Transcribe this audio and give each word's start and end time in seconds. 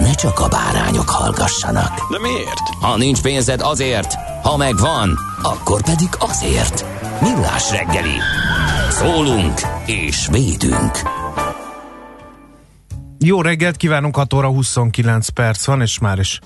ne 0.00 0.14
csak 0.14 0.40
a 0.40 0.48
bárányok 0.48 1.08
hallgassanak. 1.08 2.10
De 2.10 2.18
miért? 2.18 2.68
Ha 2.80 2.96
nincs 2.96 3.22
pénzed 3.22 3.60
azért, 3.60 4.14
ha 4.42 4.56
megvan, 4.56 5.18
akkor 5.42 5.82
pedig 5.82 6.08
azért. 6.18 6.84
Millás 7.20 7.70
reggeli. 7.70 8.18
Szólunk 8.90 9.60
és 9.86 10.28
védünk. 10.30 10.98
Jó 13.18 13.42
reggelt 13.42 13.76
kívánunk, 13.76 14.16
6 14.16 14.32
óra 14.32 14.48
29 14.48 15.28
perc 15.28 15.66
van, 15.66 15.80
és 15.80 15.98
már 15.98 16.18
is 16.18 16.40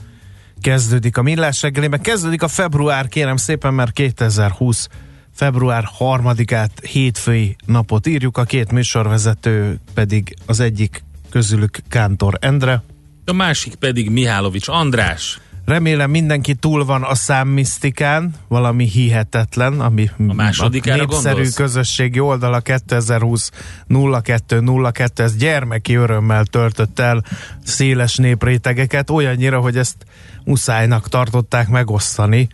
kezdődik 0.60 1.16
a 1.16 1.22
millás 1.22 1.62
reggelében. 1.62 2.00
Kezdődik 2.00 2.42
a 2.42 2.48
február, 2.48 3.08
kérem 3.08 3.36
szépen, 3.36 3.74
mert 3.74 3.92
2020 3.92 4.88
február 5.34 5.88
3-át 5.98 6.70
hétfői 6.90 7.56
napot 7.66 8.06
írjuk, 8.06 8.36
a 8.36 8.44
két 8.44 8.72
műsorvezető 8.72 9.80
pedig 9.94 10.36
az 10.46 10.60
egyik 10.60 11.04
közülük 11.30 11.78
Kántor 11.88 12.38
Endre. 12.40 12.82
A 13.28 13.32
másik 13.32 13.74
pedig 13.74 14.10
Mihálovics 14.10 14.68
András. 14.68 15.40
Remélem 15.64 16.10
mindenki 16.10 16.54
túl 16.54 16.84
van 16.84 17.02
a 17.02 17.14
számmisztikán, 17.14 18.34
valami 18.48 18.84
hihetetlen, 18.84 19.80
ami 19.80 20.10
A 20.28 20.34
másodikára 20.34 21.02
a 21.02 21.06
népszerű 21.06 21.34
gondolsz? 21.34 21.54
közösségi 21.54 22.20
oldala 22.20 22.60
2020 22.60 23.50
0202, 23.88 25.22
ez 25.22 25.36
gyermeki 25.36 25.94
örömmel 25.94 26.44
töltött 26.44 26.98
el 26.98 27.24
széles 27.64 28.16
néprétegeket, 28.16 29.10
olyannyira, 29.10 29.60
hogy 29.60 29.76
ezt 29.76 29.96
muszájnak 30.44 31.08
tartották 31.08 31.68
megosztani 31.68 32.48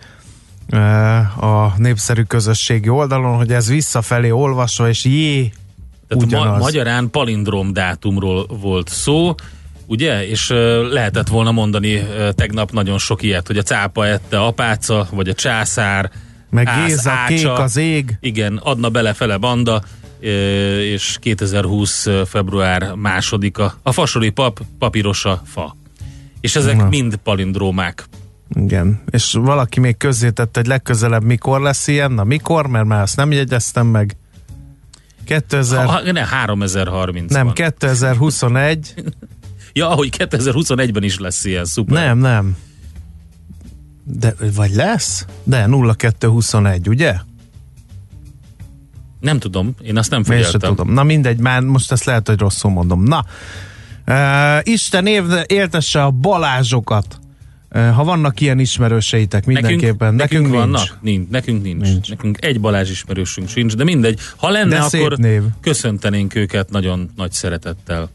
a 1.41 1.73
népszerű 1.77 2.23
közösségi 2.23 2.89
oldalon, 2.89 3.37
hogy 3.37 3.53
ez 3.53 3.69
visszafelé 3.69 4.31
olvasva, 4.31 4.89
és 4.89 5.05
jé, 5.05 5.53
Tehát 6.09 6.31
ma- 6.31 6.59
magyarán 6.59 7.11
palindrom 7.11 7.73
dátumról 7.73 8.47
volt 8.47 8.89
szó, 8.89 9.35
ugye? 9.87 10.29
És 10.29 10.49
lehetett 10.91 11.29
volna 11.29 11.51
mondani 11.51 12.07
tegnap 12.35 12.73
nagyon 12.73 12.99
sok 12.99 13.23
ilyet, 13.23 13.47
hogy 13.47 13.59
a 13.59 13.63
cápa 13.63 14.07
ette 14.07 14.41
apáca, 14.41 15.09
vagy 15.11 15.29
a 15.29 15.35
császár, 15.35 16.11
meg 16.51 16.67
ász 16.67 16.87
Géza, 16.87 17.11
ácsa. 17.11 17.35
kék 17.35 17.49
az 17.49 17.77
ég, 17.77 18.17
Igen, 18.21 18.57
adna 18.57 18.89
bele-fele 18.89 19.37
banda, 19.37 19.83
és 20.81 21.17
2020 21.21 22.07
február 22.27 22.93
másodika. 22.95 23.75
A 23.83 23.93
fasoli 23.93 24.31
pap, 24.31 24.61
papírosa 24.79 25.43
fa. 25.47 25.77
És 26.41 26.57
ezek 26.57 26.77
Na. 26.77 26.89
mind 26.89 27.17
palindrómák. 27.17 28.05
Igen, 28.55 29.03
és 29.11 29.33
valaki 29.33 29.81
még 29.81 29.97
közzétett, 29.97 30.57
hogy 30.57 30.67
legközelebb 30.67 31.25
mikor 31.25 31.61
lesz 31.61 31.87
ilyen, 31.87 32.13
na 32.13 32.25
mikor, 32.25 32.67
mert 32.67 32.87
már 32.87 33.03
azt 33.03 33.17
nem 33.17 33.33
jegyeztem 33.33 33.87
meg. 33.87 34.17
2000, 35.25 35.87
Ha, 35.87 36.13
ne, 36.13 36.25
3030 36.27 37.33
nem, 37.33 37.45
van. 37.45 37.55
2021, 37.55 38.95
Ja, 39.77 39.89
ahogy 39.89 40.15
2021-ben 40.19 41.03
is 41.03 41.19
lesz 41.19 41.45
ilyen, 41.45 41.65
szuper. 41.65 42.05
nem, 42.05 42.19
nem. 42.19 42.57
De, 44.05 44.35
vagy 44.55 44.75
lesz? 44.75 45.27
De, 45.45 45.69
0221, 45.97 46.89
ugye? 46.89 47.15
Nem 49.21 49.39
tudom, 49.39 49.75
én 49.83 49.97
azt 49.99 50.11
nem 50.11 50.19
Én 50.19 50.25
sem 50.27 50.37
figyeltem. 50.37 50.75
tudom. 50.75 50.93
Na 50.93 51.03
mindegy, 51.03 51.39
már 51.39 51.61
most 51.61 51.93
ezt 51.93 52.05
lehet, 52.05 52.29
hogy 52.29 52.39
rosszul 52.39 52.71
mondom. 52.71 53.03
Na, 53.03 53.25
uh, 54.07 54.61
Isten 54.63 55.07
év, 55.07 55.25
éltesse 55.47 56.03
a 56.05 56.11
Balázsokat. 56.11 57.19
Uh, 57.71 57.91
ha 57.91 58.05
vannak 58.05 58.41
ilyen 58.41 58.59
ismerőseitek, 58.59 59.47
mindenképpen. 59.47 60.15
Nekünk, 60.15 60.19
nekünk 60.19 60.43
nincs. 60.43 60.55
vannak? 60.57 60.99
Nincs. 61.03 61.29
Nekünk 61.29 61.63
nincs. 61.63 61.83
Nincs. 61.89 62.09
Nekünk 62.09 62.45
egy 62.45 62.61
Balázs 62.61 62.91
ismerősünk 62.91 63.49
sincs, 63.49 63.75
de 63.77 63.85
mindegy. 63.85 64.19
Ha 64.37 64.49
lenne, 64.51 64.79
De 64.79 64.99
akkor 64.99 65.19
név. 65.19 65.43
köszöntenénk 65.61 66.35
őket 66.35 66.71
nagyon 66.71 67.11
nagy 67.17 67.33
szeretettel. 67.33 68.11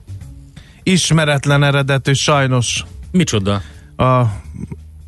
Ismeretlen 0.84 1.64
eredetű, 1.64 2.14
sajnos 2.14 2.84
Micsoda? 3.12 3.62
a 3.98 4.04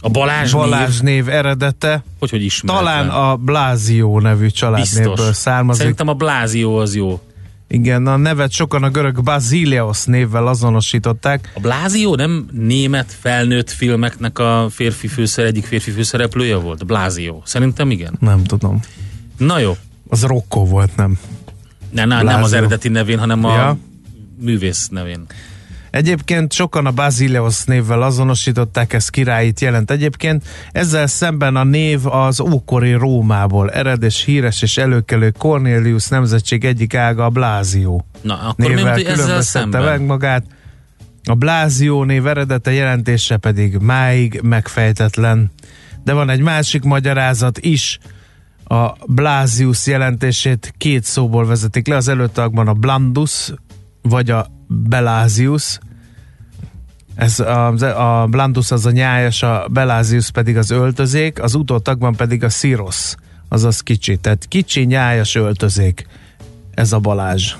A 0.04 0.09
Balázs, 0.12 0.52
Balázs 0.54 1.00
név? 1.00 1.24
név 1.26 1.30
eredete. 1.30 2.04
Hogy, 2.20 2.30
hogy 2.30 2.44
ismeretlen? 2.44 2.84
Talán 2.86 3.09
a 3.09 3.36
Blázió 3.36 4.20
nevű 4.20 4.48
családnévből 4.50 5.16
Biztos. 5.16 5.36
származik. 5.36 5.82
Szerintem 5.82 6.08
a 6.08 6.14
Blázió 6.14 6.78
az 6.78 6.96
jó. 6.96 7.22
Igen, 7.68 8.08
a 8.08 8.16
nevet 8.18 8.52
sokan 8.52 8.84
a 8.84 8.90
görög 8.90 9.24
Basileos 9.24 10.04
névvel 10.06 10.48
azonosították. 10.48 11.52
A 11.56 11.59
Blázió 11.59 12.16
nem 12.16 12.46
német 12.52 13.16
felnőtt 13.20 13.70
filmeknek 13.72 14.40
a 14.40 14.68
férfi 14.70 15.08
főszer, 15.08 15.46
egyik 15.46 15.66
férfi 15.66 15.92
főszereplője 15.92 16.56
volt? 16.56 16.86
Blázió. 16.86 17.42
Szerintem 17.46 17.92
igen. 17.92 18.16
Nem 18.20 18.44
tudom. 18.44 18.80
Na 19.38 19.59
jó. 19.59 19.78
Az 20.09 20.24
Rocco 20.24 20.66
volt, 20.66 20.96
nem? 20.96 21.20
Ne, 21.92 22.06
ne, 22.06 22.22
nem 22.22 22.44
az 22.44 22.53
eredeti 22.53 22.90
nevén, 22.90 23.20
hanem 23.20 23.44
a 23.46 23.56
Ja. 23.56 23.78
művész 24.40 24.88
nevén. 24.88 25.26
Egyébként 25.91 26.53
sokan 26.53 26.85
a 26.85 26.91
Basileos 26.91 27.63
névvel 27.63 28.02
azonosították, 28.02 28.94
ez 28.94 29.09
királyit 29.09 29.59
jelent. 29.59 29.91
Egyébként 29.91 30.44
ezzel 30.72 31.07
szemben 31.07 31.56
a 31.56 31.63
név 31.63 32.07
az 32.07 32.40
ókori 32.40 32.91
Rómából 32.91 33.72
ered, 33.72 34.03
és 34.03 34.24
híres 34.24 34.62
és 34.62 34.78
előkelő 34.78 35.34
Cornelius 35.38 36.07
nemzetség 36.07 36.66
egyik 36.66 36.96
ága 36.96 37.25
a 37.25 37.29
Blázió. 37.29 38.06
Na, 38.22 38.40
akkor 38.40 38.69
mi 38.69 38.74
névvel 38.74 38.94
ezzel 38.94 39.13
különböztette 39.13 39.79
meg 39.79 40.02
magát. 40.02 40.44
A 41.24 41.34
Blázió 41.34 42.03
név 42.03 42.28
eredete 42.28 42.72
jelentése 42.72 43.38
pedig 43.38 43.78
máig 43.78 44.40
megfejtetlen. 44.44 45.52
De 46.03 46.13
van 46.13 46.29
egy 46.29 46.41
másik 46.41 46.84
magyarázat 46.84 47.58
is. 47.59 48.00
A 48.63 48.91
Blázius 49.08 49.88
jelentését 49.88 50.73
két 50.78 51.03
szóból 51.03 51.46
vezetik 51.46 51.88
le. 51.88 51.96
Az 51.96 52.08
előttakban 52.08 52.68
a 52.68 52.73
Blandus, 52.73 53.53
vagy 54.02 54.30
a 54.30 54.48
Belázius. 54.68 55.80
Ez 57.16 57.40
a, 57.40 57.68
a 58.22 58.28
Blandus 58.28 58.72
az 58.72 58.86
a 58.86 58.92
nyájas, 58.92 59.44
a 59.44 59.68
Belázius 59.72 60.32
pedig 60.32 60.58
az 60.58 60.72
öltözék, 60.72 61.42
az 61.42 61.56
utótagban 61.56 62.16
pedig 62.16 62.44
a 62.44 62.50
Szirosz, 62.50 63.16
azaz 63.50 63.82
kicsi. 63.82 64.18
Tehát 64.18 64.46
kicsi, 64.48 64.84
nyájas 64.84 65.36
öltözék. 65.36 66.08
Ez 66.74 66.92
a 66.92 67.00
Balázs. 67.00 67.54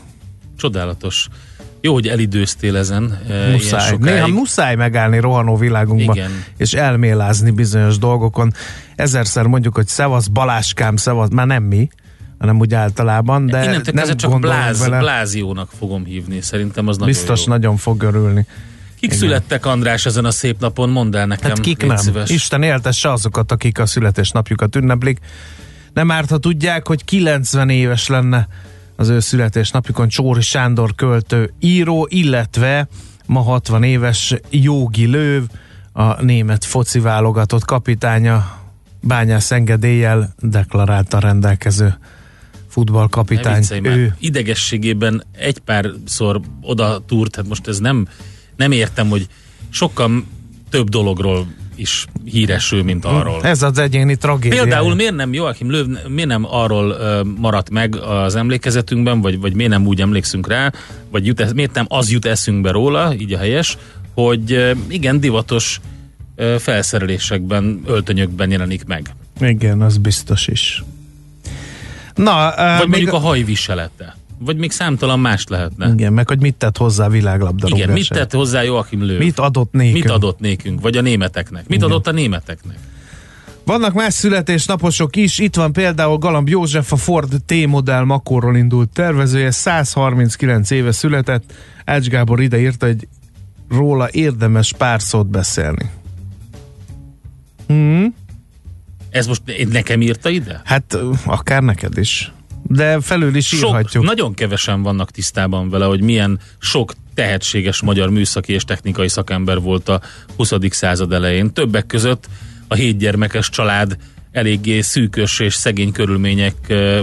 Csodálatos. 0.58 1.28
Jó, 1.82 1.94
hogy 1.94 2.08
elidőztél 2.08 2.78
ezen. 2.78 3.22
e, 3.30 3.34
ilyen 3.34 3.52
Muszáj. 3.52 3.96
Néha 4.00 4.28
muszáj 4.28 4.76
megállni 4.76 5.20
rohanó 5.20 5.56
világunkban, 5.58 6.16
Igen. 6.16 6.32
és 6.58 6.74
elmélázni 6.74 7.52
bizonyos 7.52 7.98
dolgokon. 7.98 8.54
Ezerszer 8.96 9.46
mondjuk, 9.46 9.76
hogy 9.76 9.88
szevasz 9.88 10.28
Baláskám, 10.28 10.96
szevasz, 10.96 11.30
már 11.30 11.48
nem 11.48 11.64
mi, 11.64 11.90
hanem 12.42 12.60
úgy 12.60 12.74
általában, 12.74 13.46
de 13.46 13.64
Innentől 13.64 13.94
nem 13.94 14.06
kezdve 14.06 14.16
csak 14.16 14.40
bláz, 14.40 14.80
vele. 14.80 15.00
Bláziónak 15.00 15.70
fogom 15.78 16.06
hívni. 16.06 16.42
Szerintem 16.42 16.88
az 16.88 16.98
nagyon 16.98 17.14
Biztos 17.14 17.46
jó. 17.46 17.52
nagyon 17.52 17.78
fog 17.78 18.04
örülni. 18.04 18.46
Kik 19.00 19.12
születtek, 19.12 19.66
András, 19.66 20.06
ezen 20.06 20.26
a 20.26 20.32
szép 20.32 20.60
napon? 20.60 20.90
Mondd 20.90 21.16
el 21.16 21.26
nekem. 21.26 21.50
Hát 21.50 21.60
kik 21.60 21.86
nem? 21.86 21.96
Szíves. 21.96 22.30
Isten 22.30 22.64
éltesse 22.64 23.12
azokat, 23.12 23.52
akik 23.52 23.80
a 23.80 23.86
születésnapjukat 23.86 24.76
ünneplik. 24.76 25.20
Nem 25.94 26.12
árt, 26.12 26.30
ha 26.30 26.38
tudják, 26.38 26.88
hogy 26.88 27.06
90 27.06 27.70
éves 27.70 28.08
lenne 28.08 28.48
az 28.96 29.10
ő 29.10 29.20
születésnapjukon 29.20 30.08
Csóri 30.08 30.42
Sándor 30.42 30.96
költő 30.96 31.54
író, 31.60 32.08
illetve 32.10 32.88
ma 33.26 33.42
60 33.42 33.84
éves 33.84 34.36
Jógi 34.50 35.06
Lőv, 35.06 35.44
a 35.94 36.22
német 36.22 36.66
foci 36.66 37.00
válogatott 37.00 37.66
kapitánya, 37.66 38.60
bányász 39.02 39.52
engedéllyel 39.52 40.34
deklarálta 40.40 41.20
rendelkező 41.20 41.98
futballkapitány. 42.72 43.64
Ő 43.84 44.16
Idegességében 44.20 45.24
egy 45.38 45.60
párszor 45.60 46.42
oda 46.62 47.04
túrt, 47.08 47.36
hát 47.36 47.48
most 47.48 47.68
ez 47.68 47.80
nem, 47.80 48.08
nem 48.56 48.72
értem, 48.72 49.10
hogy 49.10 49.28
sokkal 49.70 50.24
több 50.70 50.90
dologról 50.90 51.48
is 51.76 52.06
híresül, 52.26 52.84
mint 52.84 53.06
arról. 53.06 53.44
Ez 53.44 53.62
az 53.62 53.78
egyéni 53.78 54.16
tragédia. 54.16 54.62
Például 54.62 54.96
miért 54.96 55.16
nem 55.16 55.34
Joachim 55.34 55.72
Löw, 55.72 55.86
miért 56.08 56.30
nem 56.30 56.46
arról 56.50 56.90
uh, 56.90 57.28
maradt 57.40 57.70
meg 57.70 57.96
az 57.96 58.36
emlékezetünkben, 58.36 59.22
vagy, 59.22 59.40
vagy 59.40 59.54
miért 59.54 59.72
nem 59.72 59.86
úgy 59.86 60.02
emlékszünk 60.02 60.48
rá, 60.48 60.72
vagy 61.10 61.26
jut, 61.26 61.54
miért 61.54 61.74
nem 61.74 61.86
az 61.88 62.12
jut 62.12 62.26
eszünkbe 62.26 62.72
róla, 62.72 63.14
így 63.16 63.34
a 63.34 63.38
helyes, 63.38 63.78
hogy 64.14 64.54
uh, 64.54 64.72
igen, 64.88 65.20
divatos 65.20 65.80
uh, 66.38 66.56
felszerelésekben, 66.56 67.82
öltönyökben 67.86 68.52
jelenik 68.52 68.86
meg. 68.86 69.16
Igen, 69.40 69.82
az 69.82 69.98
biztos 69.98 70.48
is. 70.48 70.84
Na, 72.16 72.48
uh, 72.50 72.56
Vagy 72.56 72.80
még 72.80 72.90
mondjuk 72.90 73.14
a 73.14 73.18
hajviselete. 73.18 74.16
Vagy 74.40 74.58
még 74.58 74.72
számtalan 74.72 75.20
más 75.20 75.46
lehetne. 75.48 75.92
Igen, 75.94 76.14
meg 76.14 76.28
hogy 76.28 76.40
mit 76.40 76.56
tett 76.56 76.78
hozzá 76.78 77.06
a 77.06 77.10
világlabdarúgás. 77.10 77.80
Igen, 77.80 77.94
mit 77.94 78.10
tett 78.10 78.32
hozzá 78.32 78.62
Joachim 78.62 79.06
Löw? 79.06 79.18
Mit 79.18 79.40
adott 79.40 79.72
nékünk? 79.72 80.04
Mit 80.04 80.14
adott 80.14 80.40
nékünk? 80.40 80.82
Vagy 80.82 80.98
a 80.98 81.02
németeknek? 81.02 81.68
Mit 81.68 81.78
Igen. 81.78 81.90
adott 81.90 82.08
a 82.08 82.12
németeknek? 82.12 82.78
Vannak 83.66 83.94
más 83.94 84.14
születésnaposok 84.14 85.16
is, 85.16 85.40
itt 85.40 85.56
van 85.56 85.74
például 85.74 86.18
Galamb 86.18 86.50
József, 86.50 86.92
a 86.92 86.96
Ford 86.96 87.42
T-modell 87.46 88.04
Makorról 88.04 88.56
indult 88.56 88.90
tervezője, 88.90 89.52
139 89.52 90.70
éve 90.72 90.92
született, 90.92 91.54
Ács 91.86 92.08
Gábor 92.08 92.42
ide 92.42 92.60
írta, 92.60 92.86
hogy 92.86 93.08
róla 93.70 94.08
érdemes 94.12 94.74
pár 94.78 95.02
szót 95.02 95.28
beszélni. 95.28 95.90
Hmm, 97.68 98.16
Ez 99.12 99.28
most 99.28 99.42
nekem 99.70 100.02
írta 100.02 100.30
ide? 100.30 100.62
hát 100.66 100.98
akár 101.26 101.64
neked 101.64 101.98
is. 101.98 102.32
De 102.64 103.02
felül 103.02 103.36
is 103.36 103.48
Sok, 103.48 103.70
írhatjuk. 103.70 104.04
nagyon 104.04 104.34
kevesen 104.34 104.82
vannak 104.82 105.12
tisztában 105.12 105.70
vele, 105.70 105.86
hogy 105.86 106.02
milyen 106.02 106.40
sok 106.60 106.94
tehetséges 107.14 107.82
magyar 107.82 108.10
műszaki 108.10 108.54
és 108.54 108.64
technikai 108.64 109.08
szakember 109.08 109.60
volt 109.60 109.90
a 109.90 110.02
20. 110.36 110.52
század 110.70 111.14
elején. 111.14 111.54
Többek 111.54 111.86
között 111.86 112.30
a 112.68 112.74
hétgyermekes 112.74 113.50
család 113.50 113.98
eléggé 114.32 114.82
szűkös 114.82 115.40
és 115.40 115.54
szegény 115.54 115.92
körülmények 115.92 116.56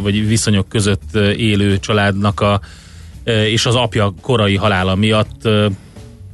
vagy 0.02 0.26
viszonyok 0.28 0.68
között 0.68 1.14
élő 1.36 1.78
családnak 1.78 2.40
a, 2.40 2.60
és 3.24 3.66
az 3.66 3.74
apja 3.74 4.14
korai 4.20 4.56
halála 4.56 4.94
miatt 4.94 5.48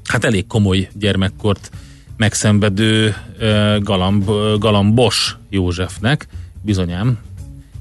hát 0.05 0.25
elég 0.25 0.47
komoly 0.47 0.88
gyermekkort 0.93 1.71
megszenvedő 2.16 3.14
galamb, 3.78 4.31
galambos 4.58 5.37
Józsefnek, 5.50 6.26
bizonyám, 6.62 7.19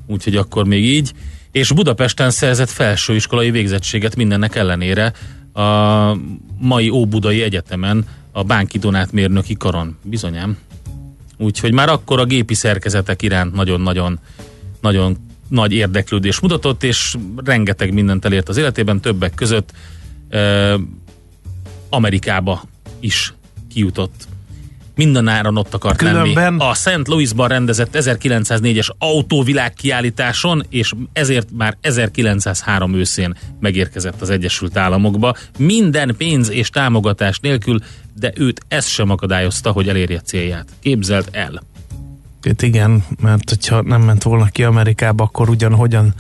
úgyhogy 0.08 0.36
akkor 0.36 0.66
még 0.66 0.86
így, 0.86 1.12
és 1.52 1.72
Budapesten 1.72 2.32
szerzett 2.32 2.70
felsőiskolai 2.70 3.52
végzettséget 3.52 4.16
mindennek 4.16 4.56
ellenére 4.56 5.14
a 5.54 6.18
mai 6.58 6.90
Óbudai 6.90 7.42
Egyetemen 7.42 8.06
a 8.32 8.44
Bánki 8.44 8.78
Donát 8.78 9.12
mérnöki 9.12 9.54
karon, 9.54 9.98
bizonyám. 10.04 10.58
Úgyhogy 11.38 11.74
már 11.74 11.90
akkor 11.90 12.20
a 12.20 12.26
gépi 12.26 12.54
szerkezetek 12.54 13.22
iránt 13.22 13.54
nagyon-nagyon 13.54 14.20
nagyon 14.82 15.18
nagy 15.50 15.72
érdeklődés 15.72 16.40
mutatott, 16.40 16.84
és 16.84 17.16
rengeteg 17.46 17.94
mindent 17.94 18.26
elért 18.26 18.50
az 18.50 18.58
életében, 18.58 19.00
többek 19.00 19.34
között 19.34 19.72
eh, 20.30 20.74
Amerikába 21.90 22.64
is 23.00 23.34
kijutott. 23.74 24.28
Mindenáron 24.96 25.58
ott 25.58 25.74
akart 25.74 25.98
Különben- 25.98 26.34
lenni. 26.34 26.58
A 26.64 26.74
St. 26.74 27.08
Louisban 27.08 27.48
rendezett 27.48 27.96
1904-es 27.96 28.88
autóvilág 28.98 29.74
kiállításon, 29.74 30.66
és 30.70 30.92
ezért 31.14 31.48
már 31.58 31.78
1903 31.82 32.94
őszén 32.94 33.36
megérkezett 33.60 34.22
az 34.22 34.30
Egyesült 34.30 34.78
Államokba. 34.78 35.36
Minden 35.58 36.16
pénz 36.18 36.50
és 36.50 36.70
támogatás 36.70 37.40
nélkül, 37.40 37.80
de 38.20 38.32
őt 38.36 38.62
ez 38.68 38.88
sem 38.88 39.10
akadályozta, 39.10 39.72
hogy 39.72 39.90
elérje 39.90 40.20
célját. 40.20 40.68
Képzeld 40.80 41.28
el. 41.32 41.64
Itt 42.44 42.62
igen, 42.62 43.06
mert 43.22 43.50
hogyha 43.50 43.82
nem 43.82 44.02
ment 44.02 44.24
volna 44.24 44.46
ki 44.46 44.64
Amerikába, 44.64 45.24
akkor 45.24 45.50
ugyanhogyan 45.50 46.14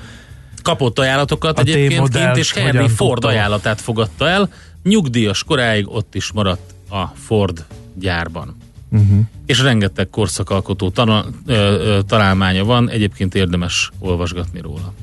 Kapott 0.61 0.99
ajánlatokat 0.99 1.57
A 1.57 1.61
egyébként 1.61 2.09
kint, 2.09 2.37
és 2.37 2.53
Henry 2.53 2.77
hogyan 2.77 2.89
Ford 2.89 3.11
tudta? 3.11 3.27
ajánlatát 3.27 3.81
fogadta 3.81 4.27
el. 4.29 4.49
Nyugdíjas 4.83 5.43
koráig 5.43 5.89
ott 5.89 6.15
is 6.15 6.31
maradt 6.31 6.72
a 6.93 7.13
Ford 7.15 7.65
gyárban. 7.93 8.55
Uh-huh. 8.91 9.19
És 9.45 9.61
rengeteg 9.61 10.09
korszakalkotó 10.09 10.89
tana, 10.89 11.25
ö, 11.45 11.53
ö, 11.53 12.01
találmánya 12.01 12.63
van, 12.63 12.89
egyébként 12.89 13.35
érdemes 13.35 13.91
olvasgatni 13.99 14.61
róla. 14.61 14.93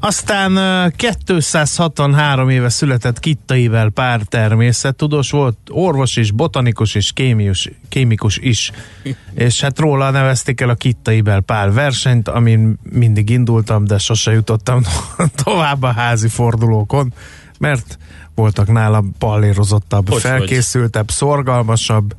Aztán 0.00 0.56
ö, 0.56 0.86
263 0.96 2.48
éve 2.48 2.68
született 2.68 3.18
Kittaivel 3.18 3.90
pár 3.90 4.20
természettudós 4.22 5.30
volt, 5.30 5.58
orvos 5.70 6.16
is, 6.16 6.30
botanikus 6.30 6.94
és 6.94 7.12
kémius, 7.12 7.70
kémikus 7.88 8.36
is. 8.36 8.70
és 9.34 9.60
hát 9.60 9.78
róla 9.78 10.10
nevezték 10.10 10.60
el 10.60 10.68
a 10.68 10.74
Kittaibel 10.74 11.40
pár 11.40 11.72
versenyt, 11.72 12.28
amin 12.28 12.78
mindig 12.82 13.30
indultam, 13.30 13.84
de 13.84 13.98
sose 13.98 14.32
jutottam 14.32 14.82
tovább 15.44 15.82
a 15.82 15.92
házi 15.92 16.28
fordulókon, 16.28 17.12
mert 17.58 17.98
voltak 18.38 18.72
nálam 18.72 19.14
pallérozottabb, 19.18 20.08
Hogy, 20.08 20.20
felkészültebb, 20.20 21.10
szorgalmasabb 21.10 22.14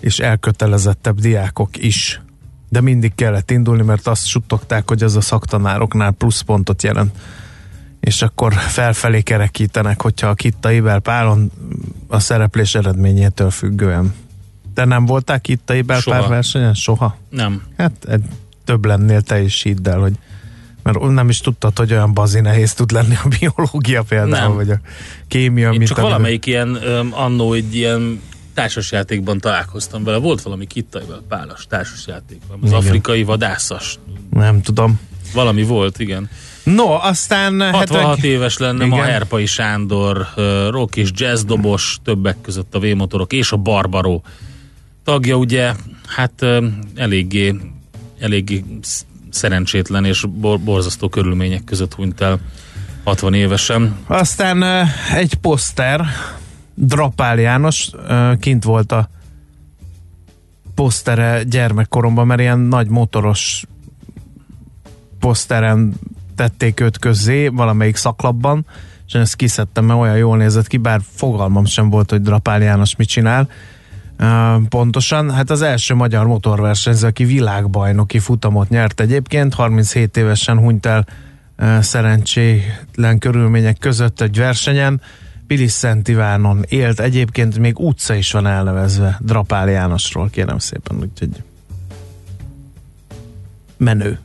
és 0.00 0.18
elkötelezettebb 0.18 1.20
diákok 1.20 1.76
is. 1.76 2.20
De 2.68 2.80
mindig 2.80 3.14
kellett 3.14 3.50
indulni, 3.50 3.82
mert 3.82 4.06
azt 4.06 4.26
suttogták, 4.26 4.88
hogy 4.88 5.02
az 5.02 5.16
a 5.16 5.20
szaktanároknál 5.20 6.10
pluszpontot 6.10 6.82
jelent. 6.82 7.16
És 8.00 8.22
akkor 8.22 8.52
felfelé 8.52 9.20
kerekítenek, 9.20 10.02
hogyha 10.02 10.28
a 10.28 10.34
Kittaibel 10.34 11.00
pálon 11.00 11.50
a 12.08 12.18
szereplés 12.18 12.74
eredményétől 12.74 13.50
függően. 13.50 14.14
Te 14.74 14.84
nem 14.84 15.06
voltál 15.06 15.40
Kittaibel 15.40 16.00
Soha. 16.00 16.18
pár 16.18 16.28
versenyen? 16.28 16.74
Soha? 16.74 17.16
Nem. 17.28 17.62
Hát 17.76 17.92
egy, 18.08 18.24
több 18.64 18.84
lennél 18.84 19.22
te 19.22 19.42
is 19.42 19.62
hidd 19.62 19.88
el, 19.88 19.98
hogy 19.98 20.18
mert 20.84 21.00
nem 21.00 21.28
is 21.28 21.38
tudtad, 21.40 21.78
hogy 21.78 21.92
olyan 21.92 22.14
bazi 22.14 22.40
nehéz 22.40 22.74
tud 22.74 22.90
lenni 22.90 23.14
a 23.24 23.28
biológia 23.38 24.02
például, 24.02 24.46
Nem. 24.48 24.54
vagy 24.54 24.70
a 24.70 24.78
kémia, 25.28 25.70
Én 25.70 25.76
mint 25.78 25.88
csak 25.88 25.98
amivel- 25.98 26.12
valamelyik 26.12 26.46
ilyen 26.46 26.78
öm, 26.82 27.08
annó 27.12 27.52
egy 27.52 27.74
ilyen 27.74 28.20
társasjátékban 28.54 29.38
találkoztam 29.38 30.04
vele. 30.04 30.16
Volt 30.16 30.42
valami 30.42 30.66
kittaival 30.66 31.22
pálas 31.28 31.66
társasjáték. 31.68 32.38
Az 32.48 32.56
Igen. 32.68 32.74
afrikai 32.74 33.22
vadászas. 33.22 33.98
Nem 34.30 34.62
tudom. 34.62 35.00
Valami 35.32 35.62
volt, 35.62 35.98
igen. 35.98 36.28
No, 36.64 36.92
aztán 36.92 37.60
66 37.72 38.08
70 38.10 38.30
éves 38.30 38.58
lenne 38.58 38.84
ma 38.86 38.96
Igen. 38.96 39.06
Herpai 39.08 39.46
Sándor, 39.46 40.26
rock 40.70 40.96
és 40.96 41.10
jazzdobos, 41.14 41.98
többek 42.04 42.36
között 42.40 42.74
a 42.74 42.78
V-motorok 42.78 43.32
és 43.32 43.52
a 43.52 43.56
Barbaró 43.56 44.22
tagja, 45.04 45.36
ugye, 45.36 45.72
hát 46.06 46.46
eléggé, 46.94 47.54
eléggé 48.18 48.64
szerencsétlen 49.34 50.04
és 50.04 50.24
bor- 50.28 50.60
borzasztó 50.60 51.08
körülmények 51.08 51.64
között 51.64 51.94
hunyt 51.94 52.20
el 52.20 52.38
60 53.04 53.34
évesen. 53.34 53.96
Aztán 54.06 54.86
egy 55.14 55.34
poszter, 55.34 56.04
Drapál 56.74 57.38
János, 57.38 57.90
kint 58.40 58.64
volt 58.64 58.92
a 58.92 59.08
posztere 60.74 61.42
gyermekkoromban, 61.42 62.26
mert 62.26 62.40
ilyen 62.40 62.58
nagy 62.58 62.88
motoros 62.88 63.64
poszteren 65.20 65.94
tették 66.34 66.80
őt 66.80 66.98
közzé, 66.98 67.48
valamelyik 67.48 67.96
szaklapban, 67.96 68.66
és 69.06 69.14
én 69.14 69.20
ezt 69.20 69.36
kiszedtem, 69.36 69.84
mert 69.84 70.00
olyan 70.00 70.16
jól 70.16 70.36
nézett 70.36 70.66
ki, 70.66 70.76
bár 70.76 71.00
fogalmam 71.14 71.64
sem 71.64 71.90
volt, 71.90 72.10
hogy 72.10 72.22
Drapál 72.22 72.62
János 72.62 72.96
mit 72.96 73.08
csinál. 73.08 73.48
Pontosan, 74.68 75.30
hát 75.30 75.50
az 75.50 75.62
első 75.62 75.94
magyar 75.94 76.26
motorversenyző, 76.26 77.06
aki 77.06 77.24
világbajnoki 77.24 78.18
futamot 78.18 78.68
nyert 78.68 79.00
egyébként, 79.00 79.54
37 79.54 80.16
évesen 80.16 80.58
hunyt 80.58 80.86
el 80.86 81.06
szerencsétlen 81.80 83.18
körülmények 83.18 83.78
között 83.78 84.20
egy 84.20 84.36
versenyen, 84.36 85.00
Pilis 85.46 85.70
Szent 85.70 86.08
Ivánon 86.08 86.64
élt, 86.68 87.00
egyébként 87.00 87.58
még 87.58 87.78
utca 87.78 88.14
is 88.14 88.32
van 88.32 88.46
elnevezve 88.46 89.18
Drapál 89.20 89.70
Jánosról, 89.70 90.30
kérem 90.30 90.58
szépen, 90.58 90.96
úgyhogy 90.96 91.42
menő. 93.76 94.18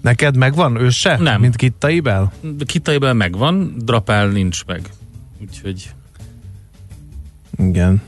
Neked 0.00 0.36
megvan 0.36 0.76
ő 0.76 0.88
se? 0.88 1.16
Nem. 1.16 1.40
Mint 1.40 1.56
Kittaibel? 1.56 2.32
Kitaiben 2.66 3.16
megvan, 3.16 3.74
Drapál 3.78 4.28
nincs 4.28 4.64
meg. 4.64 4.90
Úgyhogy 5.40 5.94
Igen. 7.58 8.02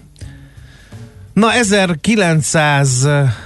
Na 1.38 1.48
1966-tól 1.52 3.42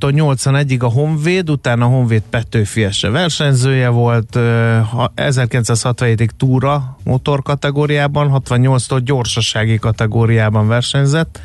81-ig 0.00 0.82
a 0.82 0.86
Honvéd, 0.86 1.50
utána 1.50 1.84
a 1.84 1.88
Honvéd 1.88 2.22
Petőfi 2.30 2.84
Ese 2.84 3.10
versenyzője 3.10 3.88
volt, 3.88 4.36
ö, 4.36 4.78
ha- 4.90 5.12
1967-ig 5.16 6.28
túra 6.36 6.96
motor 7.04 7.42
kategóriában, 7.42 8.30
68-tól 8.30 9.00
gyorsasági 9.04 9.78
kategóriában 9.78 10.68
versenyzett. 10.68 11.40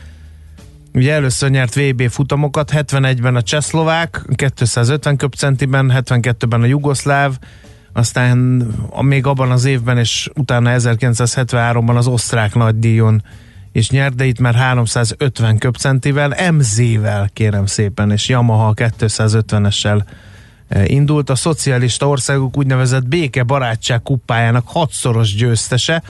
Ugye 0.94 1.14
először 1.14 1.50
nyert 1.50 1.76
VB 1.76 2.10
futamokat, 2.10 2.72
71-ben 2.74 3.36
a 3.36 3.42
csehszlovák, 3.42 4.22
250 4.36 5.18
köpcentiben, 5.18 5.92
72-ben 5.96 6.62
a 6.62 6.66
jugoszláv, 6.66 7.38
aztán 7.92 8.38
még 9.02 9.26
abban 9.26 9.52
az 9.52 9.66
évben 9.66 9.98
és 9.98 10.30
utána 10.36 10.72
1973-ban 10.74 11.96
az 11.96 12.08
osztrák 12.08 12.56
nagydíjon 12.56 13.24
és 13.74 13.90
nyert, 13.90 14.16
de 14.16 14.26
itt 14.26 14.40
már 14.40 14.56
350 14.56 15.58
köpcentivel, 15.58 16.52
MZ-vel 16.52 17.30
kérem 17.34 17.66
szépen, 17.66 18.12
és 18.12 18.30
Yamaha 18.30 18.74
250-essel 18.76 20.04
e, 20.68 20.86
indult. 20.86 21.30
A 21.30 21.36
szocialista 21.36 22.08
országok 22.08 22.58
úgynevezett 22.58 23.08
béke 23.08 23.44
barátság 23.44 24.02
kuppájának 24.02 24.68
hatszoros 24.68 25.36
győztese, 25.36 26.04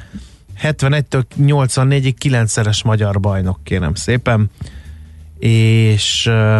71-től 0.61 1.23
84-ig 1.41 2.13
kilencszeres 2.17 2.83
magyar 2.83 3.19
bajnok, 3.19 3.59
kérem 3.63 3.93
szépen. 3.93 4.49
És 5.39 6.25
e, 6.25 6.59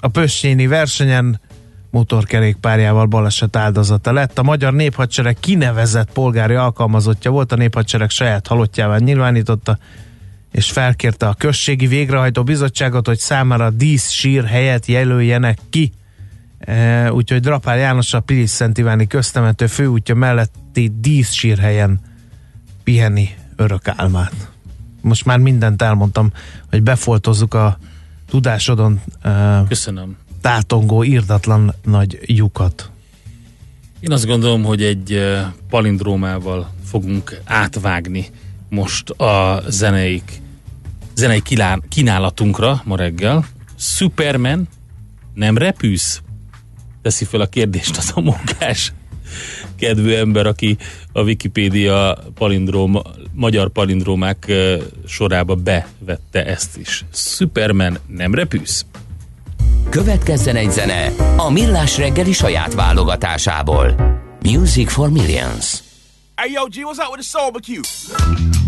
a 0.00 0.08
Pössényi 0.12 0.66
versenyen 0.66 1.40
motorkerékpárjával 1.94 3.06
baleset 3.06 3.56
áldozata 3.56 4.12
lett. 4.12 4.38
A 4.38 4.42
Magyar 4.42 4.72
Néphadsereg 4.72 5.36
kinevezett 5.40 6.12
polgári 6.12 6.54
alkalmazottja 6.54 7.30
volt, 7.30 7.52
a 7.52 7.56
Néphadsereg 7.56 8.10
saját 8.10 8.46
halottjával 8.46 8.98
nyilvánította, 8.98 9.78
és 10.52 10.70
felkérte 10.70 11.28
a 11.28 11.34
községi 11.34 11.86
végrehajtó 11.86 12.42
bizottságot, 12.42 13.06
hogy 13.06 13.18
számára 13.18 13.70
díszsír 13.70 14.44
helyet 14.44 14.86
jelöljenek 14.86 15.58
ki. 15.70 15.92
E, 16.58 17.12
úgyhogy 17.12 17.40
Drapár 17.40 17.78
János 17.78 18.14
a 18.14 18.20
Pilis 18.20 18.50
Szent 18.50 18.78
Iváni 18.78 19.06
köztemető 19.06 19.66
főútja 19.66 20.14
melletti 20.14 20.92
díszsír 21.00 21.58
helyen 21.58 22.00
piheni 22.84 23.34
örök 23.56 23.88
álmát. 23.96 24.52
Most 25.00 25.24
már 25.24 25.38
mindent 25.38 25.82
elmondtam, 25.82 26.32
hogy 26.70 26.82
befoltozzuk 26.82 27.54
a 27.54 27.78
tudásodon. 28.28 29.00
E, 29.22 29.62
Köszönöm 29.68 30.16
tátongó, 30.44 31.04
írdatlan 31.04 31.74
nagy 31.84 32.18
lyukat. 32.26 32.90
Én 34.00 34.12
azt 34.12 34.26
gondolom, 34.26 34.64
hogy 34.64 34.82
egy 34.82 35.20
palindrómával 35.68 36.70
fogunk 36.84 37.40
átvágni 37.44 38.26
most 38.68 39.10
a 39.10 39.62
zeneik, 39.68 40.40
zenei 41.14 41.42
kínálatunkra 41.88 42.82
ma 42.84 42.96
reggel. 42.96 43.46
Superman, 43.78 44.68
nem 45.34 45.58
repűsz? 45.58 46.22
Teszi 47.02 47.24
fel 47.24 47.40
a 47.40 47.46
kérdést 47.46 47.96
az 47.96 48.12
a 48.14 48.20
munkás 48.20 48.92
kedvű 49.76 50.12
ember, 50.12 50.46
aki 50.46 50.76
a 51.12 51.22
Wikipédia 51.22 52.18
palindróm, 52.34 53.00
magyar 53.32 53.68
palindrómák 53.68 54.52
sorába 55.06 55.54
bevette 55.54 56.46
ezt 56.46 56.76
is. 56.76 57.04
Superman, 57.12 57.98
nem 58.06 58.34
repűsz? 58.34 58.86
Következzen 59.90 60.56
egy 60.56 60.70
zene 60.70 61.12
a 61.36 61.50
Millás 61.50 61.98
reggeli 61.98 62.32
saját 62.32 62.74
válogatásából. 62.74 63.94
Music 64.42 64.92
for 64.92 65.10
Millions. 65.10 65.82
Hey 66.36 66.50
yo, 66.52 66.64
G, 66.64 66.84
what's 66.84 66.98
up 66.98 67.10
with 67.10 67.20
the 67.20 67.38
soul 67.38 68.63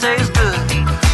tastes 0.00 0.30
good. 0.30 0.58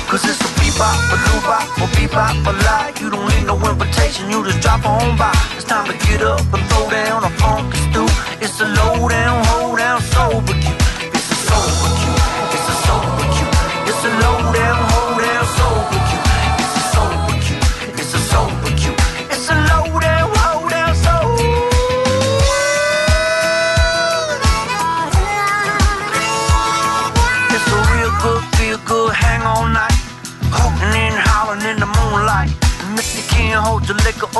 Cause 0.08 0.22
it's 0.28 0.40
a 0.40 0.50
bebop, 0.60 0.98
a 1.10 1.16
loop 1.24 1.46
a 1.82 1.86
bebop, 1.96 2.46
a 2.46 2.52
lie. 2.64 2.92
You 3.00 3.10
don't 3.10 3.26
need 3.28 3.46
no 3.46 3.56
invitation, 3.70 4.30
you 4.30 4.44
just 4.44 4.60
drop 4.60 4.84
on 4.86 5.16
by. 5.16 5.32
It's 5.56 5.64
time 5.64 5.86
to 5.86 5.96
get 6.06 6.22
up 6.22 6.40
and 6.52 6.62
throw 6.68 6.90
down 6.90 7.24
a 7.24 7.30
funk 7.40 7.74
stew. 7.74 8.06
It's 8.40 8.60
a 8.60 8.66
low 8.66 9.08
down, 9.08 9.44
hold 9.46 9.78
down, 9.78 10.00
sober 10.02 10.63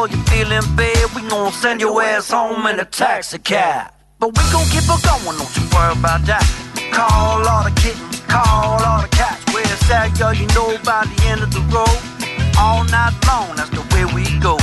barbecue? 0.09 0.35
taxi 2.95 3.39
cab. 3.39 3.93
But 4.21 4.29
we 4.29 4.43
gon' 4.53 4.67
keep 4.71 4.89
on 4.89 5.01
going, 5.03 5.37
don't 5.39 5.51
you 5.57 5.67
worry 5.75 5.99
about 5.99 6.23
that. 6.31 6.47
Call 6.95 7.43
all 7.43 7.65
the 7.65 7.75
kittens, 7.75 8.21
call 8.31 8.79
all 8.79 9.03
the 9.03 9.09
cats. 9.09 9.43
Where's 9.53 9.83
that 9.91 10.15
girl 10.19 10.33
you 10.33 10.47
know 10.55 10.79
by 10.87 11.03
the 11.11 11.19
end 11.27 11.43
of 11.43 11.51
the 11.51 11.63
road? 11.75 11.99
All 12.57 12.85
night 12.87 13.15
long, 13.27 13.57
that's 13.59 13.71
the 13.75 13.83
way 13.91 14.07
we 14.15 14.25
go. 14.39 14.55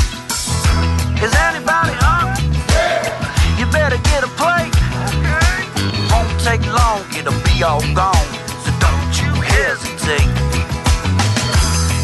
Is 1.19 1.33
anybody 1.51 1.91
hungry? 1.99 2.39
Yeah. 2.71 3.59
You 3.59 3.65
better 3.67 3.99
get 4.09 4.23
a 4.23 4.31
plate. 4.39 4.71
Okay. 5.11 5.59
Won't 6.07 6.31
take 6.39 6.63
long, 6.71 7.03
it'll 7.11 7.35
be 7.43 7.59
all 7.63 7.83
gone. 7.91 8.27
So 8.63 8.71
don't 8.79 9.11
you 9.19 9.31
hesitate. 9.43 10.31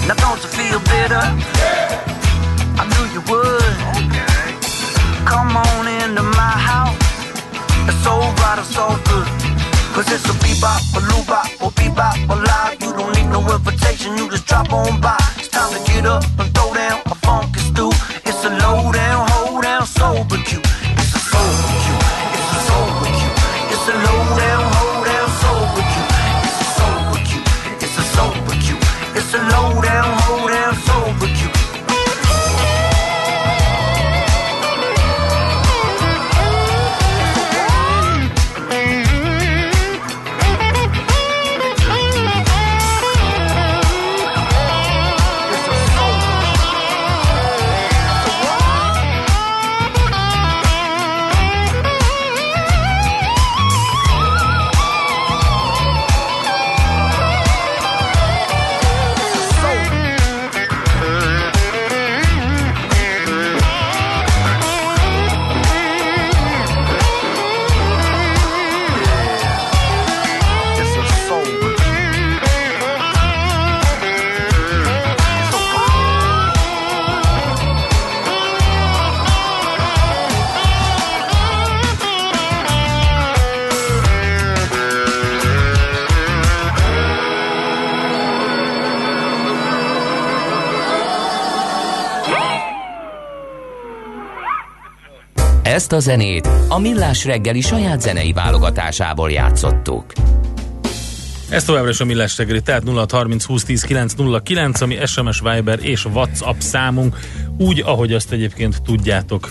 Now 0.08 0.20
don't 0.20 0.44
you 0.44 0.51
feel 0.51 0.79
bitter? 0.91 1.24
Yeah. 1.56 1.87
Knew 2.91 3.06
you 3.15 3.22
would. 3.29 3.74
Okay. 4.00 4.48
Come 5.25 5.58
on 5.58 5.88
into 5.88 6.24
my 6.24 6.53
house. 6.72 6.98
It's 7.88 8.00
so 8.03 8.20
right, 8.41 8.58
it's 8.60 8.74
so 8.74 8.88
good. 9.10 9.27
Cause 9.94 10.12
it's 10.12 10.25
a 10.25 10.36
bebop, 10.44 10.82
a 10.96 11.01
loobop, 11.10 11.50
or 11.62 11.72
bebop, 11.72 12.17
a 12.29 12.36
lie. 12.36 12.77
You 12.82 12.94
don't 12.94 13.15
need 13.15 13.29
no 13.29 13.41
invitation, 13.53 14.17
you 14.17 14.29
just 14.29 14.46
drop 14.46 14.72
on 14.72 15.01
by. 15.01 15.17
It's 15.38 15.48
time 15.48 15.74
to 15.74 15.91
get 15.91 16.06
up 16.06 16.24
and 16.39 16.53
throw 16.53 16.74
down 16.74 17.01
a 17.06 17.15
funky 17.15 17.60
stew. 17.60 17.91
It's 18.25 18.46
a 18.46 18.50
low 18.62 18.91
Ezt 95.74 95.92
a 95.92 96.00
zenét 96.00 96.50
a 96.68 96.80
Millás 96.80 97.26
reggeli 97.26 97.62
saját 97.62 98.02
zenei 98.02 98.34
válogatásából 98.34 99.32
játszottuk. 99.32 100.06
Ez 101.50 101.64
továbbra 101.64 101.90
is 101.90 102.00
a 102.00 102.06
Millás 102.06 102.38
reggeli, 102.38 102.62
tehát 102.62 102.84
0630 102.84 103.44
20 103.44 103.64
10 103.64 103.82
909, 103.84 104.82
ami 104.82 104.98
SMS, 105.06 105.40
Viber 105.40 105.80
és 105.82 106.06
WhatsApp 106.06 106.60
számunk, 106.60 107.18
úgy, 107.58 107.84
ahogy 107.86 108.14
azt 108.14 108.32
egyébként 108.32 108.82
tudjátok. 108.82 109.50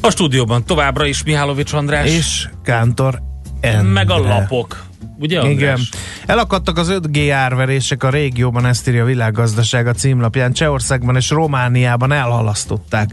A 0.00 0.10
stúdióban 0.10 0.64
továbbra 0.64 1.06
is 1.06 1.22
Mihálovics 1.22 1.72
András. 1.72 2.10
És 2.10 2.48
Kántor 2.64 3.22
Endre. 3.60 3.92
Meg 3.92 4.10
a 4.10 4.18
lapok. 4.18 4.84
Ugye 5.18 5.38
András? 5.38 5.56
Igen. 5.56 5.78
Elakadtak 6.26 6.78
az 6.78 6.88
5G 6.90 7.30
árverések 7.32 8.02
a 8.02 8.10
régióban, 8.10 8.66
ezt 8.66 8.88
írja 8.88 9.02
a 9.02 9.06
világgazdaság 9.06 9.86
a 9.86 9.92
címlapján. 9.92 10.52
Csehországban 10.52 11.16
és 11.16 11.30
Romániában 11.30 12.12
elhalasztották 12.12 13.10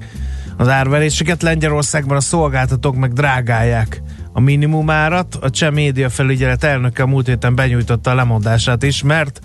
az 0.58 0.68
árveréseket. 0.68 1.42
Lengyelországban 1.42 2.18
a 2.18 2.22
szolgáltatók 2.22 2.96
meg 2.96 3.14
drágálják 3.14 4.02
a 4.34 4.40
minimumárat. 4.40 5.36
A 5.36 5.50
cseh 5.50 5.72
média 5.72 6.10
felügyelet 6.10 6.64
elnöke 6.64 7.04
a 7.04 7.08
múlt 7.08 7.28
héten 7.28 7.56
benyújtotta 7.56 8.12
a 8.12 8.16
lemondását 8.16 8.84
is, 8.84 9.04
mert 9.04 9.42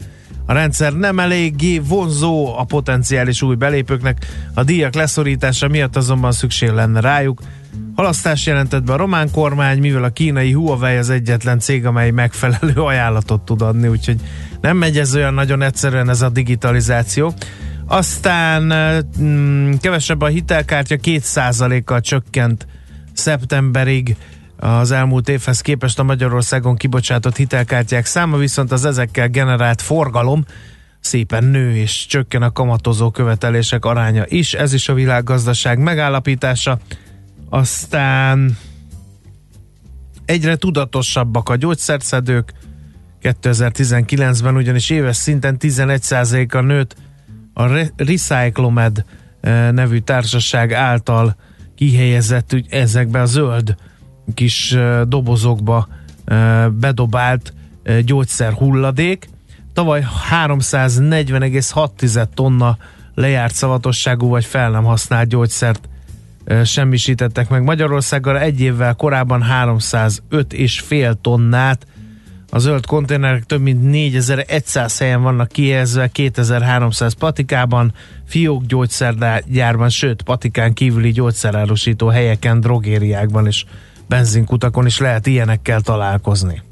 a 0.47 0.53
rendszer 0.53 0.93
nem 0.93 1.19
eléggé 1.19 1.79
vonzó 1.79 2.59
a 2.59 2.65
potenciális 2.65 3.43
új 3.43 3.55
belépőknek, 3.55 4.27
a 4.55 4.63
díjak 4.65 4.95
leszorítása 4.95 5.69
miatt 5.69 5.97
azonban 5.97 6.33
szükség 6.33 6.69
lenne 6.69 7.01
rájuk. 7.01 7.41
Halasztás 7.95 8.47
jelentett 8.47 8.83
be 8.83 8.93
a 8.93 8.97
román 8.97 9.31
kormány, 9.31 9.79
mivel 9.79 10.05
a 10.05 10.09
kínai 10.09 10.53
Huawei 10.53 10.97
az 10.97 11.11
egyetlen 11.11 11.59
cég, 11.59 11.87
amely 11.87 12.11
megfelelő 12.11 12.73
ajánlatot 12.75 13.41
tud 13.41 13.63
adni, 13.63 13.89
úgyhogy 13.89 14.21
nem 14.61 14.77
megy 14.77 14.99
ez 14.99 15.15
olyan 15.15 15.35
nagyon 15.35 15.63
egyszerűen 15.63 16.09
ez 16.09 16.23
a 16.23 16.29
digitalizáció. 16.29 17.35
Aztán 17.93 18.73
mm, 19.21 19.73
kevesebb 19.81 20.21
a 20.21 20.27
hitelkártya, 20.27 20.97
2%-kal 21.03 22.01
csökkent 22.01 22.67
szeptemberig 23.13 24.17
az 24.57 24.91
elmúlt 24.91 25.29
évhez 25.29 25.61
képest 25.61 25.99
a 25.99 26.03
Magyarországon 26.03 26.77
kibocsátott 26.77 27.37
hitelkártyák 27.37 28.07
száma, 28.07 28.37
viszont 28.37 28.73
az 28.73 28.85
ezekkel 28.85 29.29
generált 29.29 29.83
forgalom 29.83 30.45
szépen 31.01 31.45
nő, 31.45 31.77
és 31.77 32.07
csökken 32.07 32.43
a 32.43 32.53
kamatozó 32.53 33.11
követelések 33.11 33.85
aránya 33.85 34.25
is. 34.27 34.55
Ez 34.55 34.73
is 34.73 34.89
a 34.89 34.95
világgazdaság 34.95 35.79
megállapítása. 35.79 36.79
Aztán 37.49 38.57
egyre 40.25 40.57
tudatosabbak 40.57 41.49
a 41.49 41.57
gyógyszerszedők. 41.57 42.53
2019-ben 43.23 44.57
ugyanis 44.57 44.91
éves 44.91 45.17
szinten 45.17 45.57
11%-a 45.61 46.61
nőtt 46.61 46.97
a 47.61 47.87
Recyclomed 47.97 49.05
eh, 49.41 49.71
nevű 49.71 49.99
társaság 49.99 50.73
által 50.73 51.37
kihelyezett 51.75 52.57
ezekbe 52.69 53.21
a 53.21 53.25
zöld 53.25 53.75
kis 54.35 54.73
eh, 54.73 55.01
dobozokba 55.03 55.89
eh, 56.25 56.69
bedobált 56.69 57.53
gyógyszer 58.05 58.53
hulladék. 58.53 59.29
Tavaly 59.73 60.05
340,6 60.31 62.27
tonna 62.35 62.77
lejárt 63.15 63.55
szavatosságú 63.55 64.29
vagy 64.29 64.45
fel 64.45 64.71
nem 64.71 64.85
használt 64.85 65.29
gyógyszert 65.29 65.89
semmisítettek 66.65 67.49
meg 67.49 67.63
Magyarországgal. 67.63 68.39
Egy 68.39 68.61
évvel 68.61 68.95
korábban 68.95 69.43
305 69.43 70.53
és 70.53 70.81
fél 70.81 71.15
tonnát 71.21 71.87
a 72.51 72.59
zöld 72.59 72.87
konténerek 72.87 73.45
több 73.45 73.61
mint 73.61 73.91
4100 73.91 74.99
helyen 74.99 75.23
vannak 75.23 75.49
kihelyezve, 75.49 76.09
2300 76.09 77.13
patikában, 77.13 77.93
fiók 78.27 78.65
gyógyszergyárban, 78.65 79.89
sőt 79.89 80.23
patikán 80.23 80.73
kívüli 80.73 81.11
gyógyszerárusító 81.11 82.09
helyeken, 82.09 82.61
drogériákban 82.61 83.47
és 83.47 83.65
benzinkutakon 84.09 84.87
is 84.87 84.99
lehet 84.99 85.27
ilyenekkel 85.27 85.81
találkozni. 85.81 86.63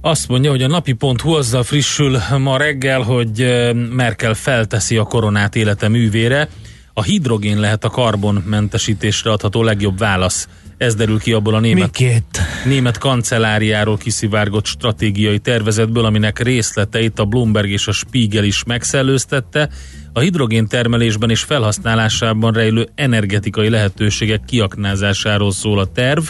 Azt 0.00 0.28
mondja, 0.28 0.50
hogy 0.50 0.62
a 0.62 0.68
napi.hu 0.68 1.32
azzal 1.32 1.62
frissül 1.62 2.18
ma 2.38 2.56
reggel, 2.56 3.00
hogy 3.00 3.46
Merkel 3.90 4.34
felteszi 4.34 4.96
a 4.96 5.04
koronát 5.04 5.56
élete 5.56 5.88
művére. 5.88 6.48
A 6.94 7.02
hidrogén 7.02 7.60
lehet 7.60 7.84
a 7.84 7.88
karbonmentesítésre 7.88 9.30
adható 9.30 9.62
legjobb 9.62 9.98
válasz. 9.98 10.48
Ez 10.76 10.94
derül 10.94 11.18
ki 11.18 11.32
abból 11.32 11.54
a 11.54 11.60
német, 11.60 11.98
Mikét? 11.98 12.40
német 12.64 12.98
kancelláriáról 12.98 13.96
kiszivárgott 13.96 14.66
stratégiai 14.66 15.38
tervezetből, 15.38 16.04
aminek 16.04 16.38
részleteit 16.38 17.18
a 17.18 17.24
Bloomberg 17.24 17.70
és 17.70 17.86
a 17.86 17.92
Spiegel 17.92 18.44
is 18.44 18.64
megszellőztette. 18.64 19.68
A 20.12 20.20
hidrogén 20.20 20.66
termelésben 20.66 21.30
és 21.30 21.40
felhasználásában 21.40 22.52
rejlő 22.52 22.88
energetikai 22.94 23.68
lehetőségek 23.68 24.44
kiaknázásáról 24.44 25.52
szól 25.52 25.78
a 25.78 25.86
terv, 25.86 26.24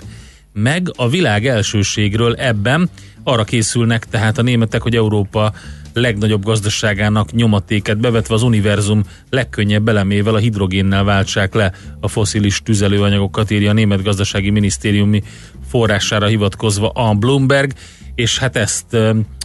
meg 0.52 0.92
a 0.96 1.08
világ 1.08 1.46
elsőségről 1.46 2.34
ebben 2.34 2.90
arra 3.22 3.44
készülnek 3.44 4.06
tehát 4.08 4.38
a 4.38 4.42
németek, 4.42 4.82
hogy 4.82 4.96
Európa 4.96 5.52
legnagyobb 6.00 6.44
gazdaságának 6.44 7.32
nyomatéket 7.32 7.98
bevetve 7.98 8.34
az 8.34 8.42
univerzum 8.42 9.02
legkönnyebb 9.30 9.88
elemével 9.88 10.34
a 10.34 10.38
hidrogénnel 10.38 11.04
váltsák 11.04 11.54
le 11.54 11.72
a 12.00 12.08
foszilis 12.08 12.62
tüzelőanyagokat, 12.62 13.50
írja 13.50 13.70
a 13.70 13.72
Német 13.72 14.02
Gazdasági 14.02 14.50
Minisztériumi 14.50 15.22
forrására 15.68 16.26
hivatkozva 16.26 16.88
a 16.88 17.14
Bloomberg, 17.14 17.72
és 18.14 18.38
hát 18.38 18.56
ezt 18.56 18.96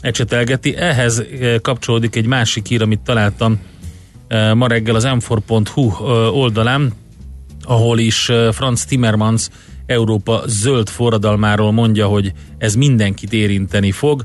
ecsetelgeti. 0.02 0.76
Ehhez 0.76 1.24
kapcsolódik 1.62 2.15
egy 2.15 2.26
másik 2.26 2.65
hír, 2.65 2.82
amit 2.82 3.00
találtam 3.00 3.60
ma 4.54 4.68
reggel 4.68 4.96
az 4.96 5.08
m4.hu 5.08 5.89
e, 5.89 6.12
oldalán, 6.30 6.94
ahol 7.63 8.00
is 8.00 8.32
Franz 8.52 8.86
Timmermans 8.86 9.50
Európa 9.86 10.44
zöld 10.48 10.89
forradalmáról 10.89 11.72
mondja, 11.72 12.08
hogy 12.08 12.32
ez 12.58 12.76
mindenkit 12.76 13.34
érinteni 13.34 13.91
fog. 13.91 14.24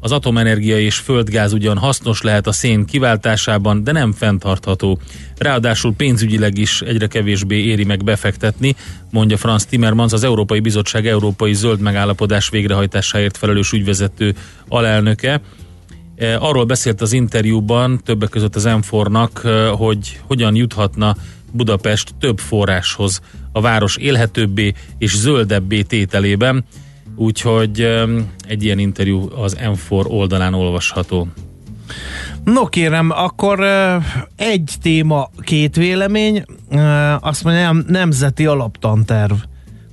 Az 0.00 0.12
atomenergia 0.12 0.78
és 0.78 0.96
földgáz 0.96 1.52
ugyan 1.52 1.78
hasznos 1.78 2.22
lehet 2.22 2.46
a 2.46 2.52
szén 2.52 2.84
kiváltásában, 2.84 3.84
de 3.84 3.92
nem 3.92 4.12
fenntartható. 4.12 4.98
Ráadásul 5.36 5.94
pénzügyileg 5.94 6.58
is 6.58 6.80
egyre 6.80 7.06
kevésbé 7.06 7.64
éri 7.64 7.84
meg 7.84 8.04
befektetni, 8.04 8.76
mondja 9.10 9.36
Franz 9.36 9.66
Timmermans, 9.66 10.12
az 10.12 10.24
Európai 10.24 10.60
Bizottság 10.60 11.06
Európai 11.06 11.54
Zöld 11.54 11.80
Megállapodás 11.80 12.48
végrehajtásáért 12.48 13.36
felelős 13.36 13.72
ügyvezető 13.72 14.34
alelnöke. 14.68 15.40
E, 16.16 16.36
arról 16.38 16.64
beszélt 16.64 17.00
az 17.00 17.12
interjúban, 17.12 18.00
többek 18.04 18.28
között 18.28 18.56
az 18.56 18.68
M4-nak, 18.68 19.44
e, 19.44 19.68
hogy 19.68 20.20
hogyan 20.26 20.54
juthatna 20.54 21.16
Budapest 21.52 22.14
több 22.20 22.38
forráshoz 22.38 23.20
a 23.52 23.60
város 23.60 23.96
élhetőbbé 23.96 24.72
és 24.98 25.16
zöldebbé 25.16 25.82
tételében, 25.82 26.64
úgyhogy 27.18 27.80
egy 28.48 28.64
ilyen 28.64 28.78
interjú 28.78 29.28
az 29.42 29.56
M4 29.60 30.06
oldalán 30.06 30.54
olvasható. 30.54 31.28
No 32.44 32.66
kérem, 32.66 33.10
akkor 33.10 33.60
egy 34.36 34.74
téma, 34.82 35.30
két 35.40 35.76
vélemény, 35.76 36.44
azt 37.20 37.44
mondja, 37.44 37.72
nemzeti 37.86 38.46
alaptanterv 38.46 39.32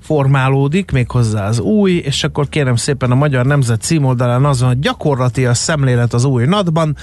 formálódik, 0.01 0.91
méghozzá 0.91 1.47
az 1.47 1.59
új, 1.59 1.91
és 1.91 2.23
akkor 2.23 2.49
kérem 2.49 2.75
szépen 2.75 3.11
a 3.11 3.15
Magyar 3.15 3.45
Nemzet 3.45 3.81
címoldalán 3.81 4.45
az 4.45 4.59
van, 4.59 4.69
hogy 4.69 4.79
gyakorlati 4.79 5.45
a 5.45 5.53
szemlélet 5.53 6.13
az 6.13 6.23
új 6.23 6.45
nadban, 6.45 6.95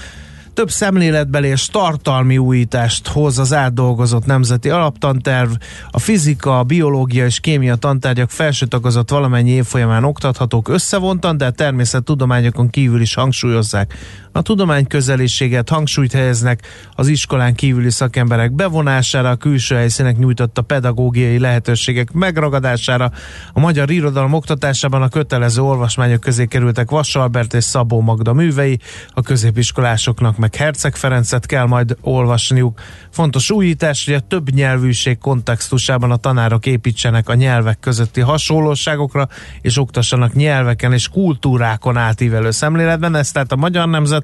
több 0.53 0.69
szemléletbeli 0.69 1.47
és 1.47 1.67
tartalmi 1.67 2.37
újítást 2.37 3.07
hoz 3.07 3.39
az 3.39 3.53
átdolgozott 3.53 4.25
nemzeti 4.25 4.69
alaptanterv. 4.69 5.51
A 5.91 5.99
fizika, 5.99 6.59
a 6.59 6.63
biológia 6.63 7.25
és 7.25 7.39
kémia 7.39 7.75
tantárgyak 7.75 8.29
felső 8.29 8.65
tagozott 8.65 9.09
valamennyi 9.09 9.51
év 9.51 9.65
folyamán 9.65 10.03
oktathatók 10.03 10.67
összevontan, 10.67 11.37
de 11.37 11.45
a 11.45 11.51
természettudományokon 11.51 12.69
kívül 12.69 13.01
is 13.01 13.13
hangsúlyozzák 13.13 13.93
a 14.35 14.41
tudomány 14.41 14.87
közeliséget 14.87 15.69
hangsúlyt 15.69 16.11
helyeznek 16.11 16.67
az 16.95 17.07
iskolán 17.07 17.55
kívüli 17.55 17.89
szakemberek 17.89 18.51
bevonására, 18.51 19.29
a 19.29 19.35
külső 19.35 19.75
helyszínek 19.75 20.17
nyújtotta 20.17 20.61
pedagógiai 20.61 21.39
lehetőségek 21.39 22.11
megragadására. 22.11 23.11
A 23.53 23.59
magyar 23.59 23.91
irodalom 23.91 24.33
oktatásában 24.33 25.01
a 25.01 25.07
kötelező 25.07 25.61
olvasmányok 25.61 26.19
közé 26.19 26.45
kerültek 26.45 26.89
Vas 26.89 27.17
és 27.51 27.63
Szabó 27.63 28.01
Magda 28.01 28.33
művei, 28.33 28.79
a 29.09 29.21
középiskolásoknak 29.21 30.37
meg 30.37 30.55
Herceg 30.55 30.95
Ferencet 30.95 31.45
kell 31.45 31.65
majd 31.65 31.97
olvasniuk. 32.01 32.79
Fontos 33.09 33.51
újítás, 33.51 34.05
hogy 34.05 34.13
a 34.13 34.19
több 34.19 34.49
nyelvűség 34.49 35.17
kontextusában 35.17 36.11
a 36.11 36.15
tanárok 36.15 36.65
építsenek 36.65 37.29
a 37.29 37.33
nyelvek 37.33 37.79
közötti 37.79 38.21
hasonlóságokra, 38.21 39.27
és 39.61 39.77
oktassanak 39.77 40.33
nyelveken 40.33 40.93
és 40.93 41.07
kultúrákon 41.07 41.97
átívelő 41.97 42.51
szemléletben. 42.51 43.15
Ez 43.15 43.31
tehát 43.31 43.51
a 43.51 43.55
magyar 43.55 43.87
nemzet 43.87 44.22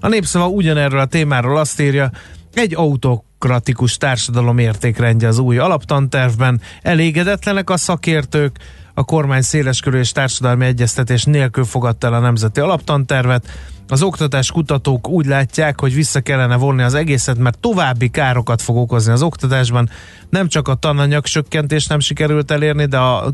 a 0.00 0.08
népszava 0.08 0.48
ugyanerről 0.48 1.00
a 1.00 1.06
témáról 1.06 1.58
azt 1.58 1.80
írja, 1.80 2.10
egy 2.54 2.74
autokratikus 2.74 3.96
társadalom 3.96 4.58
értékrendje 4.58 5.28
az 5.28 5.38
új 5.38 5.58
alaptantervben, 5.58 6.60
elégedetlenek 6.82 7.70
a 7.70 7.76
szakértők, 7.76 8.58
A 8.94 9.04
kormány 9.04 9.42
széleskörű 9.42 9.98
és 9.98 10.12
társadalmi 10.12 10.64
egyeztetés 10.64 11.24
nélkül 11.24 11.64
fogadta 11.64 12.06
el 12.06 12.14
a 12.14 12.18
nemzeti 12.18 12.60
alaptantervet. 12.60 13.48
Az 13.88 14.02
oktatás 14.02 14.50
kutatók 14.50 15.08
úgy 15.08 15.26
látják, 15.26 15.80
hogy 15.80 15.94
vissza 15.94 16.20
kellene 16.20 16.56
vonni 16.56 16.82
az 16.82 16.94
egészet, 16.94 17.38
mert 17.38 17.58
további 17.58 18.08
károkat 18.08 18.62
fog 18.62 18.76
okozni 18.76 19.12
az 19.12 19.22
oktatásban. 19.22 19.90
Nem 20.30 20.48
csak 20.48 20.68
a 20.68 20.74
tananyag 20.74 21.24
csökkentést 21.24 21.88
nem 21.88 22.00
sikerült 22.00 22.50
elérni, 22.50 22.84
de 22.84 22.98
a 22.98 23.30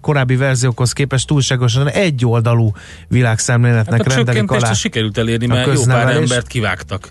korábbi 0.00 0.36
verziókhoz 0.36 0.92
képest 0.92 1.26
túlságosan 1.26 1.88
egyoldalú 1.88 2.72
világszemléletnek 3.08 4.02
Hát 4.02 4.12
a 4.12 4.14
rendelik 4.14 4.50
alá. 4.50 4.70
is 4.70 4.78
sikerült 4.78 5.18
elérni, 5.18 5.46
a 5.46 5.54
mert 5.54 5.72
jó 5.72 5.82
pár 5.84 6.16
embert 6.16 6.46
kivágtak 6.46 7.10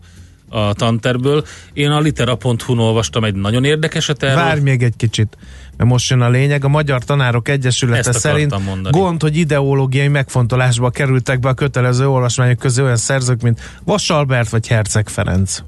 a 0.50 0.74
tanterből. 0.74 1.46
Én 1.74 1.92
a 1.92 2.00
litera.hu-n 2.00 2.80
olvastam 2.80 3.24
egy 3.24 3.36
nagyon 3.36 3.64
érdekeset 3.64 4.24
erről. 4.24 4.36
Várj 4.36 4.60
még 4.60 4.84
egy 4.84 4.96
kicsit, 4.98 5.38
most 5.84 6.10
jön 6.10 6.22
a 6.22 6.30
lényeg. 6.30 6.64
A 6.64 6.68
Magyar 6.68 7.04
Tanárok 7.04 7.50
Egyesülete 7.50 8.10
Ezt 8.10 8.20
szerint 8.20 8.66
mondani. 8.66 9.00
gond, 9.00 9.22
hogy 9.22 9.38
ideológiai 9.38 10.08
megfontolásba 10.08 10.90
kerültek 10.90 11.40
be 11.40 11.50
a 11.50 11.54
kötelező 11.54 12.08
olvasmányok 12.08 12.58
közé 12.58 12.82
olyan 12.82 12.98
szerzők, 12.98 13.42
mint 13.42 13.60
Vas 13.84 14.10
Albert 14.10 14.50
vagy 14.50 14.68
Herceg 14.68 15.10
Ferenc. 15.10 15.60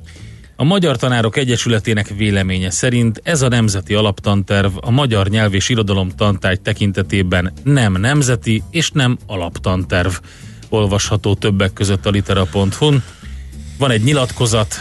A 0.55 0.63
Magyar 0.63 0.97
Tanárok 0.97 1.37
Egyesületének 1.37 2.07
véleménye 2.07 2.69
szerint 2.69 3.21
ez 3.23 3.41
a 3.41 3.47
nemzeti 3.47 3.93
alaptanterv 3.93 4.71
a 4.75 4.91
magyar 4.91 5.27
nyelv 5.27 5.53
és 5.53 5.69
irodalom 5.69 6.09
tantárgy 6.09 6.61
tekintetében 6.61 7.53
nem 7.63 7.93
nemzeti 7.93 8.63
és 8.71 8.91
nem 8.91 9.17
alaptanterv. 9.25 10.11
Olvasható 10.69 11.35
többek 11.35 11.73
között 11.73 12.05
a 12.05 12.09
litera.hu-n. 12.09 13.03
Van 13.77 13.91
egy 13.91 14.03
nyilatkozat, 14.03 14.75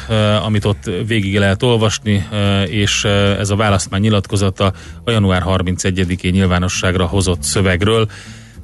amit 0.44 0.64
ott 0.64 0.90
végig 1.06 1.38
lehet 1.38 1.62
olvasni, 1.62 2.26
és 2.66 3.04
ez 3.38 3.50
a 3.50 3.56
választmány 3.56 4.00
nyilatkozata 4.00 4.72
a 5.04 5.10
január 5.10 5.42
31-én 5.46 6.32
nyilvánosságra 6.32 7.06
hozott 7.06 7.42
szövegről. 7.42 8.08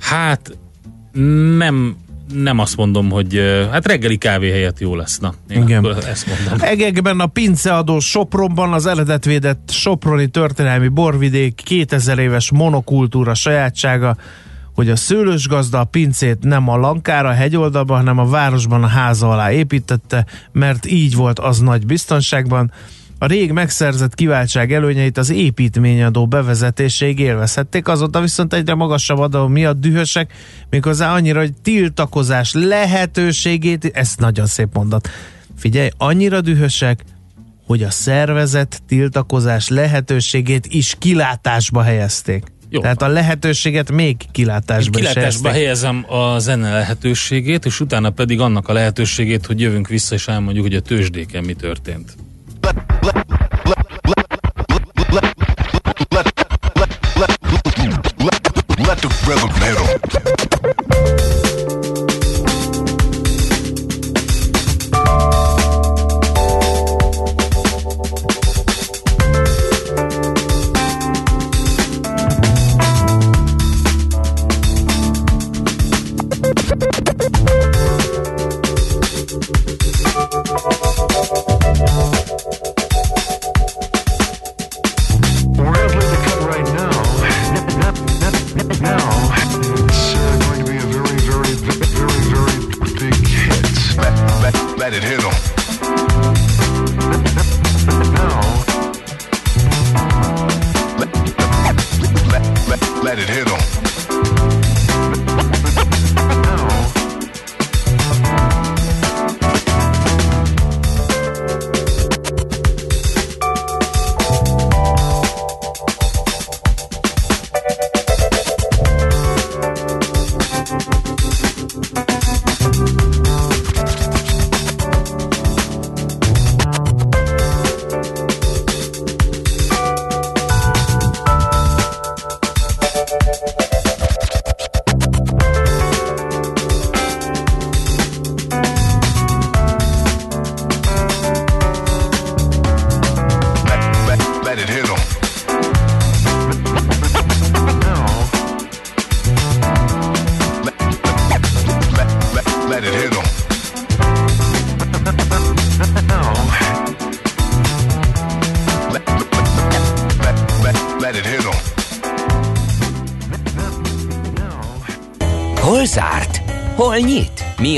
Hát 0.00 0.58
nem, 1.56 1.96
nem 2.34 2.58
azt 2.58 2.76
mondom, 2.76 3.10
hogy 3.10 3.40
hát 3.70 3.86
reggeli 3.86 4.16
kávé 4.16 4.50
helyett 4.50 4.78
jó 4.78 4.96
lesz. 4.96 5.18
Na, 5.18 5.34
én 5.48 5.62
Igen. 5.62 5.96
ezt 6.06 6.26
mondom. 6.26 6.68
Egekben 6.68 7.20
a 7.20 7.26
pinceadó 7.26 7.98
Sopronban 7.98 8.72
az 8.72 8.86
eredetvédett 8.86 9.70
Soproni 9.70 10.28
történelmi 10.28 10.88
borvidék 10.88 11.60
2000 11.64 12.18
éves 12.18 12.50
monokultúra 12.50 13.34
sajátsága, 13.34 14.16
hogy 14.74 14.90
a 14.90 14.96
szőlős 14.96 15.48
gazda 15.48 15.80
a 15.80 15.84
pincét 15.84 16.38
nem 16.40 16.68
a 16.68 16.76
Lankára 16.76 17.28
a 17.28 17.32
hegyoldalban, 17.32 17.96
hanem 17.96 18.18
a 18.18 18.26
városban 18.26 18.82
a 18.82 18.86
háza 18.86 19.30
alá 19.30 19.52
építette, 19.52 20.26
mert 20.52 20.86
így 20.86 21.14
volt 21.14 21.38
az 21.38 21.58
nagy 21.58 21.86
biztonságban. 21.86 22.72
A 23.18 23.26
rég 23.26 23.52
megszerzett 23.52 24.14
kiváltság 24.14 24.72
előnyeit 24.72 25.18
az 25.18 25.30
építményadó 25.30 26.26
bevezetéséig 26.26 27.18
élvezhették, 27.18 27.88
azóta 27.88 28.20
viszont 28.20 28.54
egyre 28.54 28.74
magasabb 28.74 29.18
adó 29.18 29.46
miatt 29.46 29.80
dühösek, 29.80 30.32
méghozzá 30.70 31.14
annyira, 31.14 31.38
hogy 31.38 31.52
tiltakozás 31.62 32.52
lehetőségét, 32.52 33.90
ez 33.94 34.14
nagyon 34.18 34.46
szép 34.46 34.68
mondat, 34.74 35.08
Figyelj, 35.62 35.90
annyira 35.96 36.40
dühösek, 36.40 37.04
hogy 37.66 37.82
a 37.82 37.90
szervezet 37.90 38.82
tiltakozás 38.86 39.68
lehetőségét 39.68 40.66
is 40.66 40.94
kilátásba 40.98 41.82
helyezték. 41.82 42.51
Jó. 42.72 42.80
Tehát 42.80 43.02
a 43.02 43.08
lehetőséget 43.08 43.90
még 43.90 44.16
kilátásba 44.30 44.98
is 44.98 45.06
Kilátásba 45.06 45.48
helyezték. 45.48 45.50
helyezem 45.50 46.04
a 46.08 46.38
zene 46.38 46.72
lehetőségét, 46.72 47.64
és 47.64 47.80
utána 47.80 48.10
pedig 48.10 48.40
annak 48.40 48.68
a 48.68 48.72
lehetőségét, 48.72 49.46
hogy 49.46 49.60
jövünk 49.60 49.88
vissza 49.88 50.14
és 50.14 50.28
elmondjuk, 50.28 50.64
hogy 50.64 50.74
a 50.74 50.80
tőzsdéken 50.80 51.44
mi 51.44 51.52
történt. 51.52 52.14
Let 58.86 58.98
the 58.98 59.08
rhythm 59.26 59.52
hit 59.62 60.41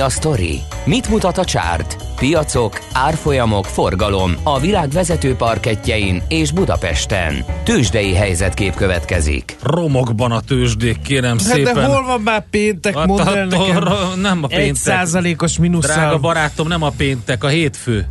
a 0.05 0.09
sztori? 0.09 0.61
Mit 0.85 1.09
mutat 1.09 1.39
a 1.39 1.45
csárt? 1.45 1.97
Piacok, 2.17 2.81
árfolyamok, 2.93 3.65
forgalom 3.65 4.37
a 4.43 4.61
világ 4.61 4.89
vezető 4.91 5.35
parketjein 5.35 6.23
és 6.29 6.51
Budapesten. 6.53 7.45
Tősdei 7.63 8.15
helyzetkép 8.15 8.75
következik. 8.75 9.57
Romokban 9.63 10.33
a 10.33 10.41
tőzsdék, 10.41 11.01
kérem 11.03 11.39
Hát 11.39 11.47
szépen. 11.47 11.75
de 11.75 11.85
hol 11.85 12.05
van 12.05 12.21
már 12.21 12.47
péntek? 12.51 12.99
Hát 12.99 13.07
Mondd 13.07 13.27
el 13.29 13.47
nekem. 13.47 13.85
nem 14.21 14.43
a 14.43 14.47
Egy 14.51 14.57
péntek. 14.59 14.83
százalékos 14.83 15.59
mínusszal. 15.59 15.95
Drága 15.97 16.19
barátom, 16.19 16.69
nem 16.69 16.83
a 16.83 16.91
péntek, 16.97 17.45
a 17.45 17.49
hétfő. 17.49 18.07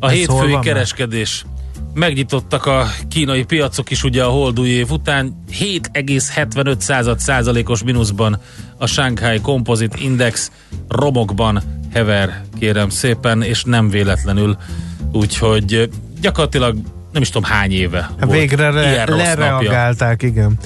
A 0.00 0.06
Ez 0.06 0.12
hétfői 0.12 0.58
kereskedés. 0.60 1.44
Megnyitottak 1.94 2.66
a 2.66 2.86
kínai 3.08 3.44
piacok 3.44 3.90
is 3.90 4.04
ugye 4.04 4.24
a 4.24 4.28
holdúj 4.28 4.68
év 4.68 4.90
után. 4.90 5.42
7,75 5.58 6.78
század 6.80 7.18
százalékos 7.18 7.82
mínuszban 7.82 8.40
a 8.80 8.86
Shanghai 8.86 9.40
Composite 9.40 9.96
Index 10.00 10.50
romokban 10.88 11.62
hever, 11.92 12.42
kérem 12.58 12.88
szépen, 12.88 13.42
és 13.42 13.64
nem 13.64 13.90
véletlenül. 13.90 14.56
Úgyhogy 15.12 15.90
gyakorlatilag 16.20 16.76
nem 17.12 17.22
is 17.22 17.30
tudom 17.30 17.50
hány 17.50 17.72
éve 17.72 18.00
Hát 18.00 18.24
volt 18.24 18.38
Végre 18.38 18.70
napja. 18.70 19.16
lereagálták, 19.16 20.22
igen. 20.22 20.58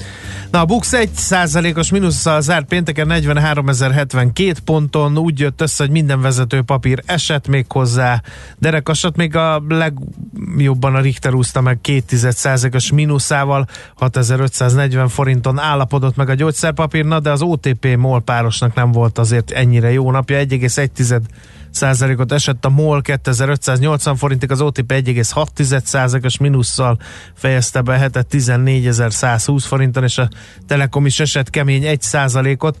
Na 0.55 0.61
a 0.61 0.65
Bux 0.65 0.93
1 0.93 1.09
százalékos 1.13 1.91
mínusszal 1.91 2.41
zárt 2.41 2.67
pénteken 2.67 3.07
43.072 3.11 4.55
ponton, 4.65 5.17
úgy 5.17 5.39
jött 5.39 5.61
össze, 5.61 5.83
hogy 5.83 5.91
minden 5.91 6.21
vezető 6.21 6.61
papír 6.61 7.03
esett 7.05 7.47
még 7.47 7.65
hozzá, 7.69 8.21
derekasat 8.57 9.15
még 9.15 9.35
a 9.35 9.63
legjobban 9.67 10.95
a 10.95 10.99
Richter 10.99 11.33
úszta 11.33 11.61
meg 11.61 11.81
2 11.81 12.01
százalékos 12.29 12.91
mínuszával, 12.91 13.67
6540 13.95 15.07
forinton 15.07 15.59
állapodott 15.59 16.15
meg 16.15 16.29
a 16.29 16.33
gyógyszerpapír, 16.33 17.05
na 17.05 17.19
de 17.19 17.31
az 17.31 17.41
OTP 17.41 17.95
MOL 17.97 18.21
párosnak 18.21 18.73
nem 18.73 18.91
volt 18.91 19.17
azért 19.17 19.51
ennyire 19.51 19.91
jó 19.91 20.11
napja, 20.11 20.37
1,1 20.37 21.19
százalékot 21.75 22.31
esett, 22.31 22.65
a 22.65 22.69
MOL 22.69 23.01
2580 23.01 24.15
forintig, 24.15 24.51
az 24.51 24.61
OTP 24.61 24.91
1,6 24.91 25.83
százalékos 25.83 26.37
mínusszal 26.37 26.97
fejezte 27.33 27.81
be 27.81 27.97
hetet 27.97 28.27
14120 28.27 29.65
forinton, 29.65 30.03
és 30.03 30.17
a 30.17 30.29
Telekom 30.67 31.05
is 31.05 31.19
esett 31.19 31.49
kemény 31.49 31.83
1 31.83 32.01
százalékot, 32.01 32.77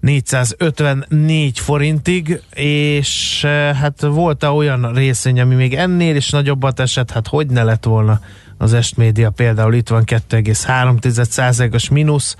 454 0.00 1.58
forintig, 1.58 2.40
és 2.54 3.44
eh, 3.44 3.76
hát 3.76 4.00
volt 4.00 4.42
-e 4.42 4.48
olyan 4.48 4.92
részvény, 4.94 5.40
ami 5.40 5.54
még 5.54 5.74
ennél 5.74 6.16
is 6.16 6.30
nagyobbat 6.30 6.80
esett, 6.80 7.10
hát 7.10 7.26
hogy 7.26 7.46
ne 7.46 7.62
lett 7.62 7.84
volna? 7.84 8.20
Az 8.58 8.72
Estmédia 8.72 9.30
például 9.30 9.74
itt 9.74 9.88
van 9.88 10.02
2,3%-os 10.06 11.88
mínusz, 11.88 12.36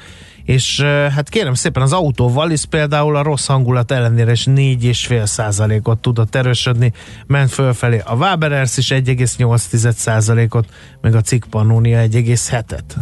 és 0.46 0.80
hát 0.82 1.28
kérem 1.28 1.54
szépen 1.54 1.82
az 1.82 1.92
autóval 1.92 2.50
is 2.50 2.64
például 2.64 3.16
a 3.16 3.22
rossz 3.22 3.46
hangulat 3.46 3.90
ellenére 3.90 4.32
is 4.32 4.44
4,5%-ot 4.50 5.98
tudott 5.98 6.34
erősödni, 6.34 6.92
ment 7.26 7.50
fölfelé 7.50 8.02
a 8.04 8.14
Waberers 8.14 8.76
is 8.76 8.88
1,8%-ot, 8.88 10.66
meg 11.00 11.14
a 11.14 11.20
Cikk 11.20 11.44
Pannonia 11.50 11.98
1,7-et. 12.00 12.96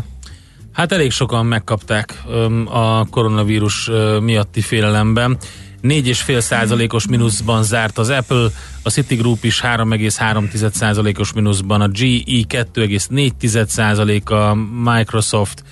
Hát 0.73 0.93
elég 0.93 1.11
sokan 1.11 1.47
megkapták 1.47 2.23
a 2.65 3.05
koronavírus 3.05 3.91
miatti 4.21 4.61
félelemben. 4.61 5.37
4,5 5.83 6.41
százalékos 6.41 7.07
mínuszban 7.07 7.63
zárt 7.63 7.99
az 7.99 8.09
Apple, 8.09 8.47
a 8.83 8.91
Citigroup 8.91 9.45
is 9.45 9.61
3,3 9.61 10.71
százalékos 10.71 11.33
mínuszban, 11.33 11.81
a 11.81 11.89
GE 11.89 12.23
2,4 12.25 13.67
százalék, 13.67 14.31
a 14.31 14.57
Microsoft 14.85 15.63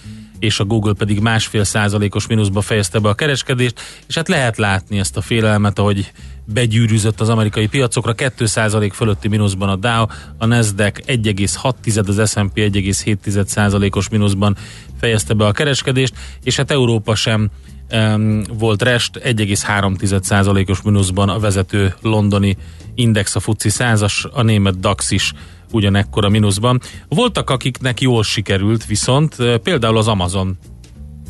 és 0.42 0.60
a 0.60 0.64
Google 0.64 0.92
pedig 0.92 1.20
másfél 1.20 1.64
százalékos 1.64 2.26
mínuszba 2.26 2.60
fejezte 2.60 2.98
be 2.98 3.08
a 3.08 3.14
kereskedést, 3.14 3.80
és 4.06 4.14
hát 4.14 4.28
lehet 4.28 4.56
látni 4.56 4.98
ezt 4.98 5.16
a 5.16 5.20
félelmet, 5.20 5.78
ahogy 5.78 6.12
begyűrűzött 6.44 7.20
az 7.20 7.28
amerikai 7.28 7.66
piacokra, 7.66 8.12
2 8.12 8.46
százalék 8.46 8.92
fölötti 8.92 9.28
mínuszban 9.28 9.68
a 9.68 9.76
Dow, 9.76 10.06
a 10.38 10.46
Nasdaq 10.46 11.00
1,6, 11.06 12.08
az 12.08 12.30
S&P 12.30 12.54
1,7 12.54 13.44
százalékos 13.46 14.08
mínuszban 14.08 14.56
fejezte 15.00 15.34
be 15.34 15.46
a 15.46 15.52
kereskedést, 15.52 16.14
és 16.42 16.56
hát 16.56 16.70
Európa 16.70 17.14
sem 17.14 17.50
um, 17.92 18.42
volt 18.58 18.82
rest, 18.82 19.20
1,3 19.24 20.22
százalékos 20.22 20.82
mínuszban 20.82 21.28
a 21.28 21.38
vezető 21.38 21.94
londoni 22.00 22.56
index, 22.94 23.36
a 23.36 23.40
FUCI 23.40 23.68
100-as, 23.72 24.30
a 24.32 24.42
német 24.42 24.80
DAX 24.80 25.10
is 25.10 25.32
ugyanekkor 25.72 26.24
a 26.24 26.28
mínuszban. 26.28 26.80
Voltak, 27.08 27.50
akiknek 27.50 28.00
jól 28.00 28.22
sikerült, 28.22 28.86
viszont 28.86 29.36
például 29.62 29.96
az 29.96 30.08
Amazon 30.08 30.58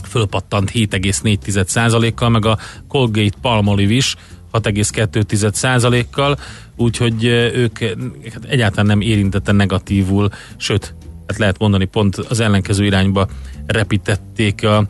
fölpattant 0.08 0.70
7,4%-kal, 0.70 2.28
meg 2.28 2.46
a 2.46 2.58
Colgate 2.88 3.36
Palmolive 3.40 3.92
is 3.92 4.16
6,2%-kal, 4.52 6.38
úgyhogy 6.76 7.24
ők 7.54 7.78
hát 8.32 8.44
egyáltalán 8.48 8.86
nem 8.86 9.00
érintette 9.00 9.52
negatívul, 9.52 10.28
sőt, 10.56 10.94
hát 11.26 11.38
lehet 11.38 11.58
mondani 11.58 11.84
pont 11.84 12.16
az 12.16 12.40
ellenkező 12.40 12.84
irányba 12.84 13.28
repítették 13.66 14.64
a 14.64 14.84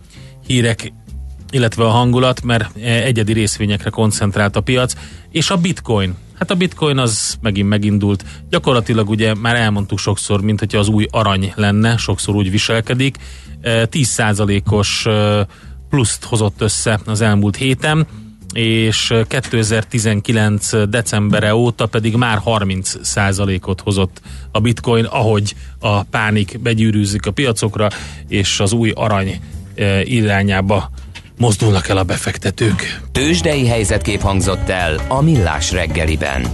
hírek, 0.47 0.93
illetve 1.51 1.85
a 1.85 1.89
hangulat, 1.89 2.43
mert 2.43 2.77
egyedi 2.77 3.33
részvényekre 3.33 3.91
koncentrált 3.91 4.57
a 4.57 4.61
piac, 4.61 4.95
és 5.31 5.51
a 5.51 5.57
bitcoin. 5.57 6.15
Hát 6.39 6.51
a 6.51 6.55
bitcoin 6.55 6.99
az 6.99 7.37
megint 7.41 7.69
megindult. 7.69 8.25
Gyakorlatilag 8.51 9.09
ugye 9.09 9.35
már 9.35 9.57
elmondtuk 9.57 9.99
sokszor, 9.99 10.41
mint 10.41 10.59
hogyha 10.59 10.79
az 10.79 10.89
új 10.89 11.07
arany 11.11 11.53
lenne, 11.57 11.97
sokszor 11.97 12.35
úgy 12.35 12.51
viselkedik. 12.51 13.17
10%-os 13.63 15.07
pluszt 15.91 16.25
hozott 16.25 16.61
össze 16.61 17.01
az 17.07 17.21
elmúlt 17.21 17.57
héten, 17.57 18.07
és 18.53 19.15
2019 19.29 20.71
decembere 20.89 21.55
óta 21.55 21.87
pedig 21.87 22.17
már 22.17 22.41
30%-ot 22.45 23.81
hozott 23.81 24.21
a 24.51 24.61
bitcoin, 24.61 25.05
ahogy 25.05 25.55
a 25.79 26.03
pánik 26.03 26.61
begyűrűzik 26.61 27.27
a 27.27 27.31
piacokra, 27.31 27.89
és 28.29 28.61
az 28.61 28.73
új 28.73 28.91
arany 28.95 29.41
irányába 30.05 30.91
mozdulnak 31.39 31.89
el 31.89 31.97
a 31.97 32.03
befektetők. 32.05 33.01
Tőzsdei 33.13 33.67
helyzetkép 33.67 34.21
hangzott 34.21 34.69
el 34.69 35.01
a 35.09 35.23
Millás 35.23 35.73
reggeliben. 35.73 36.47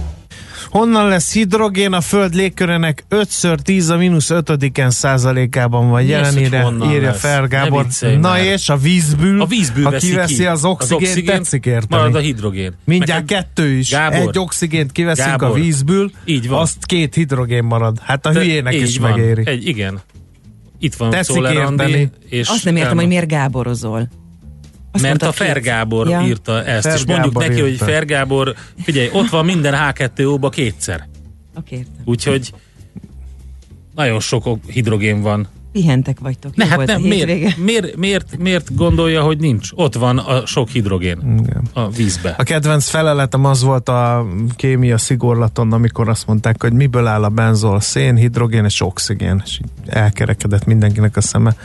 Honnan 0.69 1.07
lesz 1.07 1.33
hidrogén? 1.33 1.93
A 1.93 2.01
Föld 2.01 2.33
légkörének 2.35 3.03
5x10 3.09 3.89
a 3.91 3.95
mínusz 3.95 4.29
5 4.29 4.49
százalékában 4.91 5.89
van 5.89 6.01
jelen, 6.01 6.37
írja, 6.37 6.73
írja 6.83 7.13
Ne 7.21 7.47
Gábor. 7.47 7.85
Na 8.01 8.17
már. 8.19 8.43
és 8.43 8.69
a 8.69 8.77
vízből, 8.77 9.41
A 9.41 9.45
vízből 9.45 9.83
ha 9.83 9.89
veszi 9.89 10.09
kiveszi 10.09 10.35
ki. 10.35 10.45
az 10.45 10.65
oxigént, 10.65 11.01
oxigén, 11.01 11.35
tetszik 11.35 11.65
érteni. 11.65 11.85
Marad 12.01 12.15
a 12.15 12.19
hidrogén. 12.19 12.73
Mindjárt 12.85 13.29
Neked- 13.29 13.45
kettő 13.45 13.69
is. 13.71 13.89
Gábor. 13.89 14.17
Egy 14.27 14.39
oxigént 14.39 14.91
kiveszünk 14.91 15.29
Gábor. 15.39 15.47
a 15.47 15.53
vízből, 15.61 16.11
Így 16.25 16.47
van. 16.47 16.59
azt 16.59 16.85
két 16.85 17.15
hidrogén 17.15 17.63
marad. 17.63 17.97
Hát 18.01 18.25
a 18.25 18.31
Te- 18.31 18.39
hülyének 18.39 18.73
is 18.73 18.97
van. 18.97 19.09
megéri. 19.11 19.41
Egy, 19.45 19.67
igen. 19.67 19.99
Itt 20.79 20.95
van 20.95 21.09
Tetszik 21.09 21.35
Czoller 21.35 21.57
Andi, 21.57 21.83
érteni. 21.83 22.09
és 22.29 22.47
Azt 22.49 22.63
nem 22.65 22.75
értem, 22.75 22.89
elmond- 22.89 22.99
hogy 22.99 23.07
miért 23.07 23.27
Gáborozol. 23.27 24.07
Azt 24.91 25.03
Mert 25.03 25.21
a 25.23 25.31
Fergábor 25.31 26.07
Ja. 26.09 26.21
írta 26.21 26.63
ezt, 26.63 26.81
Fer 26.87 26.95
és 26.95 27.05
mondjuk 27.05 27.33
Gábor 27.33 27.47
neki, 27.47 27.53
írta. 27.61 27.83
hogy 27.85 27.93
Fergábor, 27.93 28.53
figyelj, 28.81 29.09
ott 29.13 29.29
van 29.29 29.45
minden 29.45 29.73
H2O-ba 29.77 30.49
kétszer. 30.49 31.07
Oké, 31.57 31.75
értem. 31.75 31.93
Úgyhogy 32.05 32.53
nagyon 33.95 34.19
sok 34.19 34.45
ok- 34.45 34.69
hidrogén 34.71 35.21
van. 35.21 35.47
Pihentek 35.71 36.19
vagytok. 36.19 36.55
Ne, 36.55 36.65
hát 36.65 36.85
nem, 36.85 37.01
miért, 37.01 37.57
miért, 37.57 37.95
miért, 37.95 38.37
miért 38.37 38.75
gondolja, 38.75 39.21
hogy 39.21 39.37
nincs? 39.39 39.69
Ott 39.75 39.95
van 39.95 40.17
a 40.17 40.45
sok 40.45 40.69
hidrogén 40.69 41.17
Igen. 41.43 41.63
a 41.73 41.89
vízbe. 41.89 42.35
A 42.37 42.43
kedvenc 42.43 42.87
feleletem 42.89 43.45
az 43.45 43.61
volt 43.63 43.89
a 43.89 44.27
kémia 44.55 44.97
szigorlaton, 44.97 45.73
amikor 45.73 46.09
azt 46.09 46.27
mondták, 46.27 46.61
hogy 46.61 46.73
miből 46.73 47.07
áll 47.07 47.23
a 47.23 47.29
benzol, 47.29 47.79
szén, 47.79 48.15
hidrogén 48.15 48.65
és 48.65 48.81
oxigén, 48.81 49.41
és 49.45 49.59
így 49.61 49.69
elkerekedett 49.93 50.65
mindenkinek 50.65 51.17
a 51.17 51.21
szeme. 51.21 51.55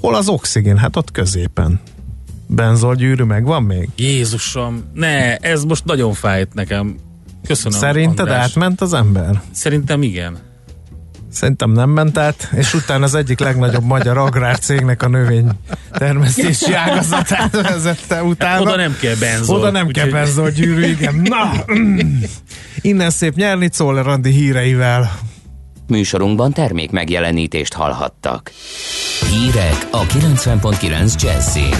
Hol 0.00 0.14
az 0.14 0.28
oxigén? 0.28 0.76
Hát 0.76 0.96
ott 0.96 1.10
középen. 1.10 1.80
Benzolgyűrű 2.46 3.22
megvan 3.22 3.62
még? 3.62 3.88
Jézusom, 3.96 4.84
ne, 4.94 5.36
ez 5.36 5.64
most 5.64 5.84
nagyon 5.84 6.12
fájt 6.12 6.54
nekem. 6.54 6.96
Köszönöm. 7.46 7.78
Szerinted 7.78 8.18
András. 8.18 8.44
átment 8.44 8.80
az 8.80 8.92
ember? 8.92 9.42
Szerintem 9.52 10.02
igen. 10.02 10.38
Szerintem 11.32 11.70
nem 11.70 11.90
ment 11.90 12.18
át, 12.18 12.48
és 12.56 12.74
utána 12.74 13.04
az 13.04 13.14
egyik 13.14 13.38
legnagyobb 13.38 13.84
magyar 13.84 14.18
agrárcégnek 14.18 15.02
a 15.02 15.08
növény 15.08 15.48
termesztési 15.92 16.72
ágazatát 16.74 17.62
vezette 17.62 18.22
utána. 18.22 18.60
Oda 18.60 18.76
nem 18.76 18.96
kell 19.00 19.14
benzol. 19.14 19.56
Oda 19.56 19.70
nem 19.70 19.88
kell 19.88 20.06
úgyhogy- 20.06 20.22
benzolgyűrű, 20.22 20.84
igen. 20.84 21.14
Na, 21.24 21.52
mm. 21.72 21.98
innen 22.80 23.10
szép 23.10 23.34
nyerni 23.34 23.68
Czoller 23.68 24.06
Andi 24.06 24.30
híreivel. 24.30 25.18
Műsorunkban 25.86 26.52
termék 26.52 26.90
megjelenítést 26.90 27.72
hallhattak. 27.72 28.50
Hírek 29.30 29.86
a 29.90 30.02
90.9 30.02 31.22
Jazzin. 31.22 31.74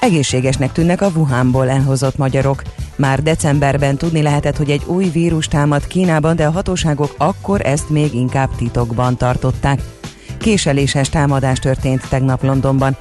Egészségesnek 0.00 0.72
tűnnek 0.72 1.02
a 1.02 1.10
Wuhanból 1.14 1.68
elhozott 1.68 2.16
magyarok. 2.16 2.62
Már 2.96 3.22
decemberben 3.22 3.96
tudni 3.96 4.22
lehetett, 4.22 4.56
hogy 4.56 4.70
egy 4.70 4.82
új 4.86 5.04
vírus 5.04 5.48
támad 5.48 5.86
Kínában, 5.86 6.36
de 6.36 6.46
a 6.46 6.50
hatóságok 6.50 7.14
akkor 7.18 7.66
ezt 7.66 7.90
még 7.90 8.14
inkább 8.14 8.54
titokban 8.56 9.16
tartották. 9.16 9.80
Késeléses 10.38 11.08
támadás 11.08 11.58
történt 11.58 12.08
tegnap 12.08 12.42
Londonban. 12.42 12.96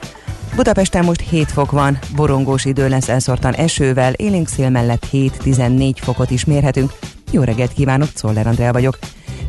Budapesten 0.56 1.06
most 1.06 1.22
7 1.30 1.52
fok 1.52 1.72
van, 1.72 2.00
borongós 2.16 2.66
idő 2.66 2.90
lesz 2.90 3.10
elszortan 3.10 3.54
esővel, 3.54 4.14
élénk 4.14 4.48
szél 4.48 4.70
mellett 4.70 5.08
7-14 5.12 5.92
fokot 5.96 6.32
is 6.32 6.46
mérhetünk. 6.46 6.92
Jó 7.32 7.42
reggelt 7.42 7.74
kívánok, 7.74 8.14
Czoller 8.14 8.48
Andrea 8.48 8.74
vagyok. 8.74 8.98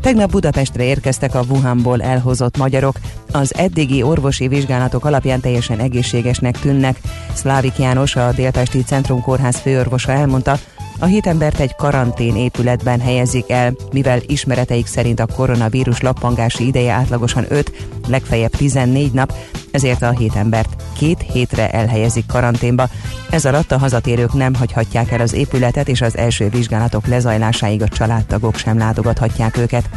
Tegnap 0.01 0.31
Budapestre 0.31 0.83
érkeztek 0.83 1.35
a 1.35 1.43
Wuhanból 1.49 2.01
elhozott 2.01 2.57
magyarok. 2.57 2.95
Az 3.31 3.55
eddigi 3.55 4.03
orvosi 4.03 4.47
vizsgálatok 4.47 5.05
alapján 5.05 5.39
teljesen 5.39 5.79
egészségesnek 5.79 6.59
tűnnek. 6.59 6.99
Szlávik 7.33 7.77
János, 7.77 8.15
a 8.15 8.31
Délpesti 8.31 8.83
Centrum 8.83 9.21
Kórház 9.21 9.59
főorvosa 9.59 10.11
elmondta, 10.11 10.57
a 10.99 11.05
hét 11.05 11.27
embert 11.27 11.59
egy 11.59 11.75
karantén 11.75 12.35
épületben 12.35 12.99
helyezik 12.99 13.49
el, 13.49 13.73
mivel 13.91 14.19
ismereteik 14.25 14.87
szerint 14.87 15.19
a 15.19 15.25
koronavírus 15.25 16.01
lappangási 16.01 16.67
ideje 16.67 16.93
átlagosan 16.93 17.45
5, 17.49 17.87
legfeljebb 18.07 18.51
14 18.51 19.11
nap, 19.11 19.33
ezért 19.71 20.01
a 20.01 20.09
hét 20.09 20.35
embert 20.35 20.83
két 20.97 21.21
hétre 21.31 21.69
elhelyezik 21.69 22.25
karanténba. 22.25 22.87
Ez 23.29 23.45
alatt 23.45 23.71
a 23.71 23.77
hazatérők 23.77 24.33
nem 24.33 24.53
hagyhatják 24.53 25.11
el 25.11 25.21
az 25.21 25.33
épületet, 25.33 25.87
és 25.87 26.01
az 26.01 26.17
első 26.17 26.49
vizsgálatok 26.49 27.07
lezajlásáig 27.07 27.81
a 27.81 27.87
családtagok 27.87 28.55
sem 28.55 28.77
látogathatják 28.77 29.57
őket. 29.57 29.89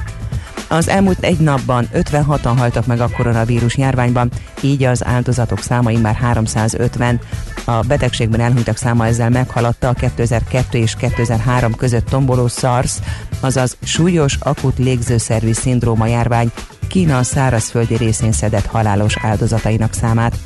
Az 0.68 0.88
elmúlt 0.88 1.24
egy 1.24 1.38
napban 1.38 1.88
56-an 1.94 2.54
haltak 2.56 2.86
meg 2.86 3.00
a 3.00 3.08
koronavírus 3.16 3.76
járványban, 3.76 4.30
így 4.60 4.84
az 4.84 5.04
áldozatok 5.04 5.58
számai 5.58 5.96
már 5.96 6.14
350. 6.14 7.20
A 7.64 7.80
betegségben 7.80 8.40
elhunytak 8.40 8.76
száma 8.76 9.06
ezzel 9.06 9.30
meghaladta 9.30 9.88
a 9.88 9.92
2002 9.92 10.74
és 10.74 10.94
2003 10.94 11.74
között 11.74 12.06
tomboló 12.06 12.48
SARS, 12.48 12.92
azaz 13.40 13.76
súlyos 13.82 14.36
akut 14.40 14.78
légzőszervi 14.78 15.52
szindróma 15.52 16.06
járvány 16.06 16.50
Kína 16.92 17.22
szárazföldi 17.22 17.96
részén 17.96 18.32
szedett 18.32 18.66
halálos 18.66 19.16
áldozatainak 19.16 19.92
számát. 19.92 20.38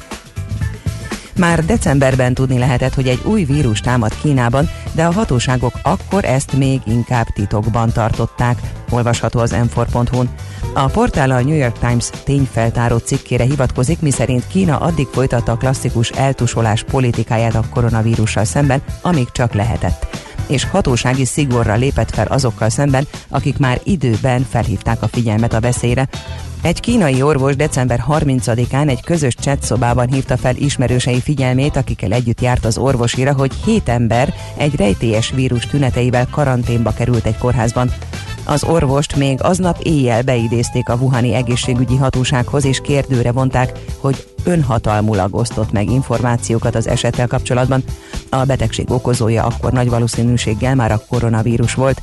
Már 1.38 1.64
decemberben 1.64 2.34
tudni 2.34 2.58
lehetett, 2.58 2.94
hogy 2.94 3.08
egy 3.08 3.20
új 3.24 3.44
vírus 3.44 3.80
támad 3.80 4.18
Kínában, 4.20 4.68
de 4.92 5.04
a 5.04 5.12
hatóságok 5.12 5.72
akkor 5.82 6.24
ezt 6.24 6.52
még 6.52 6.80
inkább 6.86 7.26
titokban 7.26 7.92
tartották, 7.92 8.60
olvasható 8.90 9.40
az 9.40 9.54
m4.hu-n. 9.54 10.30
A 10.74 10.86
portál 10.86 11.30
a 11.30 11.42
New 11.42 11.56
York 11.56 11.78
Times 11.78 12.10
tényfeltáró 12.24 12.96
cikkére 12.96 13.44
hivatkozik, 13.44 14.00
miszerint 14.00 14.46
Kína 14.46 14.78
addig 14.78 15.06
folytatta 15.06 15.52
a 15.52 15.56
klasszikus 15.56 16.10
eltusolás 16.10 16.82
politikáját 16.82 17.54
a 17.54 17.64
koronavírussal 17.70 18.44
szemben, 18.44 18.82
amíg 19.02 19.30
csak 19.32 19.54
lehetett 19.54 20.26
és 20.46 20.64
hatósági 20.64 21.24
szigorra 21.24 21.74
lépett 21.74 22.10
fel 22.10 22.26
azokkal 22.26 22.68
szemben, 22.68 23.06
akik 23.28 23.58
már 23.58 23.80
időben 23.84 24.46
felhívták 24.50 25.02
a 25.02 25.08
figyelmet 25.08 25.52
a 25.52 25.60
veszélyre. 25.60 26.08
Egy 26.62 26.80
kínai 26.80 27.22
orvos 27.22 27.56
december 27.56 28.04
30-án 28.08 28.88
egy 28.88 29.04
közös 29.04 29.34
chat 29.34 29.62
szobában 29.62 30.12
hívta 30.12 30.36
fel 30.36 30.56
ismerősei 30.56 31.20
figyelmét, 31.20 31.76
akikkel 31.76 32.12
együtt 32.12 32.40
járt 32.40 32.64
az 32.64 32.78
orvosira, 32.78 33.34
hogy 33.34 33.52
hét 33.64 33.88
ember 33.88 34.34
egy 34.56 34.76
rejtélyes 34.76 35.30
vírus 35.30 35.66
tüneteivel 35.66 36.26
karanténba 36.30 36.92
került 36.92 37.26
egy 37.26 37.38
kórházban. 37.38 37.90
Az 38.48 38.64
orvost 38.64 39.16
még 39.16 39.42
aznap 39.42 39.80
éjjel 39.82 40.22
beidézték 40.22 40.88
a 40.88 40.94
Wuhani 40.94 41.34
egészségügyi 41.34 41.96
hatósághoz, 41.96 42.64
és 42.64 42.80
kérdőre 42.80 43.32
vonták, 43.32 43.78
hogy 43.98 44.26
önhatalmulag 44.44 45.34
osztott 45.34 45.72
meg 45.72 45.90
információkat 45.90 46.74
az 46.74 46.88
esettel 46.88 47.26
kapcsolatban. 47.26 47.82
A 48.30 48.44
betegség 48.44 48.90
okozója 48.90 49.44
akkor 49.44 49.72
nagy 49.72 49.88
valószínűséggel 49.88 50.74
már 50.74 50.92
a 50.92 51.02
koronavírus 51.08 51.74
volt. 51.74 52.02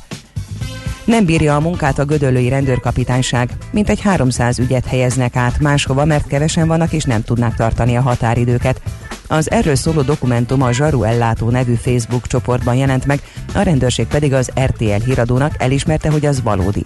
Nem 1.04 1.24
bírja 1.24 1.56
a 1.56 1.60
munkát 1.60 1.98
a 1.98 2.04
gödöllői 2.04 2.48
rendőrkapitányság, 2.48 3.50
mint 3.70 3.88
egy 3.88 4.00
300 4.00 4.58
ügyet 4.58 4.86
helyeznek 4.86 5.36
át 5.36 5.60
máshova, 5.60 6.04
mert 6.04 6.26
kevesen 6.26 6.66
vannak 6.66 6.92
és 6.92 7.04
nem 7.04 7.22
tudnák 7.22 7.54
tartani 7.54 7.96
a 7.96 8.00
határidőket. 8.00 8.80
Az 9.28 9.50
erről 9.50 9.74
szóló 9.74 10.02
dokumentum 10.02 10.62
a 10.62 10.72
Zsaru 10.72 11.02
Ellátó 11.02 11.50
nevű 11.50 11.74
Facebook 11.74 12.26
csoportban 12.26 12.74
jelent 12.74 13.06
meg, 13.06 13.20
a 13.54 13.60
rendőrség 13.60 14.06
pedig 14.06 14.32
az 14.32 14.50
RTL 14.60 15.04
híradónak 15.04 15.54
elismerte, 15.58 16.10
hogy 16.10 16.26
az 16.26 16.42
valódi. 16.42 16.82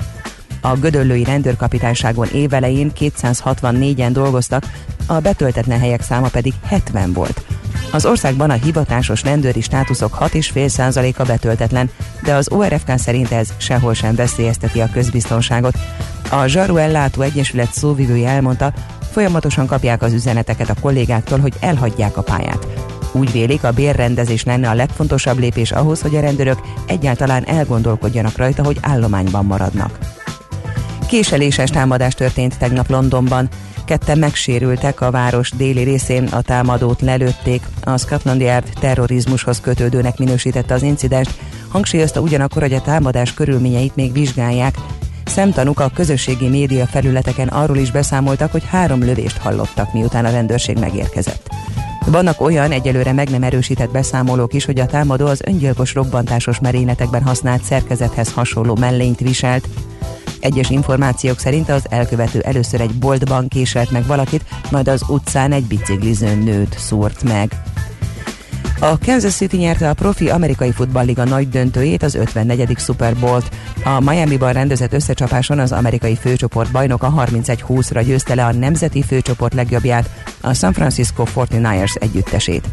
A 0.61 0.77
Gödöllői 0.77 1.25
rendőrkapitányságon 1.25 2.29
évelején 2.33 2.93
264-en 2.99 4.11
dolgoztak, 4.13 4.65
a 5.07 5.19
betöltetlen 5.21 5.79
helyek 5.79 6.03
száma 6.03 6.29
pedig 6.29 6.53
70 6.65 7.13
volt. 7.13 7.45
Az 7.91 8.07
országban 8.07 8.51
a 8.51 8.53
hivatásos 8.53 9.23
rendőri 9.23 9.61
státuszok 9.61 10.17
6,5%-a 10.21 11.23
betöltetlen, 11.23 11.91
de 12.23 12.35
az 12.35 12.51
ORFK 12.51 12.93
szerint 12.97 13.33
ez 13.33 13.49
sehol 13.57 13.95
sem 13.95 14.15
veszélyezteti 14.15 14.81
a 14.81 14.91
közbiztonságot. 14.93 15.79
A 16.31 16.47
Zsaru 16.47 16.77
Ellátó 16.77 17.23
Egyesület 17.23 17.73
szóvivője 17.73 18.29
elmondta, 18.29 18.73
folyamatosan 19.11 19.67
kapják 19.67 20.03
az 20.03 20.13
üzeneteket 20.13 20.69
a 20.69 20.81
kollégáktól, 20.81 21.39
hogy 21.39 21.55
elhagyják 21.61 22.17
a 22.17 22.23
pályát. 22.23 22.67
Úgy 23.13 23.33
vélik, 23.33 23.65
a 23.65 23.73
bérrendezés 23.73 24.45
lenne 24.45 24.69
a 24.69 24.75
legfontosabb 24.75 25.39
lépés 25.39 25.73
ahhoz, 25.73 26.01
hogy 26.01 26.17
a 26.17 26.21
rendőrök 26.21 26.59
egyáltalán 26.87 27.47
elgondolkodjanak 27.47 28.37
rajta, 28.37 28.65
hogy 28.65 28.79
állományban 28.81 29.45
maradnak. 29.45 29.99
Késeléses 31.09 31.71
támadás 31.71 32.15
történt 32.15 32.59
tegnap 32.59 32.89
Londonban. 32.89 33.49
Ketten 33.89 34.19
megsérültek 34.19 35.01
a 35.01 35.11
város 35.11 35.51
déli 35.51 35.83
részén, 35.83 36.25
a 36.25 36.41
támadót 36.41 37.01
lelőtték. 37.01 37.63
A 37.85 37.97
Scotland 37.97 38.41
Yard 38.41 38.69
terrorizmushoz 38.81 39.61
kötődőnek 39.61 40.19
minősítette 40.19 40.75
az 40.75 40.83
incidenst, 40.83 41.39
hangsúlyozta 41.69 42.21
ugyanakkor, 42.21 42.63
hogy 42.63 42.73
a 42.73 42.81
támadás 42.81 43.35
körülményeit 43.35 43.97
még 43.97 44.13
vizsgálják. 44.13 44.75
Szemtanúk 45.25 45.81
a 45.81 45.91
közösségi 45.95 46.49
média 46.49 46.87
felületeken 46.87 47.49
arról 47.49 47.77
is 47.77 47.91
beszámoltak, 47.91 48.51
hogy 48.53 48.65
három 48.65 49.01
lövést 49.01 49.37
hallottak, 49.37 49.93
miután 49.93 50.25
a 50.25 50.31
rendőrség 50.31 50.79
megérkezett. 50.79 51.49
Vannak 52.07 52.41
olyan 52.41 52.71
egyelőre 52.71 53.13
meg 53.13 53.31
nem 53.31 53.43
erősített 53.43 53.91
beszámolók 53.91 54.55
is, 54.55 54.65
hogy 54.65 54.81
a 54.81 54.87
támadó 54.87 55.27
az 55.27 55.43
öngyilkos 55.47 55.95
robbantásos 55.95 56.61
merényletekben 56.61 57.23
használt 57.23 57.63
szerkezethez 57.63 58.33
hasonló 58.33 58.77
mellényt 58.81 59.21
viselt. 59.21 59.69
Egyes 60.41 60.71
információk 60.71 61.39
szerint 61.39 61.69
az 61.69 61.87
elkövető 61.91 62.41
először 62.41 62.81
egy 62.81 62.95
boltban 62.95 63.49
késelt 63.49 63.91
meg 63.91 64.07
valakit, 64.07 64.45
majd 64.71 64.89
az 64.89 65.03
utcán 65.09 65.53
egy 65.53 65.65
bicikliző 65.65 66.35
nőt 66.35 66.79
szúrt 66.79 67.23
meg. 67.23 67.63
A 68.81 68.99
Kansas 68.99 69.35
City 69.35 69.57
nyerte 69.57 69.89
a 69.89 69.95
profi 69.95 70.29
amerikai 70.31 70.73
futballliga 70.73 71.25
nagy 71.25 71.49
döntőjét, 71.49 72.03
az 72.03 72.15
54. 72.15 72.79
Super 72.79 73.17
Bowl-t. 73.17 73.51
A 73.85 74.01
Miami-ban 74.01 74.53
rendezett 74.53 74.93
összecsapáson 74.93 75.59
az 75.59 75.73
amerikai 75.73 76.17
főcsoport 76.17 76.71
bajnoka 76.71 77.15
31-20-ra 77.17 78.03
győzte 78.07 78.35
le 78.35 78.45
a 78.45 78.53
nemzeti 78.53 79.03
főcsoport 79.03 79.55
legjobbját, 79.55 80.11
a 80.41 80.55
San 80.55 80.73
Francisco 80.73 81.25
49ers 81.35 82.03
együttesét. 82.03 82.69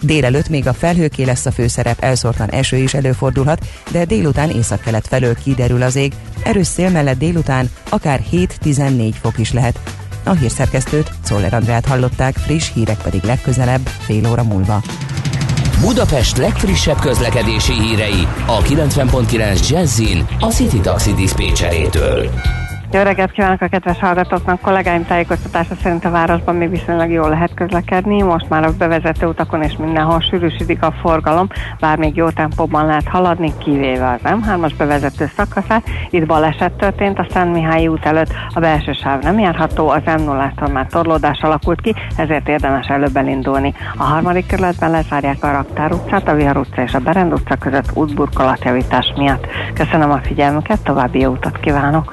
Délelőtt 0.00 0.48
még 0.48 0.66
a 0.66 0.72
felhőké 0.72 1.24
lesz 1.24 1.46
a 1.46 1.50
főszerep, 1.50 2.02
elszórtan 2.02 2.50
eső 2.50 2.76
is 2.76 2.94
előfordulhat, 2.94 3.66
de 3.90 4.04
délután 4.04 4.50
északkelet 4.50 5.06
felől 5.06 5.34
kiderül 5.34 5.82
az 5.82 5.96
ég. 5.96 6.12
Erős 6.42 6.66
szél 6.66 6.90
mellett 6.90 7.18
délután 7.18 7.70
akár 7.88 8.22
7-14 8.32 9.14
fok 9.20 9.38
is 9.38 9.52
lehet. 9.52 9.80
A 10.24 10.30
hírszerkesztőt, 10.30 11.10
Szoller 11.22 11.54
Andrát 11.54 11.86
hallották, 11.86 12.36
friss 12.36 12.72
hírek 12.72 13.02
pedig 13.02 13.22
legközelebb, 13.22 13.86
fél 13.86 14.30
óra 14.30 14.42
múlva. 14.42 14.82
Budapest 15.80 16.36
legfrissebb 16.36 16.98
közlekedési 16.98 17.72
hírei 17.72 18.26
a 18.46 18.62
90.9 18.62 19.68
Jazzin 19.68 20.26
a 20.40 20.46
City 20.46 20.80
Taxi 20.80 21.14
Dispécsejétől. 21.14 22.30
Jó 22.92 23.02
reggelt 23.02 23.30
kívánok 23.30 23.60
a 23.60 23.68
kedves 23.68 23.98
hallgatóknak! 23.98 24.60
Kollégáim 24.60 25.06
tájékoztatása 25.06 25.74
szerint 25.82 26.04
a 26.04 26.10
városban 26.10 26.54
még 26.54 26.70
viszonylag 26.70 27.10
jól 27.10 27.28
lehet 27.28 27.54
közlekedni. 27.54 28.22
Most 28.22 28.48
már 28.48 28.64
a 28.64 28.72
bevezető 28.78 29.26
utakon 29.26 29.62
és 29.62 29.76
mindenhol 29.76 30.20
sűrűsödik 30.20 30.82
a 30.82 30.94
forgalom, 31.00 31.48
bár 31.80 31.98
még 31.98 32.16
jó 32.16 32.30
tempóban 32.30 32.86
lehet 32.86 33.08
haladni, 33.08 33.52
kivéve 33.58 34.10
az 34.10 34.20
M3-as 34.24 34.72
bevezető 34.78 35.30
szakaszát. 35.36 35.82
Itt 36.10 36.26
baleset 36.26 36.72
történt 36.72 37.18
a 37.18 37.26
Szent 37.30 37.52
Mihály 37.52 37.86
út 37.86 38.04
előtt, 38.04 38.32
a 38.54 38.60
belső 38.60 38.92
sáv 38.92 39.22
nem 39.22 39.38
járható, 39.38 39.88
az 39.88 40.02
m 40.04 40.22
0 40.22 40.52
már 40.72 40.86
torlódás 40.86 41.40
alakult 41.40 41.80
ki, 41.80 41.94
ezért 42.16 42.48
érdemes 42.48 42.86
előbb 42.86 43.16
elindulni. 43.16 43.74
A 43.96 44.02
harmadik 44.02 44.46
kerületben 44.46 44.90
lezárják 44.90 45.44
a 45.44 45.52
Raktár 45.52 45.92
utcát, 45.92 46.28
a 46.28 46.34
Vihar 46.34 46.56
utca 46.56 46.82
és 46.82 46.92
a 46.94 46.98
Berend 46.98 47.32
utca 47.32 47.56
között 47.56 47.90
útburkolatjavítás 47.94 49.12
miatt. 49.16 49.46
Köszönöm 49.74 50.10
a 50.10 50.20
figyelmüket, 50.22 50.82
további 50.82 51.20
jó 51.20 51.30
utat 51.30 51.60
kívánok! 51.60 52.12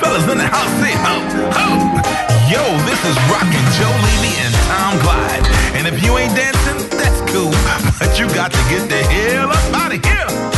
fellas 0.00 0.26
in 0.28 0.38
the 0.38 0.46
house 0.46 0.72
say 0.80 0.92
ho, 1.04 1.16
ho. 1.56 1.68
Yo, 2.50 2.62
this 2.86 3.00
is 3.04 3.16
Rockin' 3.30 3.66
Joe 3.78 3.96
Levy 4.06 4.34
and 4.44 4.54
Tom 4.68 4.94
Glide. 5.02 5.44
And 5.76 5.86
if 5.86 6.02
you 6.04 6.16
ain't 6.18 6.34
dancing, 6.36 6.78
that's 6.98 7.20
cool. 7.32 7.52
But 7.98 8.18
you 8.18 8.28
got 8.34 8.52
to 8.52 8.62
get 8.68 8.88
the 8.88 9.02
hell 9.02 9.50
up 9.50 9.74
out 9.74 9.92
of 9.94 10.04
here. 10.04 10.55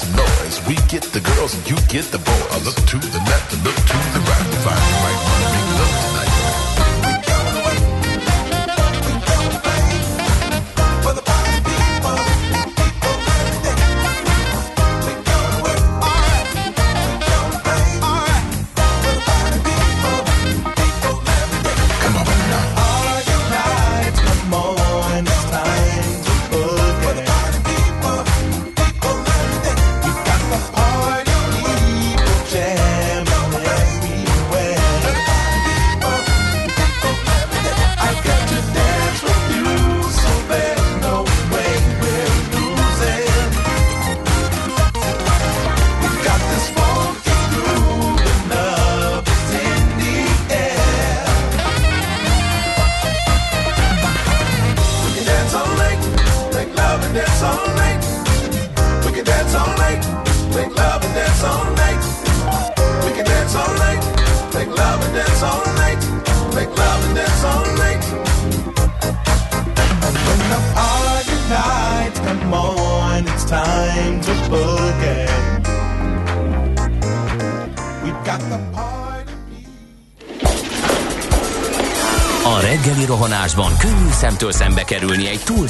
Some 0.00 0.16
noise? 0.16 0.56
We 0.66 0.74
get 0.88 1.02
the 1.12 1.20
girls 1.20 1.54
and 1.54 1.62
you 1.68 1.76
get 1.88 2.04
the 2.10 2.18
boys. 2.18 2.50
I 2.56 2.58
look 2.64 2.76
to 2.76 2.98
the 2.98 3.22
left 3.28 3.52
and 3.52 3.62
look 3.64 3.76
to 3.76 3.98
the 4.16 4.22
right. 4.28 4.46
Find 4.64 4.84
the 4.92 4.98
right 5.04 5.20
one 5.28 5.40
to 5.42 5.48
make 5.54 5.68
love 5.78 5.94
tonight. 6.04 6.29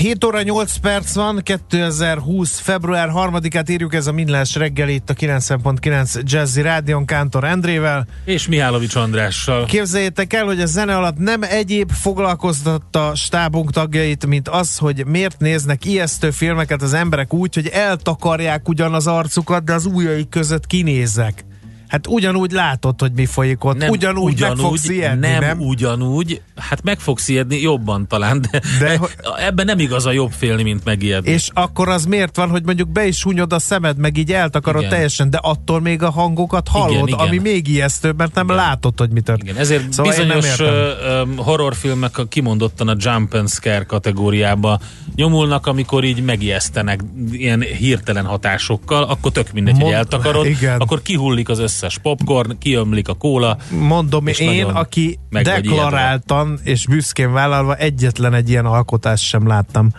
7 0.00 0.24
óra 0.24 0.42
8 0.42 0.76
perc 0.76 1.14
van, 1.14 1.40
2020. 1.42 2.58
február 2.58 3.08
3-át 3.14 3.70
írjuk, 3.70 3.94
ez 3.94 4.06
a 4.06 4.12
Millás 4.12 4.54
reggeli 4.54 4.94
itt 4.94 5.10
a 5.10 5.14
90.9 5.14 6.22
Jazzy 6.22 6.62
Rádion 6.62 7.04
Kántor 7.04 7.44
Endrével. 7.44 8.06
És 8.24 8.48
Mihálovics 8.48 8.94
Andrással. 8.94 9.64
Képzeljétek 9.64 10.32
el, 10.32 10.44
hogy 10.44 10.60
a 10.60 10.66
zene 10.66 10.96
alatt 10.96 11.18
nem 11.18 11.42
egyéb 11.42 11.90
foglalkoztatta 11.90 13.14
stábunk 13.14 13.70
tagjait, 13.70 14.26
mint 14.26 14.48
az, 14.48 14.78
hogy 14.78 15.06
miért 15.06 15.38
néznek 15.38 15.84
ijesztő 15.84 16.30
filmeket 16.30 16.82
az 16.82 16.92
emberek 16.92 17.32
úgy, 17.32 17.54
hogy 17.54 17.66
eltakarják 17.66 18.68
ugyan 18.68 18.94
az 18.94 19.06
arcukat, 19.06 19.64
de 19.64 19.72
az 19.72 19.86
ujjaik 19.86 20.28
között 20.28 20.66
kinézek. 20.66 21.44
Hát 21.90 22.06
ugyanúgy 22.06 22.50
látod, 22.52 23.00
hogy 23.00 23.12
mi 23.12 23.26
folyik 23.26 23.64
ott, 23.64 23.76
nem 23.76 23.88
ugyanúgy, 23.88 24.32
ugyanúgy 24.32 24.56
meg 24.56 24.66
fogsz 24.66 24.88
ijedni, 24.88 25.26
nem, 25.28 25.40
nem? 25.40 25.60
ugyanúgy, 25.60 26.40
hát 26.56 26.82
meg 26.82 27.00
fogsz 27.00 27.28
ijedni 27.28 27.60
jobban 27.60 28.06
talán, 28.08 28.40
de, 28.50 28.60
De 28.78 28.96
hogy- 28.96 29.10
ebben 29.38 29.66
nem 29.66 29.78
igaz 29.78 30.06
a 30.06 30.12
jobb 30.12 30.30
félni, 30.32 30.62
mint 30.62 30.84
megijedni. 30.84 31.30
És 31.30 31.48
akkor 31.54 31.88
az 31.88 32.04
miért 32.04 32.36
van, 32.36 32.48
hogy 32.50 32.64
mondjuk 32.64 32.88
be 32.88 33.06
is 33.06 33.22
hunyod 33.22 33.52
a 33.52 33.58
szemed, 33.58 33.96
meg 33.96 34.16
így 34.16 34.32
eltakarod 34.32 34.80
Igen. 34.80 34.92
teljesen, 34.92 35.30
de 35.30 35.38
attól 35.42 35.80
még 35.80 36.02
a 36.02 36.10
hangokat 36.10 36.68
hallod, 36.68 36.90
Igen, 36.92 37.06
igen. 37.06 37.18
ami 37.18 37.38
még 37.38 37.68
ijesztőbb, 37.68 38.18
mert 38.18 38.34
nem 38.34 38.48
látod, 38.48 38.98
hogy 38.98 39.10
mi 39.10 39.20
történik. 39.20 39.50
Igen, 39.52 39.62
ezért 39.62 39.92
Szóval 39.92 40.12
bizonyos 40.12 40.56
horrorfilmek 41.36 42.18
a- 42.18 42.24
kimondottan 42.24 42.88
a 42.88 42.94
jump 42.98 43.34
and 43.34 43.48
scare 43.48 43.84
kategóriába 43.84 44.80
nyomulnak, 45.14 45.66
amikor 45.66 46.04
így 46.04 46.22
megijesztenek 46.24 47.00
ilyen 47.32 47.60
hirtelen 47.60 48.24
hatásokkal, 48.24 49.02
akkor 49.02 49.32
tök 49.32 49.52
mindegy, 49.52 49.72
hogy 49.74 49.82
Mond- 49.82 49.94
eltakarod, 49.96 50.46
igen. 50.60 50.80
akkor 50.80 51.02
kihullik 51.02 51.48
az 51.48 51.58
összes 51.58 51.78
popcorn, 52.02 52.58
kiömlik 52.58 53.08
a 53.08 53.14
kóla. 53.14 53.56
Mondom, 53.70 54.26
én, 54.26 54.64
aki 54.64 55.18
meg 55.30 55.44
deklaráltan 55.44 56.58
és 56.64 56.86
büszkén 56.86 57.32
vállalva 57.32 57.74
egyetlen 57.74 58.34
egy 58.34 58.48
ilyen 58.48 58.66
alkotást 58.66 59.24
sem 59.24 59.46
láttam. 59.46 59.90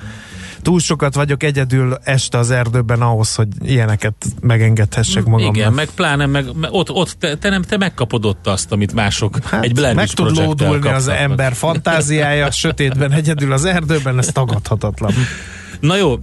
túl 0.62 0.80
sokat 0.80 1.16
vagyok 1.16 1.44
egyedül 1.44 1.98
este 2.04 2.38
az 2.38 2.52
erdőben 2.52 3.02
ahhoz, 3.02 3.36
hogy 3.36 3.48
ilyeneket 3.62 4.14
megengedhessek 4.42 5.26
magamnak. 5.26 5.56
Igen, 5.56 5.74
meg 5.74 5.90
pláne 5.96 6.26
meg, 6.26 6.56
meg 6.56 6.72
ott, 6.72 6.92
ott 6.92 7.16
te, 7.20 7.36
te, 7.36 7.50
nem, 7.50 7.62
te 7.62 7.78
megkapod 7.78 8.26
ott 8.26 8.48
azt, 8.48 8.72
amit 8.72 8.94
mások 8.94 9.44
Hát, 9.44 9.64
egy 9.64 9.74
meg 9.74 9.94
blendis 9.94 10.14
tud 10.14 10.38
lódulni 10.38 10.90
az 10.90 11.08
ember 11.08 11.54
fantáziája, 11.54 12.52
sötétben 12.62 13.12
egyedül 13.12 13.52
az 13.54 13.66
erdőben, 13.66 14.18
ez 14.18 14.28
tagadhatatlan. 14.28 15.14
Na 15.82 15.96
jó, 15.96 16.18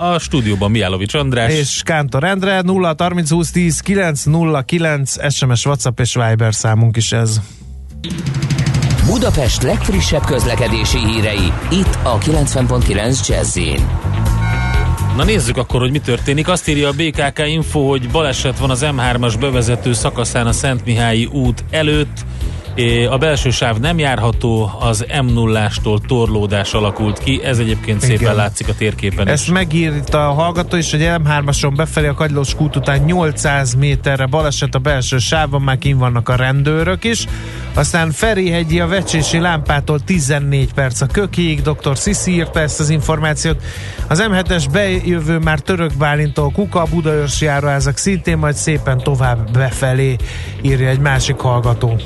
a 0.00 0.18
stúdióban 0.18 0.70
Mijálovics 0.70 1.14
András. 1.14 1.52
És 1.52 1.80
Kántor 1.84 2.24
Endre 2.24 2.60
0 2.60 2.94
30 2.98 3.30
20 3.30 3.50
10 3.50 3.80
909 3.80 5.34
SMS, 5.34 5.66
WhatsApp 5.66 6.00
és 6.00 6.14
Viber 6.14 6.54
számunk 6.54 6.96
is 6.96 7.12
ez. 7.12 7.40
Budapest 9.06 9.62
legfrissebb 9.62 10.24
közlekedési 10.24 10.98
hírei, 10.98 11.52
itt 11.70 11.98
a 12.02 12.18
90.9 12.18 13.28
jazz 13.28 13.58
Na 15.16 15.24
nézzük 15.24 15.56
akkor, 15.56 15.80
hogy 15.80 15.90
mi 15.90 15.98
történik. 15.98 16.48
Azt 16.48 16.68
írja 16.68 16.88
a 16.88 16.92
BKK 16.92 17.38
Info, 17.46 17.88
hogy 17.88 18.10
baleset 18.10 18.58
van 18.58 18.70
az 18.70 18.86
M3-as 18.86 19.34
bevezető 19.40 19.92
szakaszán 19.92 20.46
a 20.46 20.52
Szent 20.52 20.84
Mihályi 20.84 21.24
út 21.24 21.64
előtt. 21.70 22.24
A 23.10 23.16
belső 23.18 23.50
sáv 23.50 23.78
nem 23.78 23.98
járható, 23.98 24.70
az 24.80 25.04
M0-ástól 25.08 25.98
torlódás 26.06 26.72
alakult 26.72 27.18
ki. 27.18 27.40
Ez 27.44 27.58
egyébként 27.58 28.00
szépen 28.00 28.20
Igen. 28.20 28.34
látszik 28.34 28.68
a 28.68 28.74
térképen 28.74 29.28
Ezt 29.28 29.42
is. 29.42 29.52
megírta 29.52 30.28
a 30.28 30.32
hallgató 30.32 30.76
is, 30.76 30.90
hogy 30.90 31.00
M3-ason 31.02 31.72
befelé 31.76 32.06
a 32.06 32.14
Kagylós 32.14 32.54
kút 32.54 32.76
után 32.76 33.00
800 33.00 33.74
méterre 33.74 34.26
baleset 34.26 34.74
a 34.74 34.78
belső 34.78 35.18
sávban, 35.18 35.62
már 35.62 35.78
kim 35.78 35.98
vannak 35.98 36.28
a 36.28 36.34
rendőrök 36.34 37.04
is. 37.04 37.26
Aztán 37.74 38.10
Ferihegyi 38.10 38.80
a 38.80 38.86
Vecsési 38.86 39.38
lámpától 39.38 40.00
14 40.00 40.72
perc 40.72 41.00
a 41.00 41.06
kökiig, 41.06 41.62
dr. 41.62 41.96
Sziszi 41.98 42.32
írta 42.32 42.60
ezt 42.60 42.80
az 42.80 42.90
információt. 42.90 43.62
Az 44.08 44.24
M7-es 44.28 44.64
bejövő 44.72 45.38
már 45.38 45.60
Török 45.60 45.92
Bálintól 45.98 46.50
Kuka, 46.50 46.84
Budaörsi 46.90 47.44
járóházak 47.44 47.96
szintén, 47.96 48.38
majd 48.38 48.54
szépen 48.54 48.98
tovább 48.98 49.50
befelé, 49.50 50.16
írja 50.62 50.88
egy 50.88 51.00
másik 51.00 51.36
hallgató. 51.36 51.96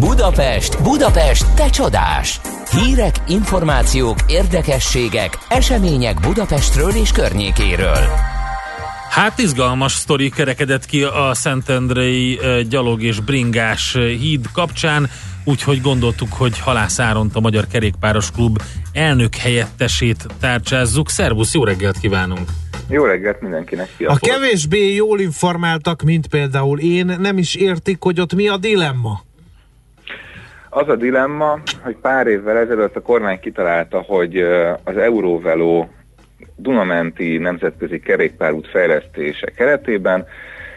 Budapest, 0.00 0.82
Budapest, 0.82 1.54
te 1.54 1.70
csodás! 1.70 2.40
Hírek, 2.70 3.14
információk, 3.28 4.16
érdekességek, 4.26 5.38
események 5.48 6.20
Budapestről 6.20 6.90
és 6.90 7.10
környékéről. 7.12 7.98
Hát 9.10 9.38
izgalmas 9.38 9.92
sztori 9.92 10.30
kerekedett 10.30 10.86
ki 10.86 11.02
a 11.02 11.30
Szentendrei 11.34 12.38
gyalog 12.68 13.02
és 13.02 13.20
bringás 13.20 13.92
híd 13.92 14.46
kapcsán, 14.52 15.10
úgyhogy 15.44 15.80
gondoltuk, 15.80 16.32
hogy 16.32 16.58
Halász 16.58 16.98
Áront 16.98 17.36
a 17.36 17.40
Magyar 17.40 17.66
Kerékpáros 17.66 18.30
Klub 18.30 18.62
elnök 18.92 19.34
helyettesét 19.34 20.26
tárcsázzuk. 20.40 21.10
Szervusz, 21.10 21.54
jó 21.54 21.64
reggelt 21.64 21.98
kívánunk! 21.98 22.50
Jó 22.88 23.04
reggelt 23.04 23.40
mindenkinek, 23.40 23.86
A 23.86 23.94
sziasztok! 23.96 24.30
kevésbé 24.30 24.94
jól 24.94 25.20
informáltak, 25.20 26.02
mint 26.02 26.26
például 26.26 26.78
én, 26.78 27.16
nem 27.18 27.38
is 27.38 27.54
értik, 27.54 28.02
hogy 28.02 28.20
ott 28.20 28.34
mi 28.34 28.48
a 28.48 28.56
dilemma. 28.56 29.25
Az 30.76 30.88
a 30.88 30.96
dilemma, 30.96 31.58
hogy 31.82 31.96
pár 31.96 32.26
évvel 32.26 32.56
ezelőtt 32.56 32.96
a 32.96 33.02
kormány 33.02 33.40
kitalálta, 33.40 34.00
hogy 34.00 34.36
az 34.84 34.96
Euróveló 34.96 35.88
Dunamenti 36.56 37.38
nemzetközi 37.38 38.00
kerékpárút 38.00 38.68
fejlesztése 38.68 39.46
keretében 39.46 40.26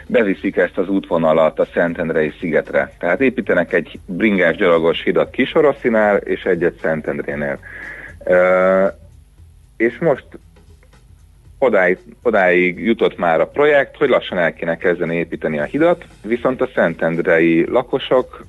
beviszik 0.07 0.57
ezt 0.57 0.77
az 0.77 0.87
útvonalat 0.87 1.59
a 1.59 1.67
Szentendrei 1.73 2.33
szigetre. 2.39 2.91
Tehát 2.99 3.21
építenek 3.21 3.73
egy 3.73 3.99
bringás 4.05 4.55
gyalogos 4.55 5.03
hidat 5.03 5.29
Kisoroszinál 5.29 6.17
és 6.17 6.43
egyet 6.43 6.79
Szentendrénél. 6.81 7.59
Ö, 8.23 8.87
és 9.77 9.97
most 9.97 10.25
odáig, 11.59 11.97
odáig 12.23 12.79
jutott 12.79 13.17
már 13.17 13.41
a 13.41 13.47
projekt, 13.47 13.97
hogy 13.97 14.09
lassan 14.09 14.37
el 14.37 14.53
kéne 14.53 14.77
kezdeni 14.77 15.15
építeni 15.15 15.59
a 15.59 15.63
hidat, 15.63 16.05
viszont 16.23 16.61
a 16.61 16.69
szentendrei 16.75 17.65
lakosok 17.69 18.45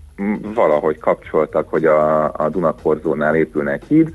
valahogy 0.55 0.99
kapcsoltak, 0.99 1.69
hogy 1.69 1.85
a, 1.85 2.33
a 2.33 2.49
Dunakorzónál 2.49 3.37
épülne 3.37 3.73
egy 3.73 3.85
híd, 3.89 4.15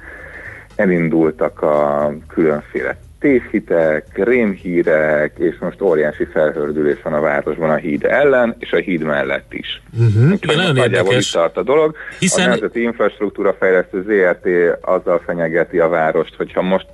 elindultak 0.75 1.61
a 1.61 2.11
különféle 2.27 2.97
tévhitek, 3.25 4.23
rémhírek, 4.23 5.37
és 5.37 5.55
most 5.59 5.81
óriási 5.81 6.25
felhördülés 6.25 7.01
van 7.03 7.13
a 7.13 7.19
városban 7.19 7.69
a 7.69 7.75
híd 7.75 8.03
ellen, 8.03 8.55
és 8.59 8.71
a 8.71 8.77
híd 8.77 9.01
mellett 9.01 9.53
is. 9.53 9.81
Uh-huh. 9.99 10.31
Úgyhogy 10.31 10.55
nagyon 10.55 10.77
érdekes. 10.77 11.27
itt 11.27 11.33
tart 11.33 11.57
a 11.57 11.63
dolog. 11.63 11.95
Hiszen- 12.19 12.45
A 12.45 12.49
Nemzeti 12.49 12.81
Infrastruktúra 12.81 13.55
Fejlesztő 13.59 14.03
ZRT 14.07 14.47
azzal 14.81 15.21
fenyegeti 15.25 15.79
a 15.79 15.87
várost, 15.87 16.35
hogyha 16.35 16.61
most 16.61 16.87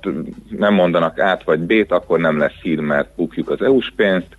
nem 0.58 0.74
mondanak 0.74 1.18
át 1.18 1.44
vagy 1.44 1.60
B-t, 1.60 1.92
akkor 1.92 2.18
nem 2.18 2.38
lesz 2.38 2.60
hír, 2.62 2.80
mert 2.80 3.08
bukjuk 3.16 3.50
az 3.50 3.62
EU-s 3.62 3.92
pénzt. 3.96 4.36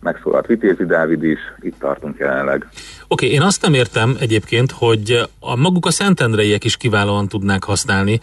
Megszólalt 0.00 0.46
Vitézi 0.46 0.84
Dávid 0.84 1.24
is, 1.24 1.40
itt 1.60 1.78
tartunk 1.78 2.18
jelenleg. 2.18 2.66
Oké, 3.08 3.26
okay, 3.26 3.30
én 3.30 3.42
azt 3.42 3.62
nem 3.62 3.74
értem 3.74 4.16
egyébként, 4.20 4.70
hogy 4.70 5.20
a 5.40 5.56
maguk 5.56 5.86
a 5.86 5.90
szentendreiek 5.90 6.64
is 6.64 6.76
kiválóan 6.76 7.28
tudnák 7.28 7.64
használni 7.64 8.20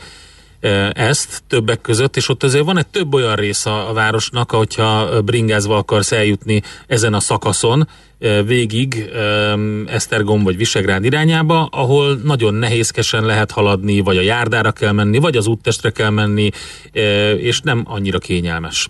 ezt 0.93 1.43
többek 1.47 1.81
között, 1.81 2.17
és 2.17 2.29
ott 2.29 2.43
azért 2.43 2.65
van 2.65 2.77
egy 2.77 2.87
több 2.87 3.13
olyan 3.13 3.35
rész 3.35 3.65
a, 3.65 3.89
a 3.89 3.93
városnak, 3.93 4.51
hogyha 4.51 5.21
bringázva 5.21 5.77
akarsz 5.77 6.11
eljutni 6.11 6.61
ezen 6.87 7.13
a 7.13 7.19
szakaszon 7.19 7.87
végig 8.45 9.09
Esztergom 9.87 10.43
vagy 10.43 10.57
Visegrád 10.57 11.05
irányába, 11.05 11.65
ahol 11.71 12.19
nagyon 12.23 12.53
nehézkesen 12.53 13.25
lehet 13.25 13.51
haladni, 13.51 13.99
vagy 13.99 14.17
a 14.17 14.21
járdára 14.21 14.71
kell 14.71 14.91
menni, 14.91 15.17
vagy 15.17 15.37
az 15.37 15.47
úttestre 15.47 15.89
kell 15.89 16.09
menni, 16.09 16.49
és 17.37 17.61
nem 17.61 17.83
annyira 17.87 18.19
kényelmes. 18.19 18.89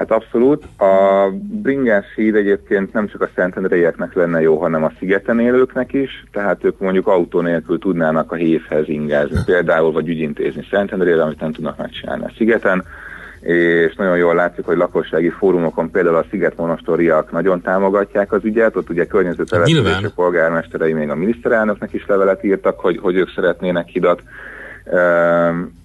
Hát 0.00 0.10
abszolút. 0.10 0.64
A 0.78 1.28
bringás 1.62 2.06
híd 2.14 2.34
egyébként 2.34 2.92
nem 2.92 3.06
csak 3.06 3.20
a 3.20 3.28
szentendreieknek 3.34 4.14
lenne 4.14 4.40
jó, 4.40 4.56
hanem 4.56 4.84
a 4.84 4.92
szigeten 4.98 5.40
élőknek 5.40 5.92
is, 5.92 6.24
tehát 6.32 6.64
ők 6.64 6.78
mondjuk 6.78 7.06
autó 7.06 7.40
nélkül 7.40 7.78
tudnának 7.78 8.32
a 8.32 8.34
hévhez 8.34 8.88
ingázni 8.88 9.38
például, 9.44 9.92
vagy 9.92 10.08
ügyintézni 10.08 10.66
Szentendrére, 10.70 11.22
amit 11.22 11.40
nem 11.40 11.52
tudnak 11.52 11.78
megcsinálni 11.78 12.24
a 12.24 12.32
szigeten 12.36 12.84
és 13.40 13.94
nagyon 13.94 14.16
jól 14.16 14.34
látszik, 14.34 14.64
hogy 14.64 14.76
lakossági 14.76 15.28
fórumokon 15.28 15.90
például 15.90 16.16
a 16.16 16.26
szigetmonostoriak 16.30 17.32
nagyon 17.32 17.60
támogatják 17.60 18.32
az 18.32 18.44
ügyet, 18.44 18.76
ott 18.76 18.90
ugye 18.90 19.06
környezetelepülési 19.06 19.82
Nyilván. 19.82 20.12
polgármesterei 20.14 20.92
még 20.92 21.10
a 21.10 21.14
miniszterelnöknek 21.14 21.92
is 21.92 22.06
levelet 22.06 22.44
írtak, 22.44 22.80
hogy, 22.80 22.98
hogy 22.98 23.14
ők 23.16 23.30
szeretnének 23.34 23.88
hidat, 23.88 24.22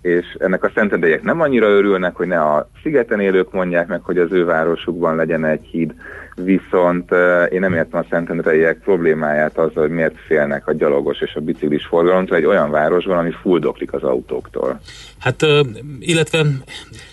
és 0.02 0.36
ennek 0.40 0.64
a 0.64 0.72
szentendeiek 0.76 1.24
nem 1.24 1.42
annyira 1.42 1.68
örülnek, 1.68 2.16
hogy 2.16 2.28
ne 2.28 2.42
a 2.42 2.70
szigeten 2.82 3.20
élők 3.20 3.52
mondják 3.52 3.88
meg, 3.88 4.02
hogy 4.04 4.18
az 4.18 4.32
ő 4.32 4.46
városukban 4.46 5.16
legyen 5.16 5.46
egy 5.46 5.64
híd, 5.64 5.94
viszont 6.36 7.12
én 7.52 7.60
nem 7.60 7.74
értem 7.74 8.00
a 8.00 8.06
szentendreiek 8.10 8.78
problémáját 8.78 9.58
azzal, 9.58 9.84
hogy 9.84 9.90
miért 9.90 10.16
félnek 10.28 10.68
a 10.68 10.74
gyalogos 10.74 11.22
és 11.22 11.34
a 11.36 11.40
biciklis 11.40 11.86
forgalomtól 11.86 12.38
egy 12.38 12.46
olyan 12.46 12.72
városban, 12.72 13.18
ami 13.18 13.32
fulldoklik 13.32 13.94
az 13.94 14.04
autóktól. 14.04 14.80
Hát, 15.20 15.46
illetve 16.00 16.46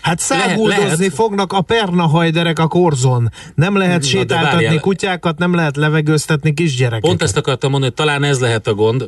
Hát 0.01 0.19
száguldozni 0.19 0.97
lehet. 0.97 1.13
fognak 1.13 1.53
a 1.53 1.61
pernahajderek 1.61 2.59
a 2.59 2.67
korzon. 2.67 3.29
Nem 3.55 3.77
lehet 3.77 4.03
sétáltatni 4.03 4.79
kutyákat, 4.79 5.37
nem 5.37 5.55
lehet 5.55 5.75
levegőztetni 5.75 6.53
kisgyerekeket. 6.53 7.09
pont 7.09 7.21
ezt 7.21 7.37
akartam 7.37 7.71
mondani, 7.71 7.93
hogy 7.95 8.05
talán 8.05 8.23
ez 8.23 8.39
lehet 8.41 8.67
a 8.67 8.73
gond. 8.73 9.05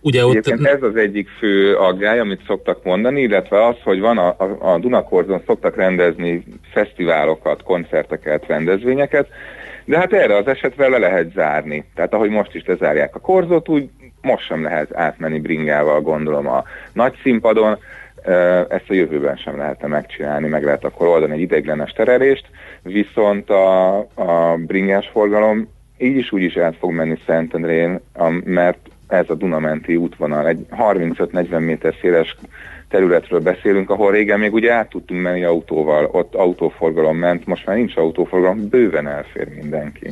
Ugye 0.00 0.26
ott 0.26 0.30
Egyébként 0.30 0.66
ez 0.66 0.82
az 0.82 0.96
egyik 0.96 1.28
fő 1.38 1.74
aggály, 1.74 2.18
amit 2.18 2.40
szoktak 2.46 2.84
mondani, 2.84 3.20
illetve 3.20 3.66
az, 3.66 3.76
hogy 3.84 4.00
van 4.00 4.18
a, 4.18 4.28
a, 4.28 4.72
a 4.72 4.78
Dunakorzon 4.78 5.42
szoktak 5.46 5.76
rendezni 5.76 6.44
fesztiválokat, 6.72 7.62
koncerteket, 7.62 8.46
rendezvényeket, 8.46 9.28
de 9.90 9.98
hát 9.98 10.12
erre 10.12 10.36
az 10.36 10.46
esetre 10.46 10.88
le 10.88 10.98
lehet 10.98 11.32
zárni. 11.32 11.84
Tehát 11.94 12.12
ahogy 12.12 12.30
most 12.30 12.54
is 12.54 12.64
lezárják 12.66 13.14
a 13.14 13.20
korzót, 13.20 13.68
úgy 13.68 13.88
most 14.22 14.46
sem 14.46 14.62
lehet 14.62 14.96
átmenni 14.96 15.40
bringával, 15.40 16.00
gondolom 16.00 16.48
a 16.48 16.64
nagy 16.92 17.14
színpadon, 17.22 17.78
ezt 18.68 18.88
a 18.88 18.94
jövőben 18.94 19.36
sem 19.36 19.56
lehetne 19.56 19.88
megcsinálni, 19.88 20.48
meg 20.48 20.64
lehet 20.64 20.84
akkor 20.84 21.06
oldani 21.06 21.32
egy 21.32 21.40
ideiglenes 21.40 21.92
terelést, 21.92 22.46
viszont 22.82 23.50
a, 23.50 23.98
a 23.98 24.56
bringás 24.66 25.08
forgalom 25.12 25.68
így 25.98 26.16
is 26.16 26.32
úgy 26.32 26.42
is 26.42 26.56
át 26.56 26.76
fog 26.76 26.92
menni 26.92 27.18
Szentendrén, 27.26 28.00
mert 28.44 28.78
ez 29.08 29.30
a 29.30 29.34
Dunamenti 29.34 29.96
útvonal, 29.96 30.46
egy 30.46 30.66
35-40 30.70 31.58
méter 31.58 31.94
széles 32.00 32.36
területről 32.90 33.40
beszélünk, 33.40 33.90
ahol 33.90 34.12
régen 34.12 34.38
még 34.38 34.52
ugye 34.52 34.72
át 34.72 34.88
tudtunk 34.88 35.22
menni 35.22 35.44
autóval, 35.44 36.08
ott 36.12 36.34
autóforgalom 36.34 37.16
ment, 37.16 37.46
most 37.46 37.66
már 37.66 37.76
nincs 37.76 37.96
autóforgalom, 37.96 38.68
bőven 38.68 39.08
elfér 39.08 39.48
mindenki. 39.60 40.10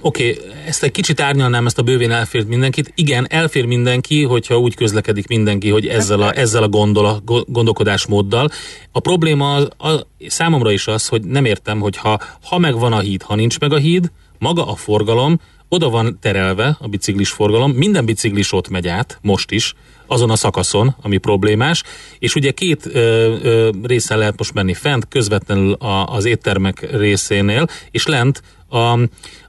Oké, 0.00 0.30
okay, 0.30 0.38
ezt 0.66 0.82
egy 0.82 0.90
kicsit 0.90 1.20
árnyalnám, 1.20 1.66
ezt 1.66 1.78
a 1.78 1.82
bővén 1.82 2.10
elfér 2.10 2.46
mindenkit. 2.46 2.92
Igen, 2.94 3.26
elfér 3.28 3.66
mindenki, 3.66 4.24
hogyha 4.24 4.58
úgy 4.58 4.74
közlekedik 4.74 5.28
mindenki, 5.28 5.70
hogy 5.70 5.86
ezzel 5.86 6.20
a, 6.20 6.32
ezzel 6.36 6.62
a 6.62 6.68
gondol, 6.68 7.22
gondolkodásmóddal. 7.46 8.48
A 8.92 9.00
probléma 9.00 9.54
az, 9.54 9.68
a, 9.78 10.06
számomra 10.26 10.72
is 10.72 10.86
az, 10.86 11.08
hogy 11.08 11.24
nem 11.24 11.44
értem, 11.44 11.80
hogy 11.80 11.96
ha, 11.96 12.18
ha 12.42 12.58
megvan 12.58 12.92
a 12.92 13.00
híd, 13.00 13.22
ha 13.22 13.34
nincs 13.34 13.60
meg 13.60 13.72
a 13.72 13.76
híd, 13.76 14.10
maga 14.38 14.66
a 14.66 14.74
forgalom 14.74 15.40
oda 15.68 15.88
van 15.88 16.18
terelve 16.20 16.76
a 16.80 16.88
biciklis 16.88 17.30
forgalom, 17.30 17.70
minden 17.70 18.04
biciklis 18.04 18.52
ott 18.52 18.68
megy 18.68 18.88
át, 18.88 19.18
most 19.22 19.50
is, 19.50 19.74
azon 20.06 20.30
a 20.30 20.36
szakaszon, 20.36 20.96
ami 21.02 21.16
problémás, 21.18 21.82
és 22.18 22.34
ugye 22.34 22.50
két 22.50 22.86
ö, 22.86 22.98
ö, 23.42 23.70
részen 23.82 24.18
lehet 24.18 24.38
most 24.38 24.54
menni 24.54 24.74
fent, 24.74 25.08
közvetlenül 25.08 25.72
a, 25.72 26.06
az 26.06 26.24
éttermek 26.24 26.96
részénél, 26.96 27.66
és 27.90 28.06
lent 28.06 28.42
a, 28.68 28.98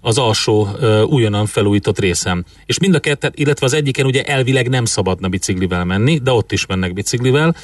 az 0.01 0.17
alsó 0.17 0.67
ö, 0.79 1.01
újonnan 1.01 1.45
felújított 1.45 1.99
részem. 1.99 2.43
És 2.65 2.79
mind 2.79 2.95
a 2.95 2.99
kettő, 2.99 3.31
illetve 3.33 3.65
az 3.65 3.73
egyiken 3.73 4.05
ugye 4.05 4.23
elvileg 4.23 4.69
nem 4.69 4.85
szabadna 4.85 5.27
biciklivel 5.27 5.85
menni, 5.85 6.17
de 6.17 6.31
ott 6.31 6.51
is 6.51 6.65
mennek 6.65 6.93
biciklivel, 6.93 7.55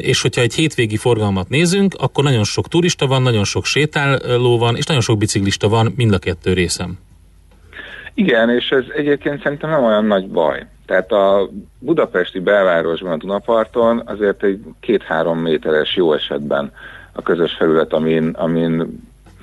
és 0.00 0.20
hogyha 0.20 0.40
egy 0.40 0.54
hétvégi 0.54 0.96
forgalmat 0.96 1.48
nézünk, 1.48 1.94
akkor 1.94 2.24
nagyon 2.24 2.44
sok 2.44 2.68
turista 2.68 3.06
van, 3.06 3.22
nagyon 3.22 3.44
sok 3.44 3.64
sétáló 3.64 4.58
van, 4.58 4.76
és 4.76 4.84
nagyon 4.84 5.02
sok 5.02 5.18
biciklista 5.18 5.68
van 5.68 5.92
mind 5.96 6.12
a 6.12 6.18
kettő 6.18 6.52
részem. 6.52 6.98
Igen, 8.16 8.50
és 8.50 8.70
ez 8.70 8.84
egyébként 8.94 9.42
szerintem 9.42 9.70
nem 9.70 9.84
olyan 9.84 10.04
nagy 10.04 10.28
baj. 10.28 10.66
Tehát 10.86 11.12
a 11.12 11.48
budapesti 11.78 12.40
belvárosban, 12.40 13.12
a 13.12 13.16
Dunaparton 13.16 14.02
azért 14.04 14.42
egy 14.42 14.60
két-három 14.80 15.38
méteres 15.38 15.96
jó 15.96 16.12
esetben 16.12 16.72
a 17.12 17.22
közös 17.22 17.52
felület, 17.52 17.92
amin, 17.92 18.28
amin 18.28 19.00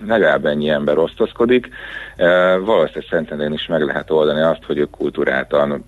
legalább 0.08 0.46
ennyi 0.46 0.70
ember 0.70 0.98
osztozkodik. 0.98 1.70
E, 2.16 2.58
valószínűleg 2.58 3.06
Szentendrén 3.10 3.54
is 3.54 3.68
meg 3.68 3.82
lehet 3.82 4.12
oldani 4.12 4.42
azt, 4.42 4.64
hogy 4.66 4.78
ők 4.78 4.90
kultúráltan 4.90 5.86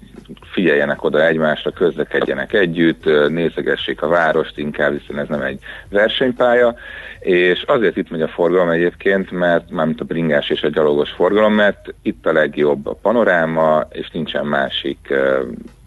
figyeljenek 0.51 1.03
oda 1.03 1.25
egymásra, 1.25 1.71
közlekedjenek 1.71 2.53
együtt, 2.53 3.05
e, 3.05 3.27
nézegessék 3.27 4.01
a 4.01 4.07
várost 4.07 4.57
inkább, 4.57 4.99
hiszen 4.99 5.19
ez 5.19 5.27
nem 5.27 5.41
egy 5.41 5.59
versenypálya, 5.89 6.75
és 7.19 7.63
azért 7.67 7.97
itt 7.97 8.09
megy 8.09 8.21
a 8.21 8.27
forgalom 8.27 8.69
egyébként, 8.69 9.31
mert 9.31 9.69
mármint 9.69 10.01
a 10.01 10.05
bringás 10.05 10.49
és 10.49 10.63
a 10.63 10.69
gyalogos 10.69 11.11
forgalom, 11.11 11.53
mert 11.53 11.93
itt 12.01 12.25
a 12.25 12.33
legjobb 12.33 12.87
a 12.87 12.97
panoráma, 13.01 13.87
és 13.91 14.09
nincsen 14.09 14.45
másik 14.45 15.09
e, 15.09 15.37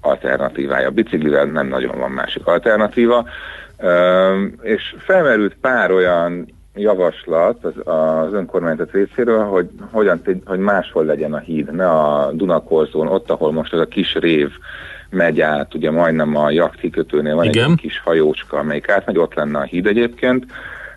alternatívája. 0.01 0.89
A 0.89 0.91
biciklivel 0.91 1.45
nem 1.45 1.68
nagyon 1.68 1.99
van 1.99 2.11
másik 2.11 2.47
alternatíva, 2.47 3.26
és 4.62 4.95
felmerült 4.99 5.57
pár 5.61 5.91
olyan 5.91 6.58
javaslat 6.79 7.64
az, 7.64 7.95
az 7.95 8.33
önkormányzat 8.33 8.93
részéről, 8.93 9.45
hogy 9.45 9.68
hogyan, 9.91 10.20
hogy 10.45 10.59
máshol 10.59 11.05
legyen 11.05 11.33
a 11.33 11.39
híd, 11.39 11.74
ne 11.74 11.91
a 11.91 12.31
Dunakorzón, 12.33 13.09
ott, 13.09 13.31
ahol 13.31 13.53
most 13.53 13.72
ez 13.72 13.81
a 13.81 13.87
kis 13.87 14.14
rév 14.14 14.51
megy 15.11 15.41
át, 15.41 15.74
ugye 15.74 15.91
majdnem 15.91 16.37
a 16.37 16.51
jachtkikötőnél 16.51 17.35
van 17.35 17.45
Igen. 17.45 17.70
egy 17.70 17.76
kis 17.76 18.01
hajócska, 18.05 18.59
amelyik 18.59 18.89
átmegy, 18.89 19.18
ott 19.18 19.35
lenne 19.35 19.59
a 19.59 19.62
híd 19.62 19.87
egyébként, 19.87 20.45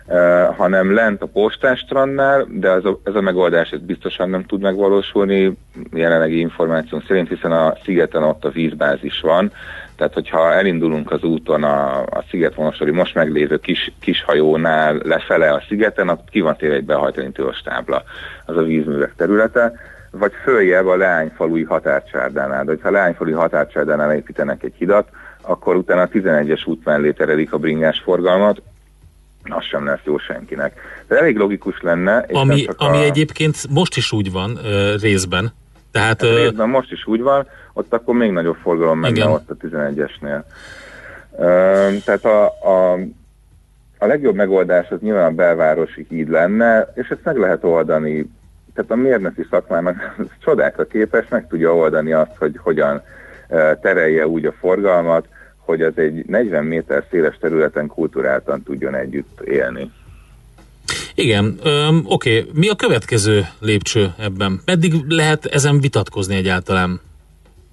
uh, 0.06 0.56
hanem 0.56 0.94
lent 0.94 1.22
a 1.22 1.26
postástrannál, 1.26 2.46
de 2.50 2.70
ez 2.70 2.84
a, 2.84 3.00
ez 3.04 3.14
a 3.14 3.20
megoldás 3.20 3.70
ez 3.70 3.80
biztosan 3.80 4.30
nem 4.30 4.44
tud 4.44 4.60
megvalósulni, 4.60 5.58
jelenlegi 5.92 6.38
információnk 6.38 7.04
szerint, 7.06 7.28
hiszen 7.28 7.52
a 7.52 7.74
szigeten 7.84 8.22
ott 8.22 8.44
a 8.44 8.50
vízbázis 8.50 9.20
van, 9.20 9.52
tehát, 10.02 10.16
hogyha 10.16 10.52
elindulunk 10.52 11.10
az 11.10 11.22
úton 11.22 11.64
a, 11.64 12.02
a 12.02 12.24
Szigetvonosori 12.30 12.90
most 12.90 13.14
meglévő 13.14 13.58
kis, 13.58 13.92
kis 14.00 14.22
hajónál 14.22 15.00
lefele 15.02 15.52
a 15.52 15.62
szigeten, 15.68 16.08
akkor 16.08 16.24
ki 16.30 16.40
van 16.40 16.56
téve 16.56 16.74
egy 16.74 16.84
behajtanítős 16.84 17.60
tábla, 17.64 18.02
az 18.46 18.56
a 18.56 18.62
vízművek 18.62 19.14
területe, 19.16 19.72
vagy 20.10 20.32
följebb 20.42 20.86
a 20.86 20.96
Leányfalui 20.96 21.62
határcsárdánál. 21.62 22.64
De 22.64 22.70
hogyha 22.70 22.88
a 22.88 22.92
Leányfalui 22.92 23.32
határcsárdánál 23.32 24.14
építenek 24.14 24.62
egy 24.62 24.74
hidat, 24.78 25.08
akkor 25.40 25.76
utána 25.76 26.02
a 26.02 26.08
11-es 26.08 26.68
út 26.68 26.84
mellé 26.84 27.10
terelik 27.10 27.52
a 27.52 27.58
bringás 27.58 28.00
forgalmat, 28.04 28.62
az 29.42 29.64
sem 29.64 29.84
lesz 29.84 30.04
jó 30.04 30.18
senkinek. 30.18 30.80
De 31.08 31.18
elég 31.18 31.36
logikus 31.36 31.80
lenne. 31.80 32.24
És 32.26 32.36
Ami, 32.36 32.60
csak 32.60 32.80
ami 32.80 32.96
a... 32.96 33.02
egyébként 33.02 33.68
most 33.70 33.96
is 33.96 34.12
úgy 34.12 34.32
van 34.32 34.58
ö, 34.64 34.94
részben. 35.00 35.52
Tehát 35.92 36.22
Hát 36.22 36.36
részben 36.36 36.68
most 36.68 36.92
is 36.92 37.06
úgy 37.06 37.20
van, 37.20 37.46
ott 37.72 37.92
akkor 37.92 38.14
még 38.14 38.30
nagyobb 38.30 38.56
forgalom 38.62 38.98
menne 38.98 39.14
Igen. 39.14 39.30
ott 39.30 39.50
a 39.50 39.56
11-esnél. 39.56 40.42
Üm, 41.38 42.00
tehát 42.04 42.24
a, 42.24 42.44
a, 42.44 42.92
a 43.98 44.06
legjobb 44.06 44.34
megoldás 44.34 44.88
az 44.90 44.98
nyilván 45.00 45.24
a 45.32 45.34
belvárosi 45.34 46.06
híd 46.08 46.28
lenne, 46.28 46.92
és 46.94 47.08
ezt 47.08 47.24
meg 47.24 47.36
lehet 47.36 47.64
oldani. 47.64 48.30
Tehát 48.74 48.90
a 48.90 48.96
mérnöki 48.96 49.46
szakmának 49.50 50.16
csodákra 50.44 50.84
képes, 50.86 51.28
meg 51.28 51.46
tudja 51.48 51.74
oldani 51.74 52.12
azt, 52.12 52.36
hogy 52.38 52.56
hogyan 52.62 53.02
terelje 53.80 54.26
úgy 54.26 54.46
a 54.46 54.52
forgalmat, 54.52 55.28
hogy 55.56 55.82
az 55.82 55.98
egy 55.98 56.24
40 56.26 56.64
méter 56.64 57.04
széles 57.10 57.36
területen 57.38 57.86
kulturáltan 57.86 58.62
tudjon 58.62 58.94
együtt 58.94 59.40
élni. 59.40 59.92
Igen, 61.14 61.58
öm, 61.62 62.02
oké. 62.06 62.46
Mi 62.52 62.68
a 62.68 62.74
következő 62.74 63.46
lépcső 63.60 64.12
ebben? 64.18 64.60
Meddig 64.64 65.04
lehet 65.08 65.44
ezen 65.44 65.80
vitatkozni 65.80 66.36
egyáltalán? 66.36 67.00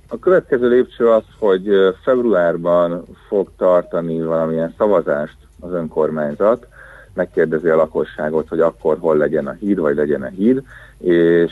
A 0.08 0.20
következő 0.20 0.70
lépcső 0.70 1.10
az, 1.10 1.24
hogy 1.38 1.70
februárban 2.04 3.06
fog 3.28 3.52
tartani 3.58 4.22
valamilyen 4.22 4.74
szavazást 4.78 5.38
az 5.60 5.72
önkormányzat, 5.72 6.68
megkérdezi 7.14 7.68
a 7.70 7.76
lakosságot, 7.76 8.48
hogy 8.48 8.60
akkor 8.60 8.98
hol 9.00 9.18
legyen 9.18 9.48
a 9.48 9.56
híd, 9.60 9.80
vagy 9.80 9.96
legyen 9.96 10.22
a 10.22 10.28
híd, 10.28 10.64
és 10.98 11.52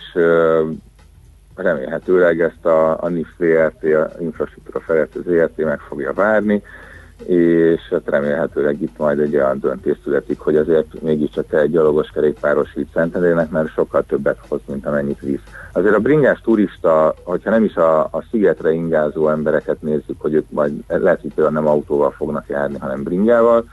remélhetőleg 1.56 2.42
ezt 2.42 2.66
a, 2.66 3.04
a 3.04 3.08
NIF 3.08 3.28
ZRT, 3.38 3.84
a 3.84 4.12
infrastruktúra 4.20 4.80
fejlesztő 4.80 5.22
ZRT 5.22 5.58
meg 5.58 5.80
fogja 5.80 6.14
várni, 6.14 6.64
és 7.26 7.82
hát 7.90 8.02
remélhetőleg 8.06 8.82
itt 8.82 8.98
majd 8.98 9.20
egy 9.20 9.36
olyan 9.36 9.60
döntés 9.60 9.98
születik, 10.04 10.40
hogy 10.40 10.56
azért 10.56 11.02
mégiscsak 11.02 11.54
egy 11.54 11.72
gyalogos 11.72 12.10
kerékpáros 12.10 12.74
híd 12.74 12.88
Szentendrének, 12.94 13.50
mert 13.50 13.74
sokkal 13.74 14.04
többet 14.08 14.38
hoz, 14.48 14.60
mint 14.66 14.86
amennyit 14.86 15.20
visz. 15.20 15.42
Azért 15.72 15.96
a 15.96 16.00
bringás 16.00 16.42
turista, 16.42 17.16
hogyha 17.24 17.50
nem 17.50 17.64
is 17.64 17.76
a, 17.76 18.00
a 18.04 18.24
szigetre 18.32 18.72
ingázó 18.72 19.30
embereket 19.30 19.82
nézzük, 19.82 20.22
hogy 20.22 20.34
ők 20.34 20.50
majd 20.50 20.84
lehet, 20.88 21.22
hogy 21.22 21.34
például 21.34 21.56
nem 21.56 21.68
autóval 21.68 22.12
fognak 22.12 22.48
járni, 22.48 22.78
hanem 22.78 23.04
bringával, 23.04 23.66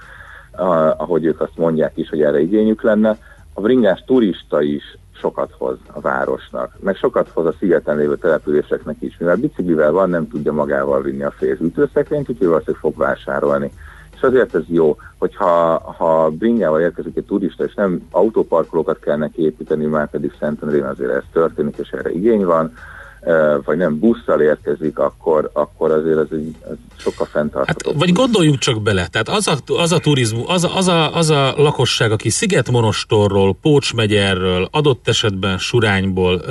ahogy 0.96 1.24
ők 1.24 1.40
azt 1.40 1.56
mondják 1.56 1.92
is, 1.94 2.08
hogy 2.08 2.22
erre 2.22 2.40
igényük 2.40 2.82
lenne, 2.82 3.18
a 3.54 3.60
bringás 3.60 4.04
turista 4.06 4.62
is 4.62 4.98
sokat 5.18 5.54
hoz 5.58 5.76
a 5.92 6.00
városnak, 6.00 6.72
meg 6.80 6.96
sokat 6.96 7.28
hoz 7.28 7.46
a 7.46 7.54
szigeten 7.58 7.96
lévő 7.96 8.16
településeknek 8.16 8.96
is, 8.98 9.16
mivel 9.18 9.36
biciklivel 9.36 9.92
van, 9.92 10.10
nem 10.10 10.28
tudja 10.28 10.52
magával 10.52 11.02
vinni 11.02 11.22
a 11.22 11.30
fél 11.30 11.56
ütőszekrényt, 11.60 12.28
úgyhogy 12.28 12.46
valószínűleg 12.46 12.80
fog 12.80 12.96
vásárolni. 12.96 13.72
És 14.14 14.22
azért 14.22 14.54
ez 14.54 14.62
jó, 14.66 14.96
hogyha 15.18 15.78
ha 15.96 16.30
bringával 16.30 16.80
érkezik 16.80 17.16
egy 17.16 17.24
turista, 17.24 17.64
és 17.64 17.74
nem 17.74 18.06
autóparkolókat 18.10 18.98
kell 18.98 19.16
neki 19.16 19.42
építeni, 19.42 19.84
már 19.84 20.10
pedig 20.10 20.34
Szentendrén 20.38 20.84
azért 20.84 21.10
ez 21.10 21.22
történik, 21.32 21.76
és 21.76 21.90
erre 21.90 22.10
igény 22.10 22.44
van, 22.44 22.72
vagy 23.64 23.76
nem 23.76 23.98
busszal 23.98 24.40
érkezik, 24.40 24.98
akkor, 24.98 25.50
akkor 25.52 25.90
azért 25.90 26.18
ez, 26.18 26.26
egy, 26.30 26.54
ez 26.70 26.76
sokkal 26.96 27.26
fenntartható. 27.26 27.90
Hát, 27.90 27.98
vagy 27.98 28.12
gondoljuk 28.12 28.58
csak 28.58 28.82
bele, 28.82 29.06
tehát 29.06 29.28
az 29.28 29.48
a, 29.48 29.56
az 29.66 29.92
a 29.92 29.98
turizmus, 29.98 30.44
az 30.46 30.64
a, 30.64 30.76
az, 30.76 30.88
a, 30.88 31.16
az 31.16 31.30
a 31.30 31.54
lakosság, 31.56 32.12
aki 32.12 32.30
Szigetmonostorról, 32.30 33.56
Pócsmegyerről, 33.62 34.68
adott 34.70 35.08
esetben 35.08 35.58
Surányból 35.58 36.42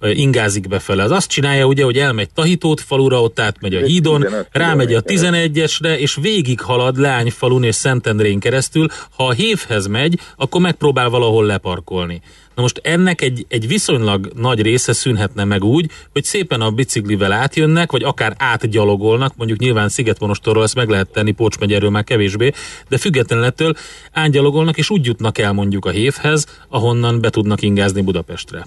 ingázik 0.00 0.68
befele, 0.68 1.02
az 1.02 1.10
azt 1.10 1.28
csinálja 1.28 1.66
ugye, 1.66 1.84
hogy 1.84 1.96
elmegy 1.96 2.28
Tahitót 2.34 2.80
falura, 2.80 3.22
ott 3.22 3.40
átmegy 3.40 3.74
a 3.74 3.80
hídon, 3.80 4.20
15 4.20 4.48
rámegy 4.52 4.94
a 4.94 5.00
kilométer. 5.00 5.50
11-esre, 5.50 5.96
és 5.98 6.18
végig 6.20 6.60
halad 6.60 6.98
Leányfalun 6.98 7.62
és 7.62 7.74
Szentendrén 7.74 8.38
keresztül. 8.38 8.86
Ha 9.16 9.26
a 9.26 9.32
hévhez 9.32 9.86
megy, 9.86 10.20
akkor 10.36 10.60
megpróbál 10.60 11.08
valahol 11.08 11.46
leparkolni. 11.46 12.20
Na 12.58 12.64
most 12.64 12.80
ennek 12.82 13.20
egy, 13.20 13.46
egy 13.48 13.68
viszonylag 13.68 14.28
nagy 14.36 14.62
része 14.62 14.92
szűnhetne 14.92 15.44
meg 15.44 15.64
úgy, 15.64 15.86
hogy 16.12 16.22
szépen 16.22 16.60
a 16.60 16.70
biciklivel 16.70 17.32
átjönnek, 17.32 17.92
vagy 17.92 18.02
akár 18.02 18.32
átgyalogolnak, 18.38 19.32
mondjuk 19.36 19.58
nyilván 19.58 19.88
Szigetmonostorról 19.88 20.62
ezt 20.62 20.74
meg 20.74 20.88
lehet 20.88 21.12
tenni, 21.12 21.30
Pócs 21.30 21.58
már 21.90 22.04
kevésbé, 22.04 22.50
de 22.88 22.96
függetlenül 22.96 23.44
ettől 23.44 23.72
átgyalogolnak, 24.12 24.76
és 24.76 24.90
úgy 24.90 25.06
jutnak 25.06 25.38
el 25.38 25.52
mondjuk 25.52 25.84
a 25.84 25.90
hévhez, 25.90 26.64
ahonnan 26.68 27.20
be 27.20 27.30
tudnak 27.30 27.62
ingázni 27.62 28.02
Budapestre. 28.02 28.64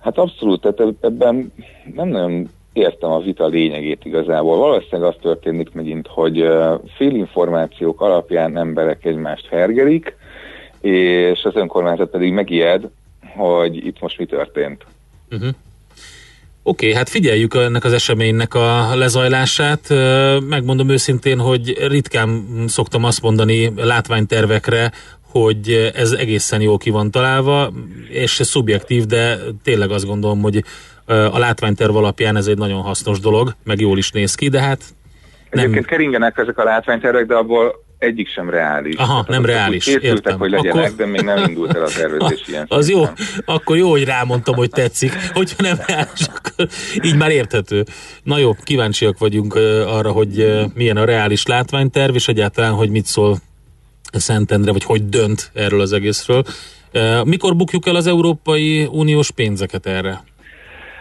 Hát 0.00 0.18
abszolút, 0.18 0.60
tehát 0.60 0.80
eb- 0.80 1.04
ebben 1.04 1.52
nem 1.94 2.08
nagyon 2.08 2.48
értem 2.72 3.10
a 3.10 3.20
vita 3.20 3.46
lényegét 3.46 4.04
igazából. 4.04 4.56
Valószínűleg 4.56 5.10
az 5.10 5.16
történik 5.22 5.72
megint, 5.72 6.06
hogy 6.06 6.44
félinformációk 6.96 8.00
alapján 8.00 8.56
emberek 8.56 9.04
egymást 9.04 9.46
hergelik, 9.46 10.16
és 10.86 11.42
az 11.42 11.54
önkormányzat 11.54 12.10
pedig 12.10 12.32
megijed, 12.32 12.88
hogy 13.36 13.76
itt 13.86 14.00
most 14.00 14.18
mi 14.18 14.26
történt. 14.26 14.84
Uh-huh. 15.30 15.48
Oké, 16.62 16.86
okay, 16.86 16.98
hát 16.98 17.08
figyeljük 17.08 17.54
ennek 17.54 17.84
az 17.84 17.92
eseménynek 17.92 18.54
a 18.54 18.94
lezajlását. 18.94 19.88
Megmondom 20.48 20.88
őszintén, 20.88 21.38
hogy 21.38 21.86
ritkán 21.88 22.44
szoktam 22.66 23.04
azt 23.04 23.22
mondani 23.22 23.72
látványtervekre, 23.76 24.90
hogy 25.22 25.92
ez 25.94 26.12
egészen 26.12 26.60
jól 26.60 26.78
ki 26.78 26.90
van 26.90 27.10
találva, 27.10 27.72
és 28.08 28.30
szubjektív, 28.30 29.04
de 29.04 29.38
tényleg 29.62 29.90
azt 29.90 30.06
gondolom, 30.06 30.42
hogy 30.42 30.64
a 31.06 31.38
látványterv 31.38 31.96
alapján 31.96 32.36
ez 32.36 32.46
egy 32.46 32.58
nagyon 32.58 32.80
hasznos 32.80 33.20
dolog, 33.20 33.54
meg 33.64 33.80
jól 33.80 33.98
is 33.98 34.10
néz 34.10 34.34
ki, 34.34 34.48
de 34.48 34.60
hát 34.60 34.80
nem, 35.50 35.64
Egyébként 35.64 35.86
keringenek 35.86 36.38
ezek 36.38 36.58
a 36.58 36.64
látványtervek, 36.64 37.26
de 37.26 37.34
abból 37.34 37.84
egyik 37.98 38.28
sem 38.28 38.50
reális. 38.50 38.94
Aha, 38.96 39.06
Tehát 39.12 39.28
nem 39.28 39.44
reális, 39.44 39.84
Készültek, 39.84 40.10
értem. 40.10 40.38
hogy 40.38 40.50
legyenek, 40.50 40.84
Akkor- 40.84 40.96
de 40.96 41.06
még 41.06 41.20
nem 41.20 41.48
indult 41.48 41.74
el 41.76 41.82
a 41.84 41.88
tervezés 41.88 42.42
ilyen 42.48 42.64
Az 42.68 42.88
jó, 42.90 43.04
akkor 43.44 43.76
jó, 43.76 43.90
hogy 43.90 44.04
rámondtam, 44.04 44.54
hogy 44.54 44.70
tetszik. 44.70 45.12
Hogyha 45.32 45.62
nem 45.62 45.78
reális, 45.86 46.20
akkor 46.34 46.68
így 47.02 47.16
már 47.16 47.30
érthető. 47.30 47.84
Na 48.22 48.38
jó, 48.38 48.54
kíváncsiak 48.62 49.18
vagyunk 49.18 49.54
arra, 49.86 50.10
hogy 50.10 50.62
milyen 50.74 50.96
a 50.96 51.04
reális 51.04 51.46
látványterv, 51.46 52.14
és 52.14 52.28
egyáltalán, 52.28 52.72
hogy 52.72 52.90
mit 52.90 53.06
szól 53.06 53.38
Szentendre, 54.12 54.72
vagy 54.72 54.84
hogy 54.84 55.08
dönt 55.08 55.50
erről 55.54 55.80
az 55.80 55.92
egészről. 55.92 56.44
Mikor 57.24 57.56
bukjuk 57.56 57.86
el 57.86 57.96
az 57.96 58.06
Európai 58.06 58.84
Uniós 58.90 59.30
pénzeket 59.30 59.86
erre? 59.86 60.24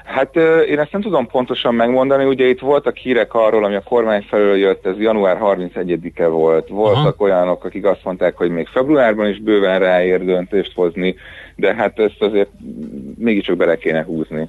Hát 0.05 0.35
én 0.67 0.79
ezt 0.79 0.91
nem 0.91 1.01
tudom 1.01 1.27
pontosan 1.27 1.75
megmondani, 1.75 2.25
ugye 2.25 2.45
itt 2.47 2.59
voltak 2.59 2.97
hírek 2.97 3.33
arról, 3.33 3.65
ami 3.65 3.75
a 3.75 3.81
kormány 3.81 4.25
felől 4.29 4.55
jött, 4.57 4.85
ez 4.85 4.97
január 4.99 5.37
31-e 5.41 6.27
volt. 6.27 6.67
Voltak 6.67 7.03
Aha. 7.03 7.15
olyanok, 7.17 7.63
akik 7.63 7.85
azt 7.85 8.03
mondták, 8.03 8.37
hogy 8.37 8.49
még 8.49 8.67
februárban 8.67 9.29
is 9.29 9.39
bőven 9.39 9.79
ráér 9.79 10.25
döntést 10.25 10.71
hozni, 10.75 11.15
de 11.55 11.75
hát 11.75 11.99
ezt 11.99 12.21
azért 12.21 12.49
mégiscsak 13.17 13.55
bele 13.57 13.77
kéne 13.77 14.03
húzni 14.03 14.47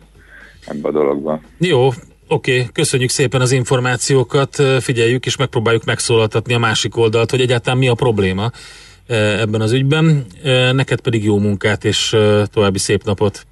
ebbe 0.66 0.88
a 0.88 0.92
dologba. 0.92 1.40
Jó, 1.58 1.88
oké, 2.28 2.66
köszönjük 2.72 3.10
szépen 3.10 3.40
az 3.40 3.52
információkat, 3.52 4.62
figyeljük 4.80 5.26
és 5.26 5.36
megpróbáljuk 5.36 5.84
megszólaltatni 5.84 6.54
a 6.54 6.58
másik 6.58 6.96
oldalt, 6.96 7.30
hogy 7.30 7.40
egyáltalán 7.40 7.78
mi 7.78 7.88
a 7.88 7.94
probléma 7.94 8.50
ebben 9.40 9.60
az 9.60 9.72
ügyben. 9.72 10.26
Neked 10.72 11.00
pedig 11.00 11.24
jó 11.24 11.38
munkát 11.38 11.84
és 11.84 12.16
további 12.52 12.78
szép 12.78 13.02
napot. 13.04 13.46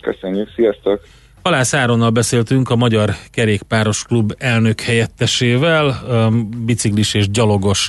Köszönjük, 0.00 0.48
sziasztok! 0.54 1.00
Halász 1.48 1.74
Áronnal 1.74 2.10
beszéltünk 2.10 2.70
a 2.70 2.76
Magyar 2.76 3.16
Kerékpáros 3.30 4.02
Klub 4.02 4.34
elnök 4.38 4.80
helyettesével. 4.80 6.02
Biciklis 6.64 7.14
és 7.14 7.30
gyalogos 7.30 7.88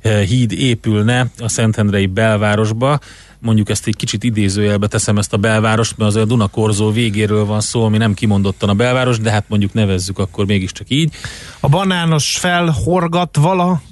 eh, 0.00 0.22
híd 0.22 0.52
épülne 0.52 1.30
a 1.38 1.48
Szentendrei 1.48 2.06
belvárosba. 2.06 2.98
Mondjuk 3.38 3.68
ezt 3.68 3.86
egy 3.86 3.96
kicsit 3.96 4.24
idézőjelbe 4.24 4.86
teszem 4.86 5.18
ezt 5.18 5.32
a 5.32 5.36
belvárost, 5.36 5.96
mert 5.96 6.10
az 6.10 6.16
a 6.16 6.24
Dunakorzó 6.24 6.90
végéről 6.90 7.44
van 7.44 7.60
szó, 7.60 7.84
ami 7.84 7.96
nem 7.96 8.14
kimondottan 8.14 8.68
a 8.68 8.74
belváros, 8.74 9.18
de 9.18 9.30
hát 9.30 9.44
mondjuk 9.48 9.72
nevezzük 9.72 10.18
akkor 10.18 10.46
mégiscsak 10.46 10.86
így. 10.90 11.14
A 11.60 11.68
banános 11.68 12.36
felhorgat 12.38 13.36
vala. 13.36 13.82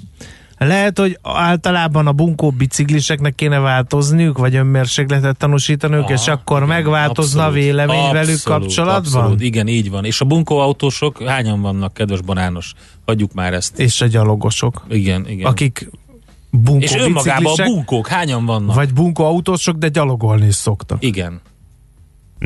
Lehet, 0.57 0.99
hogy 0.99 1.19
általában 1.21 2.07
a 2.07 2.11
bunkó 2.11 2.51
bicikliseknek 2.51 3.35
kéne 3.35 3.59
változniuk, 3.59 4.37
vagy 4.37 4.55
önmérsékletet 4.55 5.37
tanúsítaniuk, 5.37 6.09
és 6.09 6.27
akkor 6.27 6.65
megváltozna 6.65 7.41
a 7.41 7.45
Abszolút, 7.45 7.65
vélemény 7.65 8.11
velük 8.11 8.29
abszolút, 8.29 8.61
kapcsolatban? 8.61 9.21
Abszolút, 9.21 9.41
igen, 9.41 9.67
így 9.67 9.89
van. 9.89 10.05
És 10.05 10.21
a 10.21 10.25
bunkó 10.25 10.57
autósok 10.57 11.23
hányan 11.23 11.61
vannak, 11.61 11.93
kedves 11.93 12.21
banános? 12.21 12.73
Hagyjuk 13.05 13.33
már 13.33 13.53
ezt. 13.53 13.79
És 13.79 14.01
a 14.01 14.05
gyalogosok. 14.05 14.85
Igen, 14.89 15.27
igen. 15.27 15.45
Akik 15.45 15.89
bunkó 16.49 16.83
és 16.83 16.95
önmagában 16.95 17.53
a 17.57 17.63
bunkók 17.63 18.07
hányan 18.07 18.45
vannak? 18.45 18.75
Vagy 18.75 18.93
bunkó 18.93 19.25
autósok, 19.25 19.77
de 19.77 19.87
gyalogolni 19.87 20.45
is 20.45 20.55
szoktak. 20.55 21.03
Igen. 21.03 21.41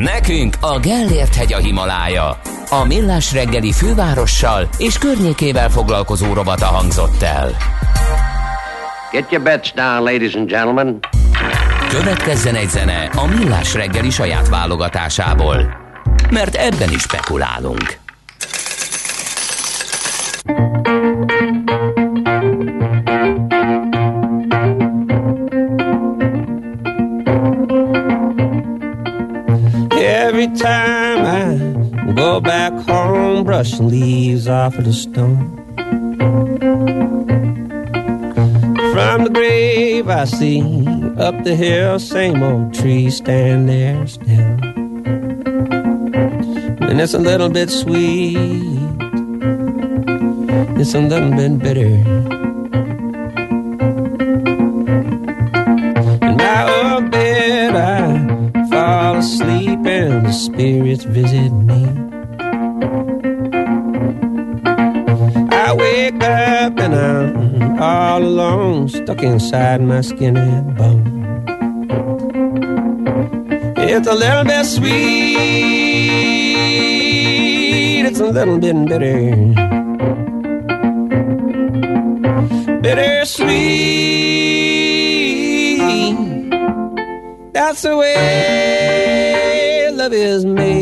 Nekünk 0.04 0.56
a 0.62 0.80
Gellért 0.80 1.36
hegy 1.36 1.54
a 1.54 1.58
Himalája. 1.58 2.40
A 2.70 2.86
millás 2.88 3.34
reggeli 3.34 3.72
fővárossal 3.72 4.70
és 4.78 4.98
környékével 4.98 5.70
foglalkozó 5.70 6.34
rovata 6.34 6.66
hangzott 6.66 7.22
el. 7.22 7.52
Get 9.12 9.32
your 9.32 9.44
bets 9.44 9.74
down, 9.74 10.04
ladies 10.04 10.34
and 10.34 10.50
gentlemen. 10.50 11.00
Következzen 11.90 12.56
egy 12.56 12.70
zene 12.70 13.10
a 13.16 13.26
millás 13.26 13.74
reggeli 13.74 14.10
saját 14.10 14.50
válogatásából. 14.50 15.78
Mert 16.30 16.56
ebben 16.56 16.90
is 16.90 17.02
spekulálunk. 17.02 17.98
Every 20.46 20.89
back 32.70 32.88
home, 32.88 33.44
brushing 33.44 33.90
leaves 33.90 34.48
off 34.48 34.78
of 34.78 34.86
the 34.86 34.94
stone. 34.94 35.56
From 38.94 39.24
the 39.24 39.32
grave 39.34 40.08
I 40.10 40.26
see 40.26 40.62
up 41.18 41.44
the 41.44 41.56
hill, 41.56 42.00
same 42.00 42.44
old 42.44 42.74
tree 42.74 43.10
stand 43.10 43.70
there 43.70 44.06
still. 44.08 44.58
And 46.90 47.02
it's 47.02 47.14
a 47.14 47.20
little 47.20 47.50
bit 47.50 47.70
sweet, 47.70 48.38
it's 50.80 50.94
a 50.94 51.02
little 51.02 51.32
bit 51.32 51.60
bitter. 51.60 51.96
In 56.28 56.38
my 56.38 56.94
old 56.94 57.12
bed 57.12 57.76
I 57.76 58.70
fall 58.70 59.18
asleep 59.18 59.80
and 59.86 60.26
the 60.26 60.32
spirits 60.32 61.04
visit 61.04 61.52
me. 61.52 62.09
Wake 66.12 66.24
up 66.24 66.80
and 66.80 66.96
I'm 66.96 67.82
all 67.82 68.24
alone, 68.24 68.90
stuck 68.90 69.22
inside 69.22 69.82
my 69.82 70.02
skin 70.02 70.38
and 70.38 70.76
bone. 70.76 71.44
It's 73.78 74.08
a 74.08 74.16
little 74.16 74.44
bit 74.44 74.66
sweet, 74.66 74.90
it's 78.06 78.20
a 78.20 78.26
little 78.26 78.58
bit 78.58 78.76
bitter. 78.88 79.36
Bittersweet. 82.82 84.10
That's 87.54 87.82
the 87.82 87.98
way 87.98 89.90
love 89.92 90.14
is 90.14 90.46
made 90.46 90.79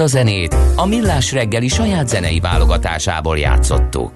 A 0.00 0.06
zenét 0.06 0.56
a 0.76 0.86
Millás 0.86 1.32
reggeli 1.32 1.68
saját 1.68 2.08
zenei 2.08 2.40
válogatásából 2.40 3.38
játszottuk. 3.38 4.12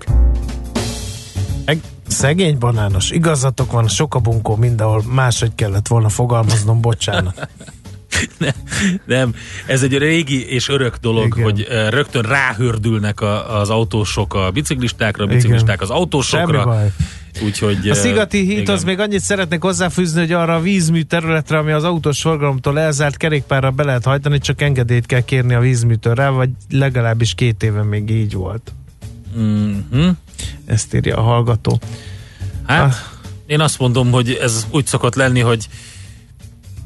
Eg- 1.65 1.85
Szegény 2.09 2.59
banános, 2.59 3.11
igazatok 3.11 3.73
van, 3.73 3.89
sok 3.89 4.15
a 4.15 4.19
bunkó 4.19 4.57
mindenhol, 4.57 5.03
máshogy 5.07 5.55
kellett 5.55 5.89
volna 5.89 6.09
fogalmaznom, 6.09 6.81
bocsánat. 6.81 7.49
Nem, 9.07 9.35
ez 9.67 9.83
egy 9.83 9.99
régi 9.99 10.49
és 10.49 10.69
örök 10.69 10.97
dolog, 10.97 11.27
Igen. 11.27 11.43
hogy 11.43 11.67
eh, 11.71 11.91
rögtön 11.91 12.23
ráhördülnek 12.23 13.21
a, 13.21 13.59
az 13.61 13.71
autósok 13.71 14.35
a 14.35 14.51
biciklistákra, 14.51 15.25
a 15.25 15.27
biciklisták 15.27 15.81
az 15.81 15.89
Semmi 15.89 16.01
autósokra. 16.01 16.65
baj. 16.65 16.93
Úgyhogy... 17.43 17.89
A 17.89 17.95
Szigati 17.95 18.39
híd 18.39 18.59
igen. 18.59 18.75
az 18.75 18.85
még 18.85 18.99
annyit 18.99 19.21
szeretnék 19.21 19.63
hozzáfűzni, 19.63 20.21
hogy 20.21 20.33
arra 20.33 20.55
a 20.55 20.61
vízmű 20.61 21.03
területre, 21.03 21.59
ami 21.59 21.73
az 21.73 21.85
autós 21.85 22.21
forgalomtól 22.21 22.79
elzárt 22.81 23.17
kerékpárra 23.17 23.71
be 23.71 23.85
lehet 23.85 24.05
hajtani, 24.05 24.39
csak 24.39 24.63
engedélyt 24.63 25.07
kell 25.07 25.21
kérni 25.21 25.55
a 25.55 25.61
vízműtől 25.61 26.15
rá, 26.15 26.29
vagy 26.29 26.51
legalábbis 26.71 27.35
két 27.35 27.63
éve 27.63 27.83
még 27.83 28.11
így 28.11 28.33
volt. 28.35 28.73
Mhm. 29.37 30.09
Ezt 30.65 30.95
írja 30.95 31.17
a 31.17 31.23
hallgató. 31.23 31.81
Hát, 32.67 32.83
Ah. 32.83 32.95
én 33.47 33.61
azt 33.61 33.79
mondom, 33.79 34.11
hogy 34.11 34.39
ez 34.43 34.67
úgy 34.71 34.87
szokott 34.87 35.15
lenni, 35.15 35.41
hogy 35.41 35.69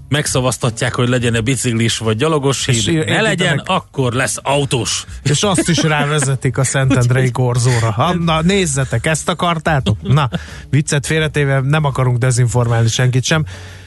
megszavaztatják, 0.09 0.94
hogy 0.94 1.09
legyen-e 1.09 1.40
biciklis 1.40 1.98
vagy 1.98 2.16
gyalogos 2.16 2.66
híd, 2.66 2.84
ne 2.86 2.92
építenek- 2.92 3.22
legyen, 3.22 3.59
akkor 3.59 4.12
lesz 4.12 4.38
autós. 4.42 5.04
És 5.22 5.42
azt 5.42 5.68
is 5.68 5.82
rávezetik 5.82 6.59
a 6.59 6.64
Szentendrei 6.64 7.30
korzóra. 7.40 7.90
Ha, 7.90 8.14
na, 8.14 8.42
nézzetek, 8.42 9.06
ezt 9.06 9.28
akartátok? 9.28 9.96
Na, 10.02 10.28
viccet 10.70 11.06
félretéve 11.06 11.61
nem 11.61 11.84
akarunk 11.84 12.18
dezinformálni 12.18 12.88
senkit 12.88 13.24
sem. 13.24 13.44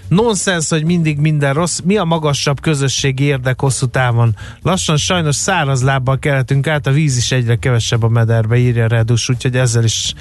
Nonsens, 0.07 0.69
hogy 0.69 0.83
mindig 0.85 1.17
minden 1.19 1.53
rossz. 1.53 1.79
Mi 1.83 1.97
a 1.97 2.03
magasabb 2.03 2.61
közösségi 2.61 3.23
érdek 3.23 3.59
hosszú 3.61 3.85
távon? 3.85 4.35
Lassan 4.61 4.97
sajnos 4.97 5.35
száraz 5.35 5.83
lábbal 5.83 6.19
kelhetünk 6.19 6.67
át, 6.67 6.87
a 6.87 6.91
víz 6.91 7.17
is 7.17 7.31
egyre 7.31 7.55
kevesebb 7.55 8.03
a 8.03 8.07
mederbe, 8.09 8.57
írja 8.57 8.87
Redus, 8.87 9.29
úgyhogy 9.29 9.55
ezzel 9.55 9.83
is 9.83 10.13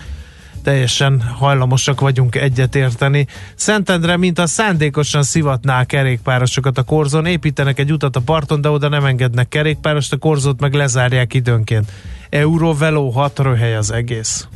teljesen 0.62 1.20
hajlamosak 1.20 2.00
vagyunk 2.00 2.34
egyetérteni. 2.34 3.26
Szentendre, 3.54 4.16
mint 4.16 4.38
a 4.38 4.46
szándékosan 4.46 5.22
szivatná 5.22 5.80
a 5.80 5.84
kerékpárosokat 5.84 6.78
a 6.78 6.82
korzón, 6.82 7.26
építenek 7.26 7.78
egy 7.78 7.92
utat 7.92 8.16
a 8.16 8.20
parton, 8.20 8.60
de 8.60 8.68
oda 8.68 8.88
nem 8.88 9.04
engednek 9.04 9.48
kerékpárost, 9.48 10.12
a 10.12 10.16
korzót 10.16 10.60
meg 10.60 10.74
lezárják 10.74 11.34
időnként. 11.34 11.92
Eurovelo 12.30 13.08
hat 13.08 13.38
röhely 13.38 13.76
az 13.76 13.90
egész. 13.90 14.48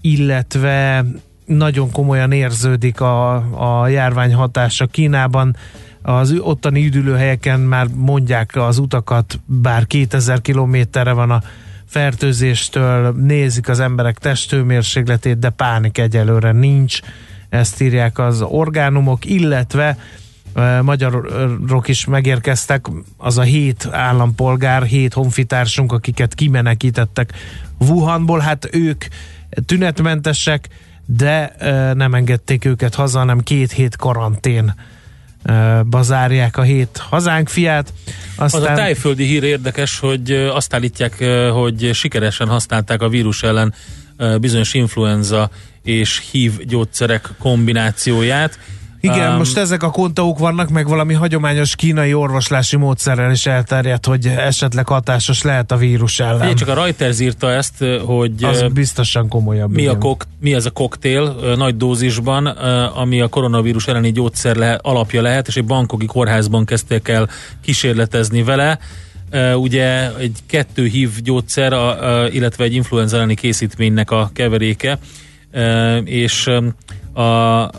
illetve 0.00 1.04
nagyon 1.46 1.90
komolyan 1.90 2.32
érződik 2.32 3.00
a, 3.00 3.34
a 3.80 3.88
járvány 3.88 4.34
hatása 4.34 4.86
Kínában. 4.86 5.56
Az 6.02 6.34
ottani 6.38 6.86
üdülőhelyeken 6.86 7.60
már 7.60 7.86
mondják 7.94 8.56
az 8.56 8.78
utakat, 8.78 9.40
bár 9.44 9.86
2000 9.86 10.40
kilométerre 10.40 11.12
van 11.12 11.30
a 11.30 11.42
fertőzéstől, 11.86 13.12
nézik 13.12 13.68
az 13.68 13.80
emberek 13.80 14.18
testőmérsékletét, 14.18 15.38
de 15.38 15.50
pánik 15.50 15.98
egyelőre 15.98 16.52
nincs. 16.52 17.00
Ezt 17.48 17.80
írják 17.80 18.18
az 18.18 18.42
orgánumok, 18.42 19.24
illetve 19.24 19.96
magyarok 20.82 21.88
is 21.88 22.04
megérkeztek, 22.04 22.86
az 23.16 23.38
a 23.38 23.42
hét 23.42 23.88
állampolgár, 23.90 24.82
hét 24.82 25.12
honfitársunk, 25.12 25.92
akiket 25.92 26.34
kimenekítettek 26.34 27.32
Wuhanból, 27.78 28.38
hát 28.38 28.68
ők 28.72 29.04
tünetmentesek, 29.66 30.68
de 31.06 31.56
nem 31.94 32.14
engedték 32.14 32.64
őket 32.64 32.94
haza, 32.94 33.18
hanem 33.18 33.40
két 33.40 33.72
hét 33.72 33.96
karantén 33.96 34.74
bazárják 35.86 36.56
a 36.56 36.62
hét 36.62 37.02
hazánk 37.08 37.48
fiát. 37.48 37.92
Aztán... 38.36 38.62
Az 38.62 38.68
a 38.68 38.74
tájföldi 38.74 39.24
hír 39.24 39.42
érdekes, 39.42 39.98
hogy 39.98 40.30
azt 40.32 40.74
állítják, 40.74 41.24
hogy 41.52 41.90
sikeresen 41.92 42.48
használták 42.48 43.02
a 43.02 43.08
vírus 43.08 43.42
ellen 43.42 43.74
bizonyos 44.40 44.74
influenza 44.74 45.50
és 45.82 46.22
HIV 46.30 46.58
gyógyszerek 46.58 47.28
kombinációját. 47.38 48.58
Igen, 49.12 49.30
Um, 49.30 49.36
most 49.36 49.56
ezek 49.56 49.82
a 49.82 49.90
kontauk 49.90 50.38
vannak, 50.38 50.68
meg 50.68 50.88
valami 50.88 51.14
hagyományos 51.14 51.76
kínai 51.76 52.14
orvoslási 52.14 52.76
módszerrel 52.76 53.30
is 53.30 53.46
elterjedt, 53.46 54.06
hogy 54.06 54.26
esetleg 54.26 54.86
hatásos 54.88 55.42
lehet 55.42 55.72
a 55.72 55.76
vírus 55.76 56.20
ellen. 56.20 56.36
Figyelj, 56.38 56.54
csak 56.54 56.68
a 56.68 56.74
Reuters 56.74 57.20
írta 57.20 57.50
ezt, 57.50 57.84
hogy 58.04 58.44
Az 58.44 58.64
biztosan 58.72 59.28
komolyabb. 59.28 59.70
mi, 59.70 59.80
a 59.80 59.82
igen. 59.82 59.98
kok, 59.98 60.24
mi 60.40 60.54
ez 60.54 60.66
a 60.66 60.70
koktél 60.70 61.36
nagy 61.56 61.76
dózisban, 61.76 62.46
ami 62.86 63.20
a 63.20 63.28
koronavírus 63.28 63.86
elleni 63.86 64.12
gyógyszer 64.12 64.56
lehet, 64.56 64.80
alapja 64.82 65.22
lehet, 65.22 65.48
és 65.48 65.56
egy 65.56 65.64
bankoki 65.64 66.06
kórházban 66.06 66.64
kezdték 66.64 67.08
el 67.08 67.28
kísérletezni 67.62 68.42
vele. 68.42 68.78
Ugye 69.54 70.16
egy 70.18 70.38
kettő 70.46 70.86
hív 70.86 71.10
gyógyszer, 71.22 71.72
a, 71.72 72.20
a, 72.22 72.28
illetve 72.28 72.64
egy 72.64 72.74
influenza 72.74 73.16
elleni 73.16 73.34
készítménynek 73.34 74.10
a 74.10 74.30
keveréke, 74.32 74.98
és 76.04 76.50
a 77.16 77.70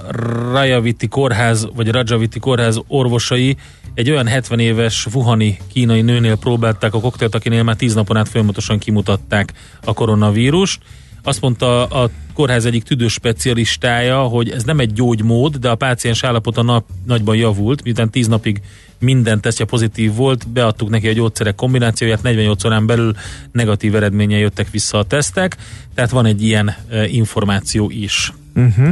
Rajaviti 0.51 1.07
kórház, 1.07 1.67
vagy 1.75 1.87
Rajaviti 1.87 2.39
kórház 2.39 2.79
orvosai 2.87 3.57
egy 3.93 4.09
olyan 4.09 4.27
70 4.27 4.59
éves 4.59 5.07
wuhani 5.13 5.57
kínai 5.71 6.01
nőnél 6.01 6.35
próbálták 6.35 6.93
a 6.93 6.99
koktélt, 6.99 7.35
akinél 7.35 7.63
már 7.63 7.75
10 7.75 7.93
napon 7.93 8.17
át 8.17 8.29
folyamatosan 8.29 8.77
kimutatták 8.77 9.53
a 9.85 9.93
koronavírust. 9.93 10.79
Azt 11.23 11.41
mondta 11.41 11.85
a 11.85 12.09
kórház 12.33 12.65
egyik 12.65 12.83
tüdős 12.83 13.13
specialistája, 13.13 14.21
hogy 14.21 14.49
ez 14.49 14.63
nem 14.63 14.79
egy 14.79 14.93
gyógymód, 14.93 15.55
de 15.55 15.69
a 15.69 15.75
páciens 15.75 16.23
állapota 16.23 16.61
nap, 16.61 16.85
nagyban 17.05 17.35
javult, 17.35 17.83
miután 17.83 18.09
10 18.09 18.27
napig 18.27 18.61
minden 18.99 19.41
tesztje 19.41 19.65
pozitív 19.65 20.15
volt, 20.15 20.47
beadtuk 20.47 20.89
neki 20.89 21.07
a 21.07 21.13
gyógyszerek 21.13 21.55
kombinációját, 21.55 22.21
48 22.21 22.63
órán 22.63 22.85
belül 22.85 23.15
negatív 23.51 23.95
eredménye 23.95 24.37
jöttek 24.37 24.69
vissza 24.71 24.97
a 24.97 25.03
tesztek, 25.03 25.57
tehát 25.95 26.09
van 26.09 26.25
egy 26.25 26.43
ilyen 26.43 26.75
e, 26.89 27.07
információ 27.07 27.89
is. 27.89 28.33
Uh-huh. 28.57 28.89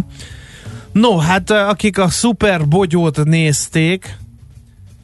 No, 0.92 1.18
hát 1.18 1.50
eh, 1.52 1.70
akik 1.70 1.98
a 2.00 2.10
szuper 2.10 2.68
bogyót 2.68 3.24
nézték, 3.24 4.18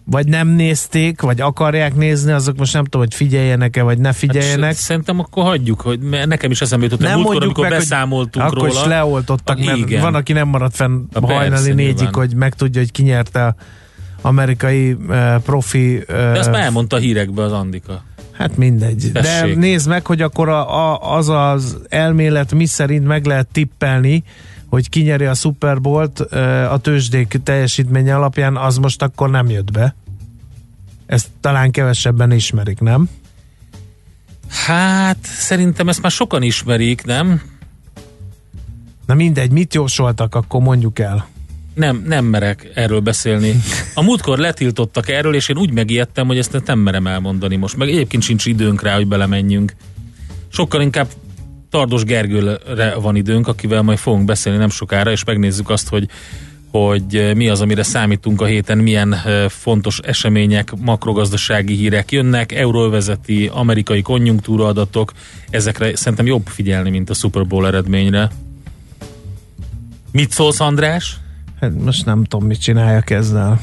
vagy 0.04 0.28
nem 0.28 0.48
nézték, 0.48 1.22
vagy 1.22 1.42
akarják 1.42 1.96
nézni, 1.96 2.32
azok 2.32 2.58
most 2.58 2.74
nem 2.74 2.84
tudom, 2.84 3.02
hogy 3.02 3.14
figyeljenek-e, 3.14 3.82
vagy 3.82 3.98
ne 4.00 4.14
figyeljenek. 4.14 4.64
Hát, 4.66 4.76
szerintem 4.76 5.20
akkor 5.20 5.44
hagyjuk, 5.44 5.82
hogy 5.82 6.00
nekem 6.00 6.52
is 6.52 6.62
eszembe 6.62 6.86
jutott, 6.86 7.00
nem 7.00 7.12
múltkor, 7.12 7.32
mondjuk 7.34 7.58
amikor 7.58 7.70
meg, 7.70 7.80
beszámoltunk 7.80 8.46
akkor 8.46 8.68
róla. 8.68 8.80
is 8.80 8.86
leoltottak, 8.86 9.58
Ah, 9.58 9.66
mert 9.66 9.78
igen. 9.78 10.02
van, 10.02 10.16
aki 10.16 10.34
nem 10.34 10.48
maradt 10.48 10.76
fenn 10.76 11.08
persze, 11.12 11.34
hajnali 11.34 11.74
négyig, 11.74 11.96
nyilván. 11.96 12.14
hogy 12.14 12.36
megtudja, 12.36 12.82
hogy 12.82 12.92
ki 12.92 13.04
nyerte 13.04 13.46
a 13.46 13.56
amerikai 14.22 14.92
uh, 14.92 15.36
profi 15.36 15.96
uh, 15.96 16.06
De 16.08 16.40
azt 16.40 16.52
már 16.52 16.62
elmondta 16.62 16.96
a 16.96 17.00
hírekbe 17.00 17.44
az 17.44 17.52
Andika. 17.52 18.04
Hát 18.32 18.58
mindegy. 18.58 19.10
Tessék. 19.14 19.54
De 19.54 19.60
nézd 19.60 19.88
meg, 19.88 20.06
hogy 20.06 20.22
akkor 20.22 20.50
a, 20.50 20.92
a, 20.92 21.16
az 21.16 21.30
az 21.30 21.78
elmélet 21.90 22.54
mi 22.54 22.66
szerint 22.66 23.08
meg 23.08 23.26
lehet 23.26 23.48
tippelni, 23.52 24.24
hogy 24.72 24.90
kinyeri 24.90 25.26
a 25.26 25.34
Super 25.34 25.82
Bowl-t 25.82 26.20
ö, 26.30 26.40
a 26.64 26.78
tőzsdék 26.78 27.40
teljesítménye 27.44 28.16
alapján, 28.16 28.58
az 28.58 28.78
most 28.78 29.02
akkor 29.02 29.30
nem 29.30 29.50
jött 29.50 29.72
be. 29.72 29.96
Ezt 31.06 31.28
talán 31.42 31.72
kevesebben 31.72 32.32
ismerik, 32.32 32.80
nem? 32.80 33.10
Hát, 34.50 35.18
szerintem 35.24 35.90
ezt 35.90 36.02
már 36.02 36.12
sokan 36.12 36.44
ismerik, 36.44 37.06
nem? 37.06 37.42
Na 39.06 39.14
mindegy, 39.14 39.52
mit 39.52 39.74
jósoltak, 39.74 40.36
akkor 40.36 40.62
mondjuk 40.62 41.00
el. 41.00 41.28
Nem, 41.74 42.04
nem 42.08 42.26
merek 42.26 42.72
erről 42.74 43.00
beszélni. 43.00 43.56
A 43.96 44.04
múltkor 44.04 44.38
letiltottak 44.38 45.10
erről, 45.10 45.36
és 45.36 45.50
én 45.50 45.58
úgy 45.58 45.72
megijedtem, 45.72 46.28
hogy 46.28 46.38
ezt 46.38 46.62
nem 46.66 46.80
merem 46.80 47.08
elmondani 47.08 47.56
most. 47.56 47.78
Meg 47.78 47.90
egyébként 47.90 48.24
sincs 48.24 48.46
időnk 48.46 48.82
rá, 48.82 48.96
hogy 48.96 49.08
belemenjünk. 49.08 49.76
Sokkal 50.48 50.82
inkább 50.82 51.08
Tardos 51.72 52.04
Gergőre 52.04 52.96
van 52.96 53.16
időnk, 53.16 53.48
akivel 53.48 53.82
majd 53.82 53.98
fogunk 53.98 54.26
beszélni 54.26 54.58
nem 54.58 54.70
sokára, 54.70 55.12
és 55.12 55.24
megnézzük 55.24 55.70
azt, 55.70 55.90
hogy 55.90 56.10
hogy 56.72 57.32
mi 57.36 57.50
az, 57.50 57.62
amire 57.62 57.84
számítunk 57.84 58.42
a 58.42 58.46
héten, 58.46 58.78
milyen 58.78 59.14
eh, 59.14 59.50
fontos 59.50 60.00
események, 60.00 60.74
makrogazdasági 60.78 61.76
hírek 61.76 62.12
jönnek, 62.12 62.52
euróvezeti, 62.52 63.50
amerikai 63.54 64.02
konjunktúra 64.02 64.66
adatok, 64.66 65.12
ezekre 65.50 65.96
szerintem 65.96 66.26
jobb 66.26 66.48
figyelni, 66.48 66.90
mint 66.90 67.10
a 67.10 67.14
Super 67.14 67.48
Bowl 67.48 67.68
eredményre. 67.68 68.30
Mit 70.12 70.32
szólsz, 70.32 70.60
András? 70.60 71.18
Hát 71.62 71.72
most 71.84 72.06
nem 72.06 72.24
tudom, 72.24 72.48
mit 72.48 72.62
csináljak 72.62 73.10
ezzel. 73.10 73.62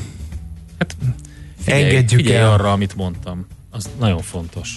Hát 0.78 0.96
Figyelj, 1.59 1.82
Engedjük 1.82 2.20
figyelj 2.20 2.38
el. 2.38 2.52
arra, 2.52 2.72
amit 2.72 2.96
mondtam. 2.96 3.46
Az 3.70 3.90
nagyon 3.98 4.22
fontos. 4.22 4.76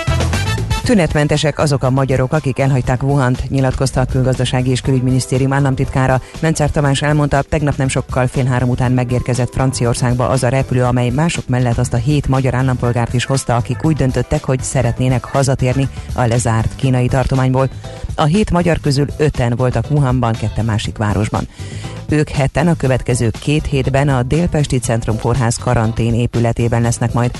Tünetmentesek 0.83 1.59
azok 1.59 1.83
a 1.83 1.89
magyarok, 1.89 2.33
akik 2.33 2.59
elhagyták 2.59 3.03
Wuhant, 3.03 3.49
nyilatkozta 3.49 4.01
a 4.01 4.05
külgazdasági 4.05 4.69
és 4.69 4.81
külügyminisztérium 4.81 5.53
államtitkára. 5.53 6.21
Mencer 6.39 6.71
Tamás 6.71 7.01
elmondta, 7.01 7.41
tegnap 7.41 7.77
nem 7.77 7.87
sokkal 7.87 8.27
fél 8.27 8.45
három 8.45 8.69
után 8.69 8.91
megérkezett 8.91 9.53
Franciaországba 9.53 10.27
az 10.27 10.43
a 10.43 10.49
repülő, 10.49 10.83
amely 10.83 11.09
mások 11.09 11.47
mellett 11.47 11.77
azt 11.77 11.93
a 11.93 11.97
hét 11.97 12.27
magyar 12.27 12.53
állampolgárt 12.53 13.13
is 13.13 13.25
hozta, 13.25 13.55
akik 13.55 13.85
úgy 13.85 13.95
döntöttek, 13.95 14.43
hogy 14.43 14.63
szeretnének 14.63 15.25
hazatérni 15.25 15.89
a 16.13 16.25
lezárt 16.25 16.75
kínai 16.75 17.07
tartományból. 17.07 17.69
A 18.15 18.23
hét 18.23 18.51
magyar 18.51 18.79
közül 18.79 19.05
öten 19.17 19.55
voltak 19.55 19.85
Wuhanban, 19.89 20.33
ketten 20.33 20.65
másik 20.65 20.97
városban. 20.97 21.47
Ők 22.09 22.29
heten 22.29 22.67
a 22.67 22.75
következő 22.75 23.31
két 23.39 23.65
hétben 23.65 24.09
a 24.09 24.23
Délpesti 24.23 24.79
Centrum 24.79 25.19
Kórház 25.19 25.57
karantén 25.57 26.13
épületében 26.13 26.81
lesznek 26.81 27.13
majd. 27.13 27.31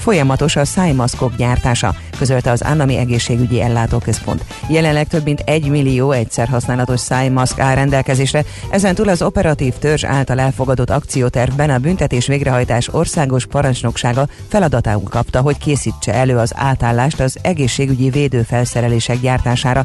Folyamatos 0.00 0.56
a 0.56 0.64
szájmaszkok 0.64 1.36
gyártása, 1.36 1.94
közölte 2.18 2.50
az 2.50 2.64
Állami 2.64 2.96
Egészségügyi 2.96 3.60
Ellátóközpont. 3.60 4.44
Jelenleg 4.68 5.08
több 5.08 5.24
mint 5.24 5.42
egy 5.44 5.68
millió 5.68 6.10
egyszer 6.10 6.48
használatos 6.48 7.00
szájmaszk 7.00 7.58
áll 7.58 7.74
rendelkezésre, 7.74 8.44
ezentúl 8.70 9.08
az 9.08 9.22
operatív 9.22 9.74
törzs 9.74 10.04
által 10.04 10.40
elfogadott 10.40 10.90
akciótervben 10.90 11.70
a 11.70 11.78
büntetés 11.78 12.26
végrehajtás 12.26 12.88
országos 12.88 13.46
parancsnoksága 13.46 14.28
feladatául 14.48 15.08
kapta, 15.08 15.40
hogy 15.40 15.58
készítse 15.58 16.14
elő 16.14 16.36
az 16.36 16.52
átállást 16.54 17.20
az 17.20 17.38
egészségügyi 17.42 18.10
védőfelszerelések 18.10 19.20
gyártására. 19.20 19.84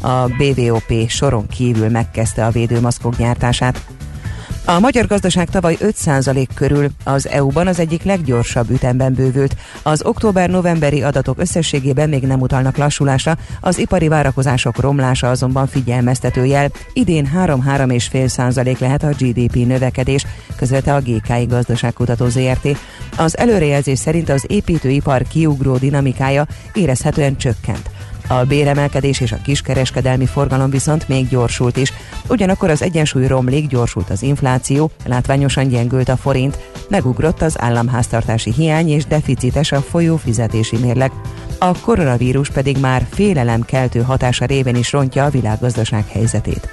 A 0.00 0.26
BVOP 0.26 1.08
soron 1.08 1.46
kívül 1.46 1.88
megkezdte 1.88 2.46
a 2.46 2.50
védőmaszkok 2.50 3.16
gyártását. 3.16 3.80
A 4.64 4.78
magyar 4.78 5.06
gazdaság 5.06 5.50
tavaly 5.50 5.76
5% 5.80 6.46
körül 6.54 6.88
az 7.04 7.28
EU-ban 7.28 7.66
az 7.66 7.78
egyik 7.78 8.02
leggyorsabb 8.02 8.70
ütemben 8.70 9.14
bővült. 9.14 9.56
Az 9.82 10.04
október-novemberi 10.04 11.02
adatok 11.02 11.38
összességében 11.40 12.08
még 12.08 12.22
nem 12.22 12.40
utalnak 12.40 12.76
lassulásra, 12.76 13.36
az 13.60 13.78
ipari 13.78 14.08
várakozások 14.08 14.80
romlása 14.80 15.30
azonban 15.30 15.66
figyelmeztető 15.66 16.44
jel. 16.44 16.70
Idén 16.92 17.30
3-3,5% 17.36 18.78
lehet 18.78 19.02
a 19.02 19.08
GDP 19.18 19.54
növekedés, 19.54 20.26
közölte 20.56 20.94
a 20.94 21.00
GKI 21.00 21.44
Gazdaságkutató 21.48 22.28
ZRT. 22.28 22.68
Az 23.16 23.38
előrejelzés 23.38 23.98
szerint 23.98 24.28
az 24.28 24.44
építőipar 24.46 25.22
kiugró 25.22 25.76
dinamikája 25.76 26.46
érezhetően 26.72 27.36
csökkent. 27.36 27.90
A 28.38 28.44
béremelkedés 28.44 29.20
és 29.20 29.32
a 29.32 29.40
kiskereskedelmi 29.42 30.26
forgalom 30.26 30.70
viszont 30.70 31.08
még 31.08 31.28
gyorsult 31.28 31.76
is. 31.76 31.92
Ugyanakkor 32.28 32.70
az 32.70 32.82
egyensúly 32.82 33.26
romlik, 33.26 33.66
gyorsult 33.66 34.10
az 34.10 34.22
infláció, 34.22 34.90
látványosan 35.04 35.68
gyengült 35.68 36.08
a 36.08 36.16
forint, 36.16 36.58
megugrott 36.88 37.42
az 37.42 37.60
államháztartási 37.60 38.52
hiány 38.52 38.88
és 38.88 39.04
deficites 39.04 39.72
a 39.72 39.80
folyó 39.80 40.16
fizetési 40.16 40.76
mérleg. 40.76 41.12
A 41.58 41.80
koronavírus 41.80 42.50
pedig 42.50 42.78
már 42.78 43.06
félelemkeltő 43.10 44.00
hatása 44.00 44.44
révén 44.44 44.76
is 44.76 44.92
rontja 44.92 45.24
a 45.24 45.30
világgazdaság 45.30 46.04
helyzetét. 46.08 46.70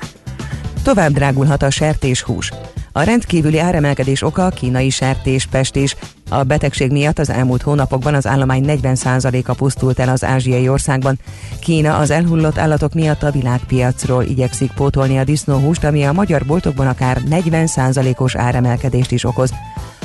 Tovább 0.84 1.12
drágulhat 1.12 1.64
a 1.64 1.70
sertéshús. 1.70 2.52
A 3.00 3.04
rendkívüli 3.04 3.60
áremelkedés 3.60 4.22
oka 4.22 4.46
a 4.46 4.50
kínai 4.50 4.90
sertéspestés. 4.90 5.96
A 6.30 6.44
betegség 6.44 6.92
miatt 6.92 7.20
az 7.20 7.30
elmúlt 7.30 7.62
hónapokban 7.62 8.14
az 8.14 8.28
állomány 8.28 8.64
40%-a 8.68 9.54
pusztult 9.54 10.00
el 10.00 10.10
az 10.10 10.24
ázsiai 10.24 10.70
országban. 10.70 11.20
Kína 11.60 11.98
az 11.98 12.10
elhullott 12.10 12.58
állatok 12.58 12.94
miatt 12.94 13.24
a 13.24 13.32
világpiacról 13.32 14.24
igyekszik 14.24 14.72
pótolni 14.72 15.18
a 15.18 15.24
disznóhúst, 15.24 15.84
ami 15.84 16.04
a 16.04 16.12
magyar 16.12 16.46
boltokban 16.46 16.88
akár 16.88 17.22
40%-os 17.30 18.36
áremelkedést 18.36 19.12
is 19.12 19.24
okoz. 19.24 19.54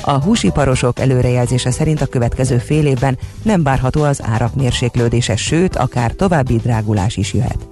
A 0.00 0.12
húsiparosok 0.12 0.98
előrejelzése 0.98 1.70
szerint 1.70 2.00
a 2.00 2.06
következő 2.06 2.58
fél 2.58 2.86
évben 2.86 3.18
nem 3.42 3.62
várható 3.62 4.02
az 4.02 4.22
árak 4.22 4.54
mérséklődése, 4.54 5.36
sőt, 5.36 5.76
akár 5.76 6.12
további 6.12 6.56
drágulás 6.56 7.16
is 7.16 7.32
jöhet. 7.32 7.66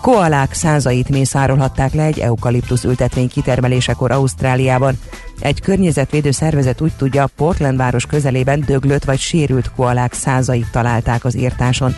Koalák 0.00 0.52
százait 0.52 1.08
mészárolhatták 1.08 1.92
le 1.92 2.02
egy 2.02 2.18
eukaliptusz 2.18 2.84
ültetvény 2.84 3.28
kitermelésekor 3.28 4.10
Ausztráliában. 4.10 4.98
Egy 5.40 5.60
környezetvédő 5.60 6.30
szervezet 6.30 6.80
úgy 6.80 6.92
tudja, 6.96 7.28
Portland 7.36 7.76
város 7.76 8.06
közelében 8.06 8.60
döglött 8.66 9.04
vagy 9.04 9.18
sérült 9.18 9.70
koalák 9.76 10.12
százait 10.12 10.70
találták 10.70 11.24
az 11.24 11.36
írtáson. 11.36 11.94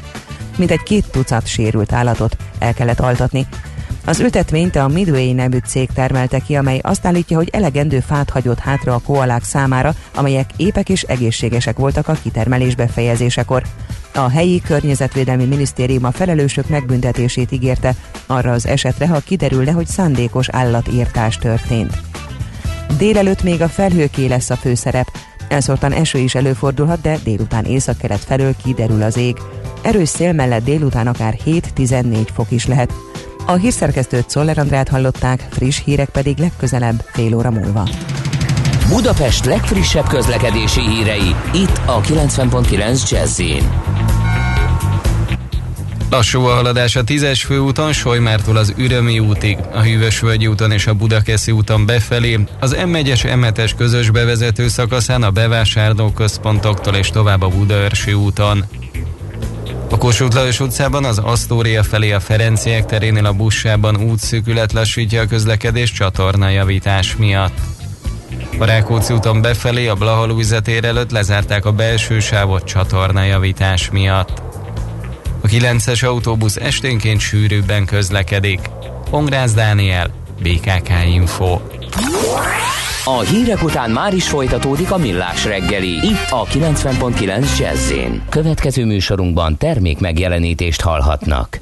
Mint 0.57 0.70
egy 0.70 0.82
két 0.82 1.11
tucat 1.11 1.46
sérült 1.46 1.92
állatot 1.92 2.36
el 2.59 2.74
kellett 2.74 3.00
altatni. 3.00 3.46
Az 4.05 4.20
ültetvényt 4.20 4.76
a 4.76 4.88
Midway 4.88 5.32
nevű 5.32 5.59
cég 5.66 5.88
termelte 5.94 6.38
ki, 6.38 6.57
amely 6.57 6.78
azt 6.82 7.07
állítja, 7.07 7.36
hogy 7.36 7.48
elegendő 7.53 8.00
fát 8.00 8.30
hagyott 8.30 8.59
hátra 8.59 8.94
a 8.94 9.00
koalák 9.07 9.44
számára, 9.44 9.94
amelyek 10.14 10.50
épek 10.57 10.88
és 10.88 11.03
egészségesek 11.03 11.76
voltak 11.76 12.09
a 12.09 12.16
kitermelés 12.22 12.74
befejezésekor. 12.74 13.62
A 14.14 14.28
helyi 14.28 14.61
környezetvédelmi 14.61 15.44
minisztérium 15.44 16.05
a 16.05 16.11
felelősök 16.11 16.68
megbüntetését 16.68 17.53
ígérte 17.53 17.94
arra 18.26 18.53
az 18.53 18.66
esetre, 18.66 19.07
ha 19.09 19.20
kiderülne, 19.20 19.72
hogy 19.72 19.86
szándékos 19.86 20.48
állatírtás 20.48 21.36
történt. 21.36 22.00
Délelőtt 22.98 23.42
még 23.42 23.62
a 23.62 23.68
felhőké 23.68 24.26
lesz 24.26 24.50
a 24.50 24.57
főszerep. 24.57 25.07
Elszórtan 25.48 25.92
eső 25.92 26.18
is 26.18 26.34
előfordulhat, 26.34 27.00
de 27.00 27.18
délután 27.24 27.64
északkelet 27.64 28.24
felől 28.24 28.55
kiderül 28.64 29.03
az 29.03 29.16
ég. 29.16 29.36
Erős 29.82 30.09
szél 30.09 30.32
mellett 30.32 30.64
délután 30.64 31.07
akár 31.07 31.36
7-14 31.46 32.26
fok 32.34 32.50
is 32.50 32.66
lehet. 32.66 32.92
A 33.47 33.53
hírszerkesztőt 33.53 34.30
Szoller 34.30 34.59
Andrát 34.59 34.88
hallották, 34.88 35.47
friss 35.51 35.80
hírek 35.84 36.09
pedig 36.09 36.38
legközelebb 36.38 37.05
fél 37.12 37.36
óra 37.36 37.51
múlva. 37.51 37.88
Budapest 38.88 39.45
legfrissebb 39.45 40.07
közlekedési 40.07 40.80
hírei, 40.80 41.34
itt 41.55 41.80
a 41.86 42.01
90.9 42.01 43.11
Jazzin. 43.11 43.70
Lassú 46.11 46.45
a 46.45 46.55
haladás 46.55 46.97
a 46.97 47.05
10-es 47.05 47.43
főúton, 47.47 47.93
Solymártól 47.93 48.57
az 48.57 48.74
Ürömi 48.76 49.18
útig, 49.18 49.59
a 49.72 49.80
Hűvösvölgyi 49.80 50.47
úton 50.47 50.70
és 50.70 50.86
a 50.86 50.95
Budakeszi 50.95 51.53
úton 51.53 51.86
befelé, 51.86 52.38
az 52.61 52.76
M1-es 52.78 53.20
M7-es 53.24 53.70
közös 53.76 54.11
bevezető 54.11 54.68
szakaszán 54.68 55.22
a 55.22 55.30
bevásárló 55.30 56.11
központoktól 56.11 56.95
és 56.95 57.11
tovább 57.11 57.43
a 57.43 57.49
Budaörsi 57.49 58.12
úton. 58.12 58.64
A 59.90 59.98
Kossuth 59.98 60.34
Lajos 60.34 60.60
utcában 60.60 61.04
az 61.04 61.18
Asztória 61.18 61.82
felé 61.82 62.12
a 62.12 62.20
Ferenciek 62.20 62.86
terénél 62.86 63.26
a 63.26 63.32
buszsában 63.32 63.96
útszűkület 63.96 64.72
lassítja 64.72 65.20
a 65.20 65.26
közlekedés 65.26 65.92
csatornajavítás 65.92 67.16
miatt. 67.16 67.58
A 68.58 68.64
Rákóczi 68.64 69.12
úton 69.12 69.40
befelé 69.40 69.86
a 69.86 69.94
Blahalújza 69.94 70.60
tér 70.60 70.84
előtt 70.84 71.10
lezárták 71.10 71.64
a 71.64 71.72
belső 71.72 72.20
sávot 72.20 72.64
csatornajavítás 72.64 73.90
miatt. 73.90 74.42
A 75.40 75.46
9-es 75.46 76.04
autóbusz 76.04 76.56
esténként 76.56 77.20
sűrűbben 77.20 77.84
közlekedik. 77.84 78.60
Pongrász 79.10 79.52
Dániel, 79.52 80.10
BKK 80.42 80.90
Info. 81.14 81.60
A 83.05 83.20
hírek 83.20 83.62
után 83.62 83.90
már 83.90 84.14
is 84.14 84.28
folytatódik 84.28 84.90
a 84.90 84.96
millás 84.96 85.44
reggeli. 85.44 85.88
Itt 85.88 86.30
a 86.30 86.44
90.9 86.44 87.59
jazz 87.59 87.92
Következő 88.28 88.84
műsorunkban 88.84 89.57
termék 89.57 89.98
megjelenítést 89.98 90.80
hallhatnak. 90.80 91.59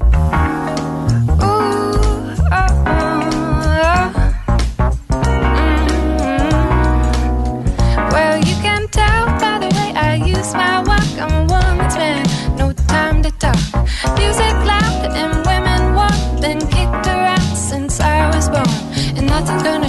Music 14.16 14.55
loud 14.64 15.16
and 15.16 15.47
women 15.47 15.95
walk, 15.95 16.41
been 16.41 16.59
kicked 16.59 17.07
around 17.07 17.57
since 17.68 18.01
I 18.01 18.28
was 18.34 18.49
born. 18.49 18.68
And 19.16 19.26
nothing's 19.26 19.62
gonna 19.62 19.80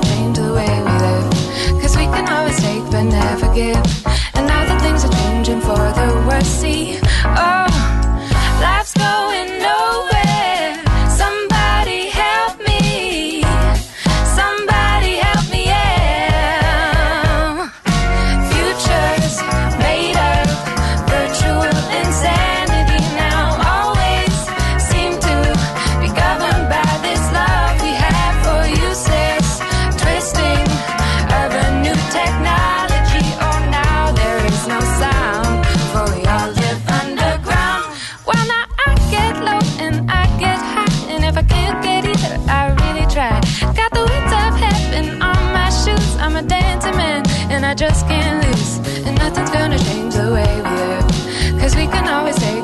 give. 3.62 4.11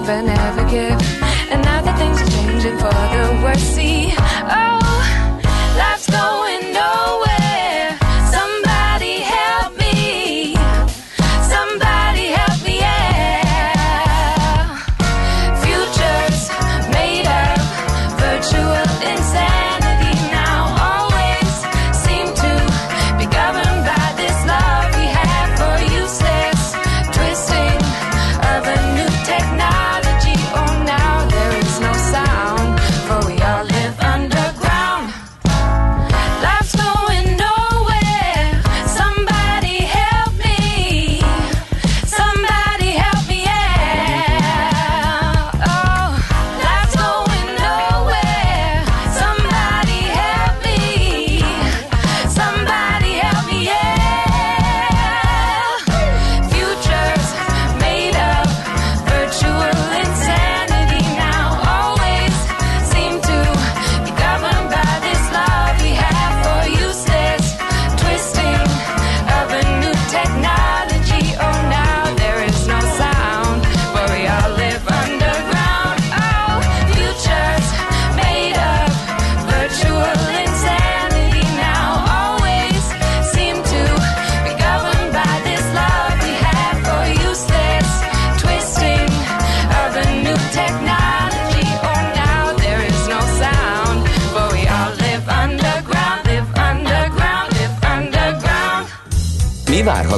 heaven. 0.07 0.46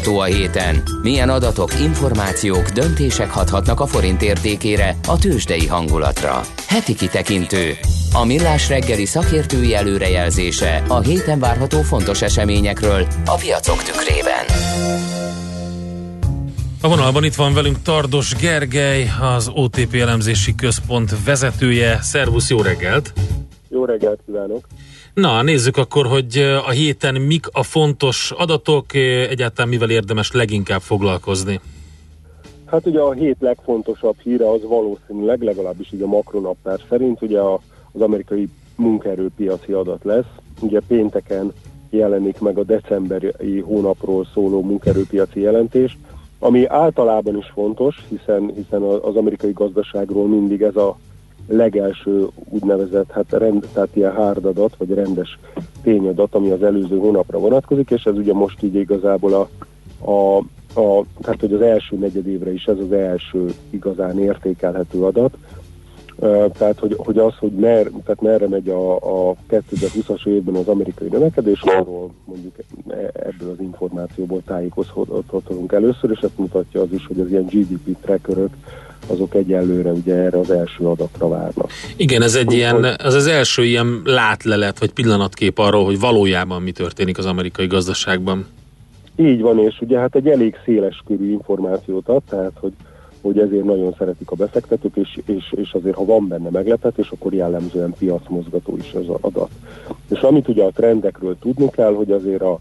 Várható 0.09 0.19
a 0.19 0.23
héten? 0.23 0.83
Milyen 1.01 1.29
adatok, 1.29 1.79
információk, 1.79 2.69
döntések 2.69 3.31
hathatnak 3.31 3.79
a 3.79 3.87
forint 3.87 4.21
értékére, 4.21 4.95
a 5.07 5.17
tőzsdei 5.17 5.67
hangulatra? 5.67 6.41
Heti 6.67 6.95
kitekintő. 6.95 7.77
A 8.13 8.25
millás 8.25 8.69
reggeli 8.69 9.05
szakértői 9.05 9.75
előrejelzése 9.75 10.83
a 10.87 10.99
héten 10.99 11.39
várható 11.39 11.81
fontos 11.81 12.21
eseményekről 12.21 13.07
a 13.25 13.35
piacok 13.35 13.83
tükrében. 13.83 14.45
A 16.81 16.87
vonalban 16.87 17.23
itt 17.23 17.35
van 17.35 17.53
velünk 17.53 17.81
Tardos 17.81 18.35
Gergely, 18.35 19.11
az 19.21 19.49
OTP 19.53 19.93
elemzési 19.93 20.55
központ 20.55 21.23
vezetője. 21.25 21.99
Szervusz, 22.01 22.49
jó 22.49 22.61
reggelt! 22.61 23.13
Jó 23.69 23.85
reggelt 23.85 24.19
kívánok! 24.25 24.67
Na, 25.13 25.41
nézzük 25.41 25.77
akkor, 25.77 26.05
hogy 26.05 26.37
a 26.65 26.69
héten 26.69 27.21
mik 27.21 27.45
a 27.51 27.63
fontos 27.63 28.31
adatok, 28.31 28.93
egyáltalán 29.29 29.69
mivel 29.69 29.89
érdemes 29.89 30.31
leginkább 30.31 30.81
foglalkozni. 30.81 31.59
Hát 32.65 32.85
ugye 32.85 32.99
a 32.99 33.11
hét 33.11 33.37
legfontosabb 33.39 34.15
híre 34.23 34.49
az 34.49 34.61
valószínűleg, 34.63 35.41
legalábbis 35.41 35.93
így 35.93 36.01
a 36.01 36.07
makronaptár 36.07 36.79
szerint, 36.89 37.21
ugye 37.21 37.39
a, 37.39 37.59
az 37.91 38.01
amerikai 38.01 38.49
munkaerőpiaci 38.75 39.71
adat 39.71 40.03
lesz. 40.03 40.31
Ugye 40.59 40.79
pénteken 40.87 41.53
jelenik 41.89 42.39
meg 42.39 42.57
a 42.57 42.63
decemberi 42.63 43.59
hónapról 43.59 44.27
szóló 44.33 44.61
munkaerőpiaci 44.61 45.39
jelentés, 45.39 45.97
ami 46.39 46.65
általában 46.65 47.37
is 47.37 47.51
fontos, 47.53 48.05
hiszen, 48.09 48.51
hiszen 48.55 48.81
az 48.81 49.15
amerikai 49.15 49.51
gazdaságról 49.51 50.27
mindig 50.27 50.61
ez 50.61 50.75
a 50.75 50.97
legelső 51.49 52.27
úgynevezett, 52.49 53.11
hát 53.11 53.25
rend, 53.29 53.67
tehát 53.73 53.89
ilyen 53.93 54.13
hard 54.13 54.45
adat, 54.45 54.75
vagy 54.77 54.93
rendes 54.93 55.39
tényadat, 55.83 56.35
ami 56.35 56.49
az 56.49 56.63
előző 56.63 56.97
hónapra 56.97 57.39
vonatkozik, 57.39 57.89
és 57.89 58.03
ez 58.03 58.17
ugye 58.17 58.33
most 58.33 58.63
így 58.63 58.75
igazából 58.75 59.33
a, 59.33 59.49
a, 60.11 60.37
a 60.79 61.05
tehát 61.21 61.39
hogy 61.39 61.53
az 61.53 61.61
első 61.61 61.95
negyedévre 61.95 62.53
is 62.53 62.65
ez 62.65 62.77
az 62.77 62.91
első 62.91 63.53
igazán 63.69 64.19
értékelhető 64.19 65.03
adat. 65.03 65.37
Tehát, 66.53 66.79
hogy, 66.79 66.95
hogy 66.97 67.17
az, 67.17 67.33
hogy 67.37 67.51
mer, 67.51 67.91
tehát 68.03 68.21
merre 68.21 68.47
megy 68.47 68.69
a, 68.69 68.95
a 68.95 69.35
2020-as 69.49 70.27
évben 70.27 70.55
az 70.55 70.67
amerikai 70.67 71.07
növekedés, 71.07 71.61
arról 71.61 72.11
mondjuk 72.25 72.53
e- 72.87 73.11
ebből 73.13 73.49
az 73.49 73.59
információból 73.59 74.41
tájékozhatunk 74.45 75.71
először, 75.71 76.11
és 76.11 76.19
ezt 76.19 76.37
mutatja 76.37 76.81
az 76.81 76.91
is, 76.91 77.05
hogy 77.05 77.19
az 77.19 77.29
ilyen 77.29 77.45
GDP 77.45 78.01
trackerök 78.01 78.49
azok 79.09 79.35
egyelőre 79.35 79.91
ugye 79.91 80.13
erre 80.15 80.39
az 80.39 80.51
első 80.51 80.85
adatra 80.85 81.27
várnak. 81.27 81.69
Igen, 81.95 82.21
ez 82.21 82.35
egy 82.35 82.53
ilyen, 82.53 82.83
az 83.03 83.13
az 83.13 83.27
első 83.27 83.63
ilyen 83.63 84.01
látlelet, 84.03 84.79
vagy 84.79 84.91
pillanatkép 84.91 85.57
arról, 85.57 85.85
hogy 85.85 85.99
valójában 85.99 86.61
mi 86.61 86.71
történik 86.71 87.17
az 87.17 87.25
amerikai 87.25 87.67
gazdaságban. 87.67 88.45
Így 89.15 89.41
van, 89.41 89.59
és 89.59 89.81
ugye 89.81 89.99
hát 89.99 90.15
egy 90.15 90.27
elég 90.27 90.55
széles 90.65 91.03
körű 91.05 91.31
információt 91.31 92.07
ad, 92.07 92.21
tehát 92.29 92.53
hogy, 92.59 92.73
hogy 93.21 93.39
ezért 93.39 93.63
nagyon 93.63 93.95
szeretik 93.97 94.31
a 94.31 94.35
befektetők, 94.35 94.95
és, 94.95 95.19
és, 95.25 95.53
és 95.55 95.73
azért 95.73 95.95
ha 95.95 96.05
van 96.05 96.27
benne 96.27 96.49
meglepetés, 96.49 97.09
akkor 97.09 97.33
jellemzően 97.33 97.93
piacmozgató 97.99 98.77
is 98.77 98.93
az 98.93 99.07
adat. 99.21 99.49
És 100.09 100.19
amit 100.19 100.47
ugye 100.47 100.63
a 100.63 100.71
trendekről 100.71 101.37
tudni 101.39 101.69
kell, 101.69 101.93
hogy 101.93 102.11
azért 102.11 102.41
a, 102.41 102.59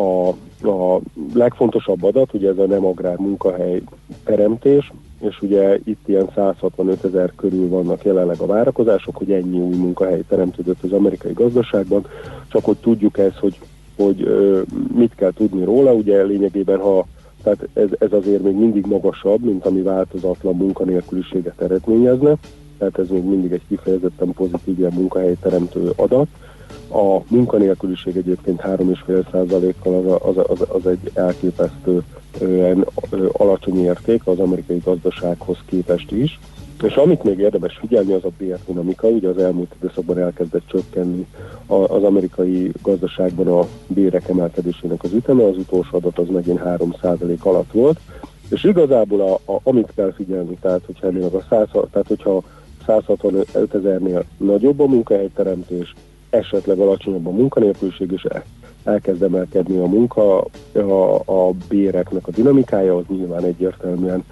a, 0.00 0.28
a 0.68 1.00
legfontosabb 1.34 2.02
adat, 2.02 2.34
ugye 2.34 2.48
ez 2.48 2.58
a 2.58 2.66
nem 2.66 2.84
agrár 2.84 3.16
munkahely 3.16 3.82
teremtés, 4.24 4.92
és 5.28 5.42
ugye 5.42 5.78
itt 5.84 6.08
ilyen 6.08 6.30
165 6.34 7.04
ezer 7.04 7.32
körül 7.36 7.68
vannak 7.68 8.04
jelenleg 8.04 8.40
a 8.40 8.46
várakozások, 8.46 9.16
hogy 9.16 9.30
ennyi 9.32 9.58
új 9.58 9.76
munkahely 9.76 10.22
teremtődött 10.28 10.82
az 10.82 10.92
amerikai 10.92 11.32
gazdaságban, 11.32 12.06
csak 12.48 12.64
hogy 12.64 12.76
tudjuk 12.76 13.18
ezt, 13.18 13.38
hogy, 13.38 13.58
hogy 13.96 14.28
mit 14.94 15.14
kell 15.14 15.32
tudni 15.32 15.64
róla, 15.64 15.92
ugye 15.92 16.22
lényegében 16.22 16.78
ha 16.78 17.06
tehát 17.42 17.68
ez, 17.72 17.88
ez 17.98 18.12
azért 18.12 18.42
még 18.42 18.54
mindig 18.54 18.86
magasabb, 18.86 19.40
mint 19.40 19.66
ami 19.66 19.82
változatlan 19.82 20.56
munkanélküliséget 20.56 21.60
eredményezne, 21.60 22.36
tehát 22.78 22.98
ez 22.98 23.08
még 23.08 23.24
mindig 23.24 23.52
egy 23.52 23.66
kifejezetten 23.68 24.32
pozitív 24.32 24.78
ilyen 24.78 24.92
munkahelyteremtő 24.94 25.92
adat. 25.96 26.26
A 26.94 27.22
munkanélküliség 27.28 28.16
egyébként 28.16 28.60
3,5%-kal 28.60 30.18
az, 30.22 30.36
az, 30.36 30.44
az, 30.48 30.66
az 30.68 30.86
egy 30.86 31.10
elképesztő 31.14 32.02
ö, 32.40 32.72
ö, 33.10 33.26
alacsony 33.32 33.84
érték 33.84 34.26
az 34.26 34.38
amerikai 34.38 34.80
gazdasághoz 34.84 35.58
képest 35.66 36.10
is. 36.10 36.38
És 36.82 36.94
amit 36.94 37.22
még 37.22 37.38
érdemes 37.38 37.76
figyelni, 37.76 38.12
az 38.12 38.24
a 38.24 38.30
bérdinamika. 38.38 39.08
Ugye 39.08 39.28
az 39.28 39.38
elmúlt 39.38 39.74
időszakban 39.78 40.18
elkezdett 40.18 40.66
csökkenni 40.66 41.26
az 41.66 42.02
amerikai 42.02 42.72
gazdaságban 42.82 43.46
a 43.46 43.66
bérek 43.86 44.28
emelkedésének 44.28 45.02
az 45.02 45.12
üteme, 45.12 45.44
az 45.44 45.56
utolsó 45.56 45.96
adat 45.96 46.18
az 46.18 46.28
megint 46.28 46.60
3% 46.64 47.38
alatt 47.38 47.72
volt. 47.72 47.98
És 48.50 48.64
igazából 48.64 49.20
a, 49.20 49.52
a, 49.52 49.60
amit 49.62 49.92
kell 49.94 50.12
figyelni, 50.12 50.56
tehát 50.60 50.82
hogyha 50.86 51.06
ennél 51.06 51.30
a 51.32 51.44
100, 51.48 51.68
tehát 51.70 52.08
hogyha 52.08 52.42
165 52.86 53.74
ezernél 53.74 54.24
nagyobb 54.36 54.80
a 54.80 54.86
munkahelyteremtés, 54.86 55.94
esetleg 56.34 56.78
alacsonyabb 56.78 57.26
a 57.26 57.30
munkanélküliség, 57.30 58.10
és 58.12 58.24
el- 58.24 58.44
elkezd 58.84 59.22
emelkedni 59.22 59.76
a 59.76 59.86
munka, 59.86 60.44
a, 60.72 61.14
a 61.24 61.52
béreknek 61.68 62.26
a 62.26 62.30
dinamikája, 62.30 62.96
az 62.96 63.04
nyilván 63.08 63.44
egyértelműen 63.44 64.24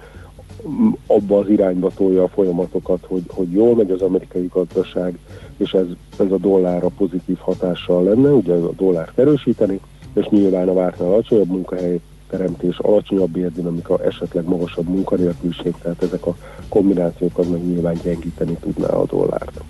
abba 1.07 1.37
az 1.37 1.49
irányba 1.49 1.91
tolja 1.95 2.23
a 2.23 2.27
folyamatokat, 2.27 3.05
hogy, 3.07 3.23
hogy 3.27 3.51
jól 3.51 3.75
megy 3.75 3.91
az 3.91 4.01
amerikai 4.01 4.49
gazdaság, 4.53 5.17
és 5.57 5.73
ez, 5.73 5.85
ez 6.19 6.31
a 6.31 6.37
dollárra 6.37 6.87
pozitív 6.97 7.37
hatással 7.37 8.03
lenne, 8.03 8.29
ugye 8.29 8.53
a 8.53 8.71
dollárt 8.77 9.19
erősíteni, 9.19 9.79
és 10.13 10.25
nyilván 10.29 10.69
a 10.69 10.73
vártnál 10.73 11.07
alacsonyabb 11.07 11.47
munkahely 11.47 11.99
teremtés, 12.37 12.77
alacsonyabb 12.77 13.29
bérdinamika, 13.29 14.03
esetleg 14.03 14.45
magasabb 14.45 14.87
munkanélküliség, 14.87 15.73
tehát 15.81 16.03
ezek 16.03 16.25
a 16.25 16.35
kombinációk 16.69 17.37
az 17.37 17.47
meg 17.47 17.65
nyilván 17.65 17.99
gyengíteni 18.03 18.57
tudná 18.61 18.87
a 18.87 19.05
dollárt. 19.05 19.61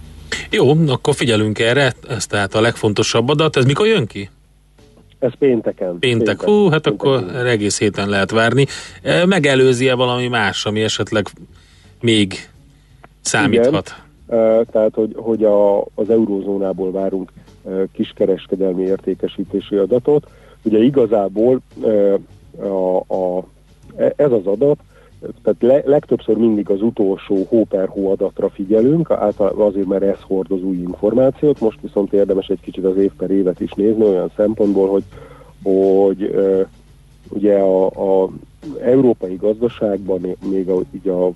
Jó, 0.49 0.69
akkor 0.88 1.15
figyelünk 1.15 1.60
erre, 1.60 1.94
ez 2.10 2.26
tehát 2.27 2.53
a 2.53 2.61
legfontosabb 2.61 3.30
adat. 3.30 3.56
Ez 3.56 3.65
mikor 3.65 3.88
jön 3.88 4.06
ki? 4.06 4.30
Ez 5.19 5.31
pénteken. 5.40 5.99
Péntek. 5.99 6.41
Hú, 6.41 6.69
hát 6.69 6.88
akkor 6.88 7.23
erre 7.35 7.49
egész 7.49 7.80
héten 7.80 8.10
lehet 8.10 8.31
várni. 8.31 8.65
E, 9.02 9.26
Megelőzi-e 9.26 9.94
valami 9.94 10.27
más, 10.27 10.65
ami 10.65 10.81
esetleg 10.81 11.27
még 12.02 12.49
számíthat? 13.22 13.95
Igen, 14.27 14.40
ö, 14.40 14.61
tehát, 14.72 14.94
hogy, 14.94 15.14
hogy 15.15 15.44
a, 15.44 15.81
az 15.81 16.10
eurózónából 16.10 16.91
várunk 16.91 17.31
ö, 17.65 17.84
kiskereskedelmi 17.91 18.84
értékesítési 18.84 19.76
adatot. 19.76 20.27
Ugye 20.64 20.77
igazából 20.80 21.61
a, 22.59 22.97
a, 22.97 23.43
e- 23.95 24.13
ez 24.15 24.31
az 24.31 24.45
adat, 24.45 24.77
tehát 25.43 25.61
le, 25.61 25.91
legtöbbször 25.91 26.38
mindig 26.38 26.69
az 26.69 26.81
utolsó 26.81 27.45
hó 27.49 27.65
per 27.65 27.88
hó 27.88 28.11
adatra 28.11 28.49
figyelünk, 28.49 29.11
általában 29.11 29.67
azért, 29.67 29.88
mert 29.88 30.03
ez 30.03 30.21
hordoz 30.21 30.63
új 30.63 30.75
információt, 30.75 31.59
most 31.59 31.81
viszont 31.81 32.13
érdemes 32.13 32.47
egy 32.47 32.59
kicsit 32.61 32.85
az 32.85 32.97
év 32.97 33.11
per 33.17 33.31
évet 33.31 33.59
is 33.59 33.71
nézni, 33.71 34.03
olyan 34.03 34.31
szempontból, 34.35 34.89
hogy, 34.89 35.03
hogy 35.63 36.23
ö, 36.23 36.61
ugye 37.30 37.57
a, 37.57 37.85
a 37.85 38.30
európai 38.81 39.35
gazdaságban 39.35 40.35
még 40.49 40.69
a, 40.69 40.81
így 40.91 41.07
a, 41.07 41.31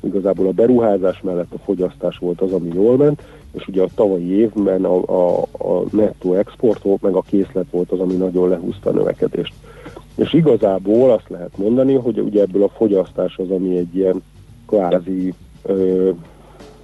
igazából 0.00 0.46
a 0.46 0.52
beruházás 0.52 1.20
mellett 1.20 1.52
a 1.52 1.58
fogyasztás 1.64 2.18
volt 2.18 2.40
az, 2.40 2.52
ami 2.52 2.70
jól 2.74 2.96
ment, 2.96 3.22
és 3.52 3.68
ugye 3.68 3.82
a 3.82 3.88
tavalyi 3.94 4.30
évben 4.30 4.84
a, 4.84 4.96
a, 4.96 5.42
a 5.42 5.84
nettó 5.90 6.34
export 6.34 6.82
volt, 6.82 7.02
meg 7.02 7.14
a 7.14 7.22
készlet 7.22 7.70
volt 7.70 7.90
az, 7.90 8.00
ami 8.00 8.14
nagyon 8.14 8.48
lehúzta 8.48 8.90
a 8.90 8.92
növekedést. 8.92 9.52
És 10.14 10.32
igazából 10.32 11.10
azt 11.10 11.28
lehet 11.28 11.58
mondani, 11.58 11.94
hogy 11.94 12.18
ugye 12.18 12.40
ebből 12.40 12.62
a 12.62 12.68
fogyasztás 12.68 13.36
az, 13.36 13.50
ami 13.50 13.76
egy 13.76 13.96
ilyen 13.96 14.22
kvázi, 14.66 15.34
ö, 15.62 16.10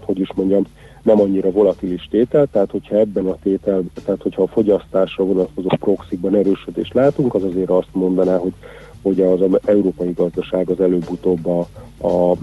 hogy 0.00 0.18
is 0.18 0.32
mondjam, 0.34 0.64
nem 1.02 1.20
annyira 1.20 1.50
volatilis 1.50 2.08
tétel, 2.10 2.46
tehát 2.52 2.70
hogyha 2.70 2.96
ebben 2.96 3.26
a 3.26 3.36
tétel, 3.42 3.82
tehát 4.04 4.22
hogyha 4.22 4.42
a 4.42 4.46
fogyasztásra 4.46 5.24
vonatkozó 5.24 5.68
proxikban 5.68 6.34
erősödést 6.34 6.94
látunk, 6.94 7.34
az 7.34 7.42
azért 7.42 7.70
azt 7.70 7.88
mondaná, 7.92 8.36
hogy, 8.36 8.52
hogy 9.02 9.20
az 9.20 9.40
am- 9.40 9.60
európai 9.64 10.12
gazdaság 10.16 10.68
az 10.68 10.80
előbb-utóbb 10.80 11.46
a, 11.46 11.58
a 12.08 12.36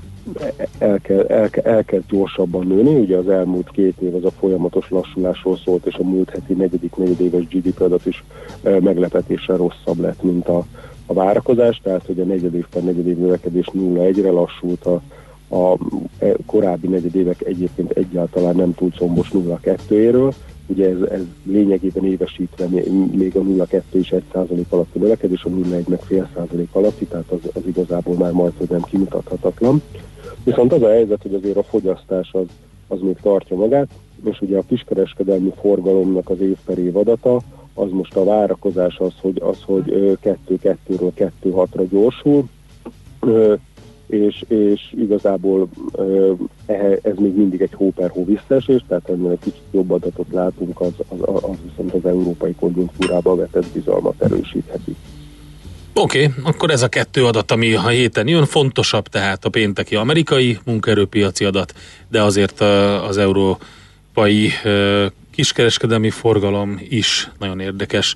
elkezd, 0.77 1.31
elke, 1.31 1.61
elkezd 1.61 2.03
gyorsabban 2.09 2.67
nőni, 2.67 2.99
ugye 2.99 3.17
az 3.17 3.29
elmúlt 3.29 3.69
két 3.71 3.99
év 3.99 4.15
az 4.15 4.25
a 4.25 4.31
folyamatos 4.31 4.89
lassulásról 4.89 5.57
szólt, 5.65 5.85
és 5.85 5.95
a 5.95 6.03
múlt 6.03 6.29
heti 6.29 6.53
negyedik 6.53 6.95
negyedéves 6.95 7.47
GDP 7.47 7.81
adat 7.81 8.05
is 8.05 8.23
meglepetéssel 8.61 9.57
rosszabb 9.57 9.99
lett, 9.99 10.23
mint 10.23 10.47
a, 10.47 10.65
a 11.05 11.13
várakozás, 11.13 11.79
tehát 11.83 12.05
hogy 12.05 12.19
a 12.19 12.23
negyedév 12.23 12.65
per 12.67 12.83
negyedév 12.83 13.17
növekedés 13.17 13.69
0-1-re 13.73 14.31
lassult, 14.31 14.85
a, 14.85 15.01
a 15.55 15.77
e, 16.17 16.33
korábbi 16.45 16.87
negyedévek 16.87 17.41
egyébként 17.41 17.91
egyáltalán 17.91 18.55
nem 18.55 18.73
túl 18.73 18.89
combos 18.89 19.31
0-2-éről, 19.33 20.33
ugye 20.67 20.89
ez, 20.89 21.01
ez 21.01 21.21
lényegében 21.43 22.05
évesítve 22.05 22.65
még 23.11 23.35
a 23.35 23.39
0,2 23.39 23.81
és 23.91 24.11
1 24.11 24.23
százalék 24.33 24.65
alatti 24.69 24.99
növekedés, 24.99 25.43
a 25.43 25.49
0,1 25.49 25.87
meg 25.87 26.01
fél 26.01 26.29
százalék 26.35 26.69
alatti, 26.71 27.05
tehát 27.05 27.29
az, 27.31 27.39
az 27.53 27.61
igazából 27.65 28.15
már 28.15 28.31
majd, 28.31 28.53
hogy 28.57 28.69
nem 28.69 28.81
kimutathatatlan. 28.81 29.81
Viszont 30.45 30.73
az 30.73 30.81
a 30.81 30.89
helyzet, 30.89 31.21
hogy 31.21 31.33
azért 31.33 31.57
a 31.57 31.63
fogyasztás 31.63 32.29
az, 32.31 32.45
az 32.87 32.99
még 33.01 33.17
tartja 33.21 33.55
magát, 33.55 33.87
és 34.23 34.41
ugye 34.41 34.57
a 34.57 34.63
kiskereskedelmi 34.67 35.53
forgalomnak 35.61 36.29
az 36.29 36.39
év 36.39 36.57
per 36.65 36.77
év 36.77 36.97
adata, 36.97 37.41
az 37.73 37.91
most 37.91 38.15
a 38.15 38.23
várakozás 38.23 38.97
az, 38.97 39.13
hogy, 39.21 39.41
az, 39.41 39.57
hogy 39.61 40.17
2-2-ről 40.23 41.31
2-6-ra 41.43 41.85
gyorsul, 41.89 42.49
és, 44.07 44.43
és 44.47 44.93
igazából 44.97 45.69
ez 47.01 47.15
még 47.17 47.35
mindig 47.35 47.61
egy 47.61 47.73
hó 47.73 47.91
per 47.95 48.09
hó 48.09 48.25
visszaesés, 48.25 48.83
tehát 48.87 49.09
ennél 49.09 49.31
egy 49.31 49.39
kicsit 49.39 49.63
jobb 49.71 49.91
adatot 49.91 50.27
látunk, 50.31 50.81
az, 50.81 50.93
az, 51.07 51.19
az 51.43 51.57
viszont 51.69 51.93
az 51.93 52.05
európai 52.05 52.55
konjunktúrába 52.55 53.35
vetett 53.35 53.67
bizalmat 53.73 54.21
erősítheti. 54.21 54.95
Oké, 55.97 56.25
okay, 56.25 56.43
akkor 56.43 56.69
ez 56.69 56.81
a 56.81 56.87
kettő 56.87 57.25
adat, 57.25 57.51
ami 57.51 57.73
a 57.73 57.87
héten 57.87 58.27
jön, 58.27 58.45
fontosabb 58.45 59.07
tehát 59.07 59.45
a 59.45 59.49
pénteki 59.49 59.95
amerikai 59.95 60.57
munkaerőpiaci 60.65 61.45
adat, 61.45 61.73
de 62.09 62.21
azért 62.21 62.61
az 63.07 63.17
európai 63.17 64.49
kiskereskedelmi 65.31 66.09
forgalom 66.09 66.79
is 66.89 67.31
nagyon 67.39 67.59
érdekes. 67.59 68.15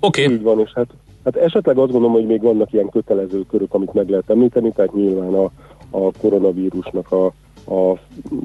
Oké. 0.00 0.22
Okay. 0.22 0.34
Így 0.34 0.42
van, 0.42 0.60
és 0.60 0.70
hát, 0.74 0.86
hát 1.24 1.36
esetleg 1.36 1.78
azt 1.78 1.90
gondolom, 1.90 2.12
hogy 2.12 2.26
még 2.26 2.42
vannak 2.42 2.72
ilyen 2.72 2.88
kötelező 2.88 3.42
körök, 3.50 3.74
amit 3.74 3.92
meg 3.92 4.08
lehet 4.08 4.30
említeni, 4.30 4.72
tehát 4.72 4.94
nyilván 4.94 5.34
a, 5.34 5.50
a 5.90 6.12
koronavírusnak 6.20 7.12
a, 7.12 7.26
a 7.74 7.98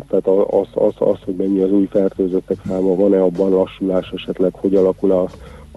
tehát 0.10 0.27
az, 0.27 0.68
az, 0.73 0.93
az, 0.97 1.18
hogy 1.26 1.35
mennyi 1.35 1.60
az 1.60 1.72
új 1.72 1.88
fertőzöttek 1.91 2.57
száma, 2.68 2.95
van-e 2.95 3.22
abban 3.22 3.49
lassulás 3.49 4.11
esetleg, 4.15 4.53
hogy 4.53 4.76
alakul 4.76 5.11
a, 5.11 5.30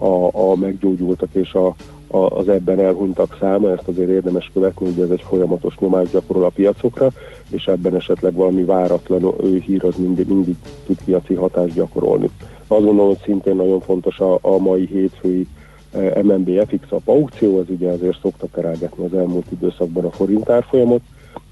a, 0.05 0.29
a 0.51 0.55
meggyógyultak 0.55 1.29
és 1.33 1.53
a, 1.53 1.75
az 2.09 2.49
ebben 2.49 2.79
elhunytak 2.79 3.37
száma, 3.39 3.71
ezt 3.71 3.87
azért 3.87 4.09
érdemes 4.09 4.49
követni, 4.53 4.87
ugye 4.87 5.03
ez 5.03 5.09
egy 5.09 5.23
folyamatos 5.27 5.77
nyomást 5.79 6.11
gyakorol 6.11 6.43
a 6.43 6.49
piacokra, 6.49 7.09
és 7.49 7.65
ebben 7.65 7.95
esetleg 7.95 8.33
valami 8.33 8.63
váratlan 8.63 9.33
ő 9.43 9.57
hír 9.65 9.85
az 9.85 9.95
mindig, 9.95 10.27
mindig 10.27 10.55
tud 10.85 10.97
piaci 11.05 11.33
hatást 11.33 11.73
gyakorolni. 11.73 12.29
Azt 12.67 12.83
gondolom, 12.83 13.07
hogy 13.07 13.21
szintén 13.23 13.55
nagyon 13.55 13.79
fontos 13.79 14.19
a, 14.19 14.39
a 14.41 14.57
mai 14.57 14.85
hétfői 14.85 15.47
eh, 15.91 16.23
MNB 16.23 16.49
FX 16.67 16.91
Up 16.91 17.07
aukció, 17.07 17.59
ez 17.59 17.69
ugye 17.69 17.89
azért 17.89 18.19
szokta 18.21 18.47
terelgetni 18.51 19.05
az 19.05 19.13
elmúlt 19.13 19.51
időszakban 19.51 20.05
a 20.05 20.11
forint 20.11 20.49
árfolyamot, 20.49 21.01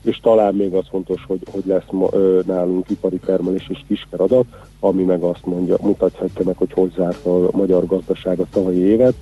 és 0.03 0.19
talán 0.19 0.55
még 0.55 0.73
az 0.73 0.85
fontos, 0.89 1.23
hogy, 1.27 1.39
hogy 1.51 1.63
lesz 1.65 1.89
ma, 1.91 2.07
ö, 2.11 2.39
nálunk 2.45 2.89
ipari 2.89 3.17
termelés 3.17 3.67
és 3.69 3.83
kisker 3.87 4.21
adat, 4.21 4.45
ami 4.79 5.03
meg 5.03 5.21
azt 5.21 5.45
mondja, 5.45 5.75
mutathatja 5.81 6.45
meg, 6.45 6.55
hogy 6.57 6.93
zárt 6.95 7.25
a 7.25 7.49
magyar 7.51 7.85
gazdaság 7.85 8.39
a 8.39 8.45
tavalyi 8.51 8.79
évet. 8.79 9.13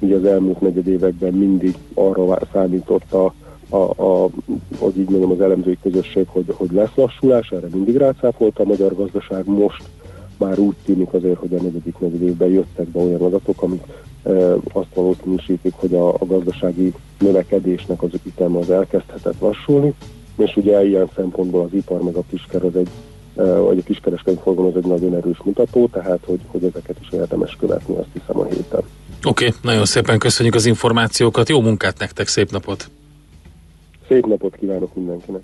Ugye 0.00 0.16
az 0.16 0.24
elmúlt 0.24 0.60
negyed 0.60 0.86
években 0.86 1.32
mindig 1.32 1.74
arra 1.94 2.38
számított 2.52 3.12
a, 3.12 3.34
a, 3.68 4.02
a, 4.02 4.28
hogy 4.78 4.98
így 4.98 5.08
mondjam, 5.08 5.30
az 5.30 5.40
elemzői 5.40 5.78
közösség, 5.82 6.26
hogy, 6.28 6.44
hogy 6.56 6.70
lesz 6.72 6.94
lassulás, 6.94 7.50
erre 7.50 7.66
mindig 7.72 7.96
rácáfolta 7.96 8.62
a 8.62 8.66
magyar 8.66 8.94
gazdaság, 8.94 9.46
most 9.46 9.82
már 10.36 10.58
úgy 10.58 10.74
tűnik 10.84 11.12
azért, 11.12 11.38
hogy 11.38 11.54
a 11.54 11.62
negyedik 11.62 11.98
negyed 11.98 12.22
évben 12.22 12.48
jöttek 12.48 12.86
be 12.86 13.00
olyan 13.00 13.20
adatok, 13.20 13.62
amik 13.62 13.82
e, 14.22 14.30
azt 14.72 14.94
valószínűsítik, 14.94 15.72
hogy 15.76 15.94
a, 15.94 16.08
a 16.08 16.26
gazdasági 16.26 16.92
növekedésnek 17.18 18.02
az 18.02 18.10
üteme 18.26 18.58
az 18.58 18.70
elkezdhetett 18.70 19.40
lassulni, 19.40 19.94
és 20.36 20.56
ugye 20.56 20.86
ilyen 20.86 21.10
szempontból 21.14 21.60
az 21.60 21.72
ipar 21.72 22.02
meg 22.02 22.14
a 22.14 22.22
kisker 22.30 22.64
az 22.64 22.76
egy, 22.76 22.88
vagy 23.34 23.78
a 23.78 23.82
kiskereskedelmi 23.82 24.40
forgalom 24.42 24.70
az 24.70 24.76
egy 24.76 24.90
nagyon 24.90 25.14
erős 25.14 25.40
mutató, 25.44 25.88
tehát 25.92 26.20
hogy, 26.24 26.40
hogy 26.46 26.64
ezeket 26.64 26.96
is 27.00 27.08
érdemes 27.12 27.56
követni, 27.60 27.96
azt 27.96 28.08
hiszem 28.12 28.38
a 28.38 28.44
héten. 28.44 28.80
Oké, 29.24 29.46
okay, 29.46 29.58
nagyon 29.62 29.84
szépen 29.84 30.18
köszönjük 30.18 30.54
az 30.54 30.66
információkat, 30.66 31.48
jó 31.48 31.60
munkát 31.60 31.98
nektek, 31.98 32.28
szép 32.28 32.50
napot! 32.50 32.90
Szép 34.08 34.26
napot 34.26 34.56
kívánok 34.56 34.94
mindenkinek! 34.94 35.42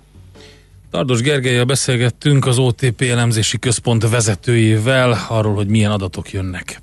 Tardos 0.91 1.21
Gergelyel 1.21 1.63
beszélgettünk 1.63 2.45
az 2.45 2.57
OTP 2.57 3.01
elemzési 3.01 3.59
központ 3.59 4.09
vezetőjével 4.09 5.17
arról, 5.29 5.53
hogy 5.53 5.67
milyen 5.67 5.91
adatok 5.91 6.31
jönnek. 6.31 6.81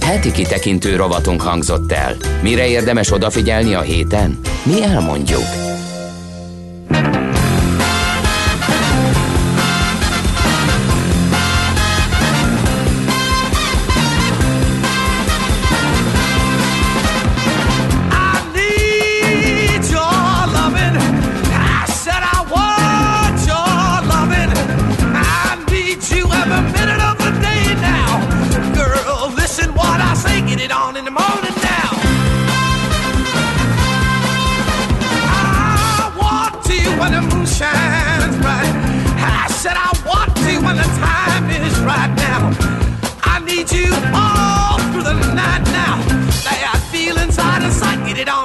Heti 0.00 0.32
kitekintő 0.32 0.96
rovatunk 0.96 1.40
hangzott 1.40 1.92
el. 1.92 2.16
Mire 2.42 2.68
érdemes 2.68 3.12
odafigyelni 3.12 3.74
a 3.74 3.80
héten? 3.80 4.38
Mi 4.64 4.82
elmondjuk. 4.82 5.73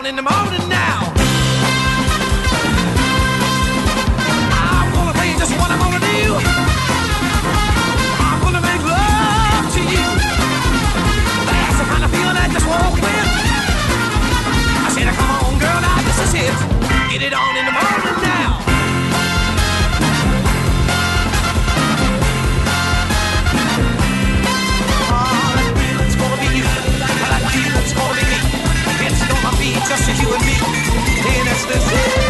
In 0.10 0.15
the 0.15 0.23
morning 0.23 0.59
this. 31.69 32.28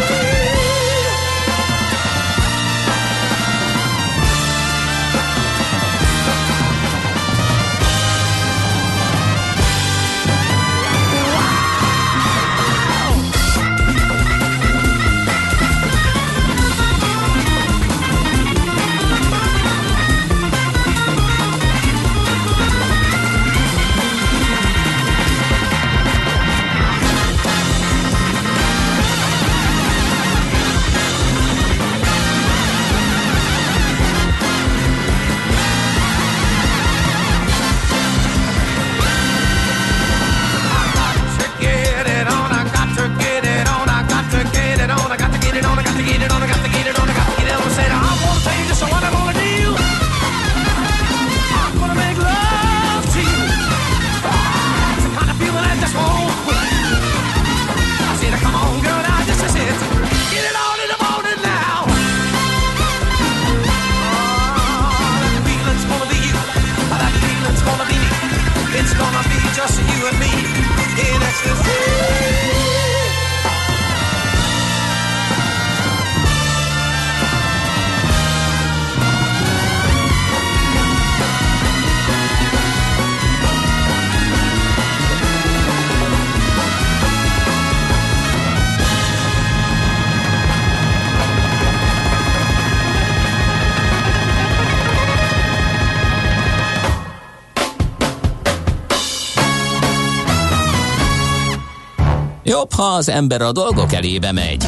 Jobb, 102.70 102.80
ha 102.80 102.94
az 102.94 103.08
ember 103.08 103.42
a 103.42 103.52
dolgok 103.52 103.92
elébe 103.92 104.32
megy, 104.32 104.66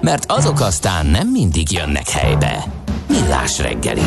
mert 0.00 0.24
azok 0.32 0.60
aztán 0.60 1.06
nem 1.06 1.28
mindig 1.28 1.72
jönnek 1.72 2.08
helybe. 2.08 2.64
Millás 3.08 3.58
reggeli. 3.58 4.06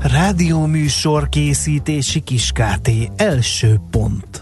Rádióműsor 0.00 1.28
készítési 1.28 2.20
kiskáté 2.20 3.10
első 3.16 3.80
pont. 3.90 4.35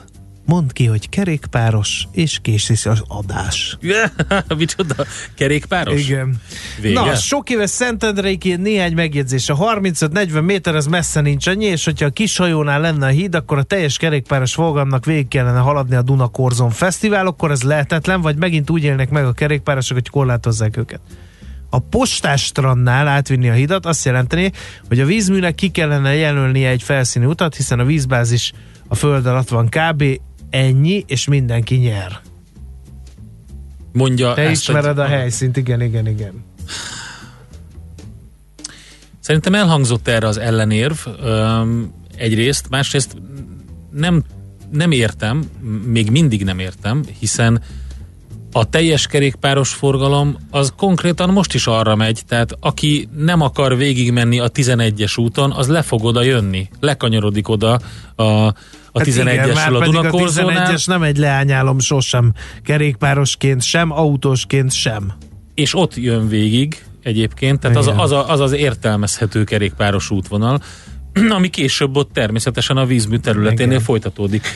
Mondd 0.46 0.72
ki, 0.72 0.86
hogy 0.86 1.08
kerékpáros, 1.08 2.08
és 2.12 2.38
készíts 2.42 2.86
az 2.86 3.02
adás. 3.08 3.78
Micsoda? 4.56 4.94
Kerékpáros? 5.34 6.08
Igen. 6.08 6.36
Vége? 6.80 7.00
Na, 7.00 7.14
sok 7.14 7.50
éves 7.50 7.70
Szentendreiként 7.70 8.62
néhány 8.62 8.94
megjegyzés. 8.94 9.48
A 9.48 9.56
35-40 9.56 10.44
méter 10.44 10.74
az 10.74 10.86
messze 10.86 11.20
nincs 11.20 11.46
annyi, 11.46 11.64
és 11.64 11.84
hogyha 11.84 12.06
a 12.06 12.10
kis 12.10 12.36
hajónál 12.36 12.80
lenne 12.80 13.06
a 13.06 13.10
híd, 13.10 13.34
akkor 13.34 13.58
a 13.58 13.62
teljes 13.62 13.96
kerékpáros 13.96 14.54
forgalomnak 14.54 15.04
végig 15.04 15.28
kellene 15.28 15.58
haladni 15.58 15.94
a 15.94 16.02
Duna 16.02 16.26
Korzon 16.26 16.70
Fesztivál, 16.70 17.26
akkor 17.26 17.50
ez 17.50 17.62
lehetetlen, 17.62 18.20
vagy 18.20 18.36
megint 18.36 18.70
úgy 18.70 18.84
élnek 18.84 19.10
meg 19.10 19.24
a 19.24 19.32
kerékpárosok, 19.32 19.96
hogy 19.96 20.08
korlátozzák 20.08 20.76
őket. 20.76 21.00
A 21.70 21.78
postás 21.78 22.44
strandnál 22.44 23.08
átvinni 23.08 23.48
a 23.48 23.52
hidat 23.52 23.86
azt 23.86 24.04
jelenteni, 24.04 24.52
hogy 24.88 25.00
a 25.00 25.04
vízműnek 25.04 25.54
ki 25.54 25.68
kellene 25.68 26.14
jelölnie 26.14 26.68
egy 26.68 26.82
felszíni 26.82 27.24
utat, 27.24 27.56
hiszen 27.56 27.78
a 27.78 27.84
vízbázis 27.84 28.52
a 28.88 28.94
föld 28.94 29.26
alatt 29.26 29.48
van 29.48 29.68
kb. 29.68 30.04
Ennyi, 30.54 31.04
és 31.06 31.26
mindenki 31.26 31.74
nyer. 31.74 32.20
Mondja 33.92 34.34
Te 34.34 34.50
ismered 34.50 34.98
a 34.98 35.04
helyszínt, 35.04 35.56
igen, 35.56 35.80
igen, 35.80 36.06
igen. 36.06 36.44
Szerintem 39.20 39.54
elhangzott 39.54 40.08
erre 40.08 40.26
az 40.26 40.38
ellenérv 40.38 40.96
egyrészt, 42.16 42.68
másrészt 42.68 43.16
nem, 43.90 44.24
nem 44.70 44.90
értem, 44.90 45.44
még 45.86 46.10
mindig 46.10 46.44
nem 46.44 46.58
értem, 46.58 47.04
hiszen 47.18 47.62
a 48.56 48.64
teljes 48.64 49.06
kerékpáros 49.06 49.72
forgalom 49.72 50.36
az 50.50 50.72
konkrétan 50.76 51.30
most 51.30 51.54
is 51.54 51.66
arra 51.66 51.94
megy, 51.94 52.22
tehát 52.28 52.56
aki 52.60 53.08
nem 53.16 53.40
akar 53.40 53.76
végigmenni 53.76 54.38
a 54.38 54.48
11-es 54.50 55.20
úton, 55.20 55.52
az 55.52 55.68
le 55.68 55.82
fog 55.82 56.04
oda 56.04 56.22
jönni, 56.22 56.68
lekanyarodik 56.80 57.48
oda 57.48 57.78
a, 58.14 58.22
a 58.22 58.54
Hát 58.94 59.06
igen, 59.06 59.26
11-esről 59.26 59.54
már 59.54 59.72
a 59.72 59.78
a 59.78 59.84
Dunakorzónál. 59.84 60.74
11-es 60.74 60.86
nem 60.86 61.02
egy 61.02 61.16
leányálom 61.16 61.78
sosem, 61.78 62.32
kerékpárosként 62.64 63.62
sem, 63.62 63.90
autósként 63.90 64.72
sem. 64.72 65.12
és 65.54 65.74
ott 65.74 65.96
jön 65.96 66.28
végig 66.28 66.84
egyébként, 67.02 67.60
tehát 67.60 67.76
az, 67.76 67.90
az, 67.96 68.12
a, 68.12 68.28
az 68.30 68.40
az 68.40 68.52
értelmezhető 68.52 69.44
kerékpáros 69.44 70.10
útvonal, 70.10 70.60
ami 71.36 71.48
később 71.48 71.96
ott 71.96 72.12
természetesen 72.12 72.76
a 72.76 72.84
vízmű 72.84 73.16
területénél 73.16 73.72
Igen. 73.72 73.84
folytatódik. 73.84 74.46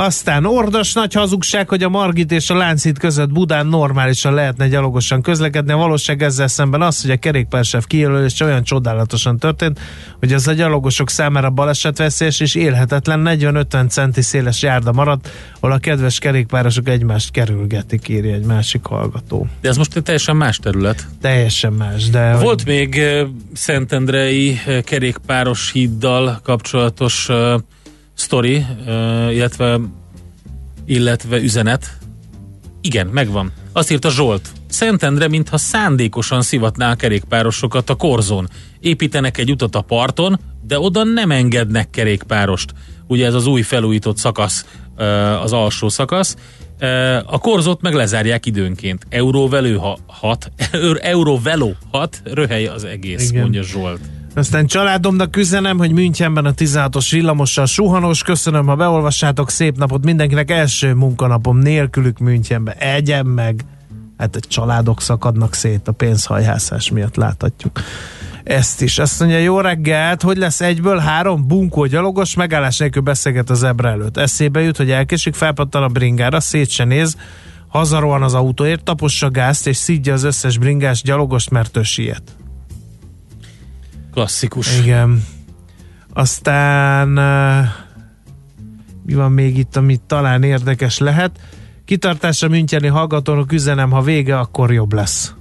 Aztán 0.00 0.44
ordas 0.44 0.92
nagy 0.92 1.12
hazugság, 1.12 1.68
hogy 1.68 1.82
a 1.82 1.88
Margit 1.88 2.32
és 2.32 2.50
a 2.50 2.56
Láncít 2.56 2.98
között 2.98 3.32
Budán 3.32 3.66
normálisan 3.66 4.34
lehetne 4.34 4.68
gyalogosan 4.68 5.22
közlekedni. 5.22 5.72
A 5.72 5.76
valóság 5.76 6.22
ezzel 6.22 6.48
szemben 6.48 6.82
az, 6.82 7.02
hogy 7.02 7.10
a 7.10 7.16
kerékpársáv 7.16 7.84
kijelölés 7.86 8.40
olyan 8.40 8.62
csodálatosan 8.62 9.38
történt, 9.38 9.80
hogy 10.18 10.32
az 10.32 10.48
a 10.48 10.52
gyalogosok 10.52 11.10
számára 11.10 11.50
balesetveszélyes 11.50 12.40
és 12.40 12.54
élhetetlen 12.54 13.22
40-50 13.24 13.88
centi 13.88 14.22
széles 14.22 14.62
járda 14.62 14.92
maradt, 14.92 15.30
ahol 15.60 15.74
a 15.74 15.78
kedves 15.78 16.18
kerékpárosok 16.18 16.88
egymást 16.88 17.30
kerülgetik, 17.30 18.08
írja 18.08 18.34
egy 18.34 18.44
másik 18.44 18.84
hallgató. 18.84 19.46
De 19.60 19.68
ez 19.68 19.76
most 19.76 19.96
egy 19.96 20.02
teljesen 20.02 20.36
más 20.36 20.56
terület. 20.58 21.06
Teljesen 21.20 21.72
más, 21.72 22.08
de... 22.08 22.36
Volt 22.36 22.64
még 22.64 22.98
eh, 22.98 23.26
Szentendrei 23.52 24.60
eh, 24.66 24.82
kerékpáros 24.82 25.70
híddal 25.72 26.40
kapcsolatos 26.42 27.28
uh, 27.28 27.54
sztori, 28.18 28.66
illetve, 29.30 29.80
illetve 30.84 31.36
üzenet. 31.36 31.98
Igen, 32.80 33.06
megvan. 33.06 33.52
Azt 33.72 33.90
írta 33.90 34.10
Zsolt. 34.10 34.48
Szentendre, 34.68 35.28
mintha 35.28 35.56
szándékosan 35.56 36.42
szivatná 36.42 36.90
a 36.90 36.94
kerékpárosokat 36.94 37.90
a 37.90 37.94
korzón. 37.94 38.48
Építenek 38.80 39.38
egy 39.38 39.50
utat 39.50 39.74
a 39.74 39.80
parton, 39.80 40.40
de 40.66 40.78
oda 40.78 41.04
nem 41.04 41.30
engednek 41.30 41.90
kerékpárost. 41.90 42.74
Ugye 43.06 43.26
ez 43.26 43.34
az 43.34 43.46
új 43.46 43.62
felújított 43.62 44.16
szakasz, 44.16 44.66
az 45.42 45.52
alsó 45.52 45.88
szakasz. 45.88 46.36
A 47.24 47.38
korzót 47.38 47.80
meg 47.80 47.94
lezárják 47.94 48.46
időnként. 48.46 49.06
Euróvelő 49.08 49.76
ha, 49.76 49.98
hat, 50.06 50.50
Euróveló 51.00 51.74
hat, 51.90 52.20
röhely 52.24 52.66
az 52.66 52.84
egész. 52.84 53.30
Igen. 53.30 53.42
mondja 53.42 53.62
Zsolt. 53.62 54.00
Aztán 54.34 54.66
családomnak 54.66 55.36
üzenem, 55.36 55.78
hogy 55.78 55.92
Münchenben 55.92 56.44
a 56.44 56.52
16-os 56.52 57.08
villamossal 57.10 57.66
suhanós. 57.66 58.22
Köszönöm, 58.22 58.66
ha 58.66 58.76
beolvassátok. 58.76 59.50
Szép 59.50 59.76
napot 59.76 60.04
mindenkinek. 60.04 60.50
Első 60.50 60.94
munkanapom 60.94 61.58
nélkülük 61.58 62.18
Münchenbe. 62.18 62.72
Egyen 62.72 63.26
meg. 63.26 63.64
Hát 64.18 64.36
a 64.36 64.40
családok 64.40 65.00
szakadnak 65.00 65.54
szét 65.54 65.88
a 65.88 65.92
pénzhajhászás 65.92 66.90
miatt 66.90 67.16
láthatjuk. 67.16 67.80
Ezt 68.44 68.82
is. 68.82 68.98
Azt 68.98 69.20
mondja, 69.20 69.38
jó 69.38 69.60
reggelt, 69.60 70.22
hogy 70.22 70.36
lesz 70.36 70.60
egyből 70.60 70.98
három 70.98 71.46
bunkó 71.46 71.86
gyalogos, 71.86 72.34
megállás 72.34 72.78
nélkül 72.78 73.02
beszélget 73.02 73.50
az 73.50 73.62
ebre 73.62 73.88
előtt. 73.88 74.16
Eszébe 74.16 74.60
jut, 74.60 74.76
hogy 74.76 74.90
elkésik, 74.90 75.34
felpattan 75.34 75.82
a 75.82 75.88
bringára, 75.88 76.40
szét 76.40 76.68
se 76.68 76.84
néz, 76.84 77.16
hazarohan 77.68 78.22
az 78.22 78.34
autóért, 78.34 78.82
tapossa 78.82 79.30
gázt, 79.30 79.66
és 79.66 79.76
szidja 79.76 80.12
az 80.12 80.22
összes 80.22 80.58
bringás 80.58 81.02
gyalogost, 81.02 81.50
mert 81.50 81.76
ő 81.76 81.82
siet. 81.82 82.22
Klasszikus. 84.18 84.78
Igen. 84.78 85.24
Aztán 86.12 87.08
mi 89.06 89.14
van 89.14 89.32
még 89.32 89.58
itt, 89.58 89.76
ami 89.76 90.00
talán 90.06 90.42
érdekes 90.42 90.98
lehet? 90.98 91.38
Kitartásra 91.84 92.48
Müncheni 92.48 92.86
hallgatónak 92.86 93.52
üzenem, 93.52 93.90
ha 93.90 94.02
vége, 94.02 94.38
akkor 94.38 94.72
jobb 94.72 94.92
lesz. 94.92 95.34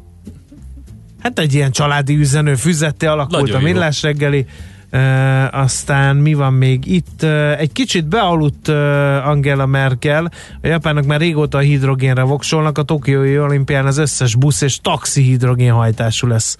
Hát 1.20 1.40
egy 1.40 1.54
ilyen 1.54 1.72
családi 1.72 2.16
üzenő 2.16 2.56
füzetté 2.56 3.06
alakult 3.06 3.42
Nagyon 3.42 3.56
a 3.56 3.68
jó. 3.68 3.74
millás 3.74 4.02
reggeli. 4.02 4.46
Uh, 4.92 5.60
aztán 5.60 6.16
mi 6.16 6.34
van 6.34 6.54
még 6.54 6.86
itt? 6.86 7.24
Uh, 7.24 7.60
egy 7.60 7.72
kicsit 7.72 8.08
bealudt 8.08 8.68
uh, 8.68 9.28
Angela 9.28 9.66
Merkel. 9.66 10.32
A 10.62 10.68
japánok 10.68 11.06
már 11.06 11.20
régóta 11.20 11.58
a 11.58 11.62
hidrogénre 11.62 12.22
voksolnak. 12.22 12.78
A 12.78 12.84
Tokiói 12.84 13.40
olimpián 13.40 13.86
az 13.86 13.98
összes 13.98 14.36
busz 14.36 14.62
és 14.62 14.80
taxi 14.82 15.22
hidrogénhajtású 15.22 16.28
lesz. 16.28 16.58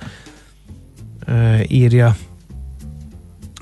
Írja 1.68 2.16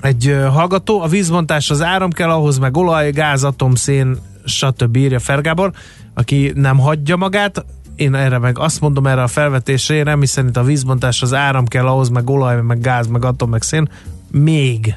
egy 0.00 0.36
hallgató. 0.52 1.00
A 1.00 1.06
vízbontás 1.08 1.70
az 1.70 1.82
áram 1.82 2.10
kell, 2.10 2.30
ahhoz 2.30 2.58
meg 2.58 2.76
olaj, 2.76 3.10
gáz, 3.10 3.44
atom, 3.44 3.74
szén, 3.74 4.18
stb. 4.44 4.96
írja 4.96 5.18
Fergábor, 5.18 5.72
aki 6.14 6.52
nem 6.54 6.78
hagyja 6.78 7.16
magát. 7.16 7.64
Én 7.96 8.14
erre 8.14 8.38
meg 8.38 8.58
azt 8.58 8.80
mondom 8.80 9.06
erre 9.06 9.22
a 9.22 9.26
felvetésre, 9.26 9.94
én 9.94 10.02
nem 10.02 10.24
szerint 10.24 10.56
a 10.56 10.62
vízbontás 10.62 11.22
az 11.22 11.34
áram 11.34 11.66
kell, 11.66 11.86
ahhoz 11.86 12.08
meg 12.08 12.30
olaj, 12.30 12.62
meg 12.62 12.80
gáz, 12.80 13.06
meg 13.06 13.24
atom, 13.24 13.50
meg 13.50 13.62
szén. 13.62 13.88
Még. 14.30 14.96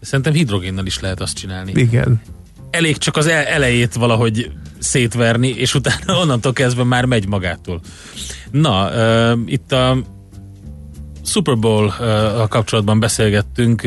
Szerintem 0.00 0.32
hidrogénnel 0.32 0.86
is 0.86 1.00
lehet 1.00 1.20
azt 1.20 1.36
csinálni. 1.36 1.72
Igen. 1.74 2.20
Elég 2.70 2.96
csak 2.96 3.16
az 3.16 3.26
el- 3.26 3.44
elejét 3.44 3.94
valahogy 3.94 4.50
szétverni, 4.78 5.48
és 5.48 5.74
utána 5.74 6.18
onnantól 6.20 6.52
kezdve 6.52 6.84
már 6.84 7.04
megy 7.04 7.28
magától. 7.28 7.80
Na, 8.50 8.90
uh, 8.90 9.38
itt 9.46 9.72
a 9.72 9.96
Super 11.30 11.58
bowl 11.58 11.84
uh, 11.84 12.48
kapcsolatban 12.48 13.00
beszélgettünk 13.00 13.82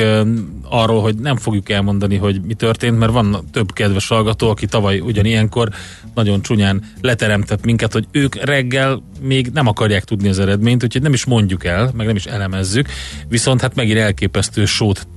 arról, 0.69 1.01
hogy 1.01 1.15
nem 1.15 1.37
fogjuk 1.37 1.69
elmondani, 1.69 2.17
hogy 2.17 2.41
mi 2.41 2.53
történt, 2.53 2.97
mert 2.97 3.11
van 3.11 3.47
több 3.51 3.73
kedves 3.73 4.07
hallgató, 4.07 4.49
aki 4.49 4.65
tavaly 4.65 4.99
ugyanilyenkor 4.99 5.69
nagyon 6.13 6.41
csúnyán 6.41 6.83
leteremtett 7.01 7.65
minket, 7.65 7.93
hogy 7.93 8.05
ők 8.11 8.35
reggel 8.43 9.03
még 9.21 9.49
nem 9.53 9.67
akarják 9.67 10.03
tudni 10.03 10.29
az 10.29 10.39
eredményt, 10.39 10.83
úgyhogy 10.83 11.01
nem 11.01 11.13
is 11.13 11.25
mondjuk 11.25 11.65
el, 11.65 11.91
meg 11.95 12.05
nem 12.05 12.15
is 12.15 12.25
elemezzük, 12.25 12.87
viszont 13.27 13.61
hát 13.61 13.75
megint 13.75 13.99
elképesztő 13.99 14.65
sót 14.65 15.07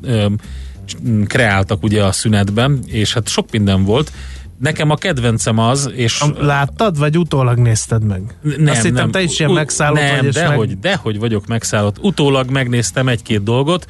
kreáltak 1.26 1.82
ugye 1.82 2.04
a 2.04 2.12
szünetben, 2.12 2.80
és 2.86 3.14
hát 3.14 3.28
sok 3.28 3.50
minden 3.50 3.84
volt. 3.84 4.12
Nekem 4.58 4.90
a 4.90 4.94
kedvencem 4.94 5.58
az, 5.58 5.90
és... 5.94 6.24
Láttad, 6.38 6.98
vagy 6.98 7.18
utólag 7.18 7.58
nézted 7.58 8.04
meg? 8.04 8.38
Nem, 8.42 8.66
Azt 8.66 8.82
hittem, 8.82 8.94
nem. 8.94 9.10
te 9.10 9.22
is 9.22 9.38
ilyen 9.38 9.50
megszállott 9.52 10.00
nem, 10.00 10.16
vagy, 10.16 10.24
és 10.26 10.34
dehogy, 10.34 10.68
meg... 10.68 10.78
dehogy 10.78 11.18
vagyok 11.18 11.46
megszállott. 11.46 11.96
Utólag 12.00 12.50
megnéztem 12.50 13.08
egy-két 13.08 13.42
dolgot. 13.42 13.86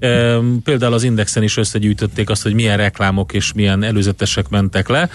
Üm, 0.00 0.62
Például 0.62 0.92
az 0.92 1.02
Indexen 1.02 1.42
is 1.42 1.56
összegyűjtötték 1.56 2.30
azt, 2.30 2.42
hogy 2.42 2.54
milyen 2.54 2.76
reklámok 2.76 3.32
és 3.32 3.52
milyen 3.52 3.82
előzetesek 3.82 4.48
mentek 4.48 4.88
le. 4.88 5.10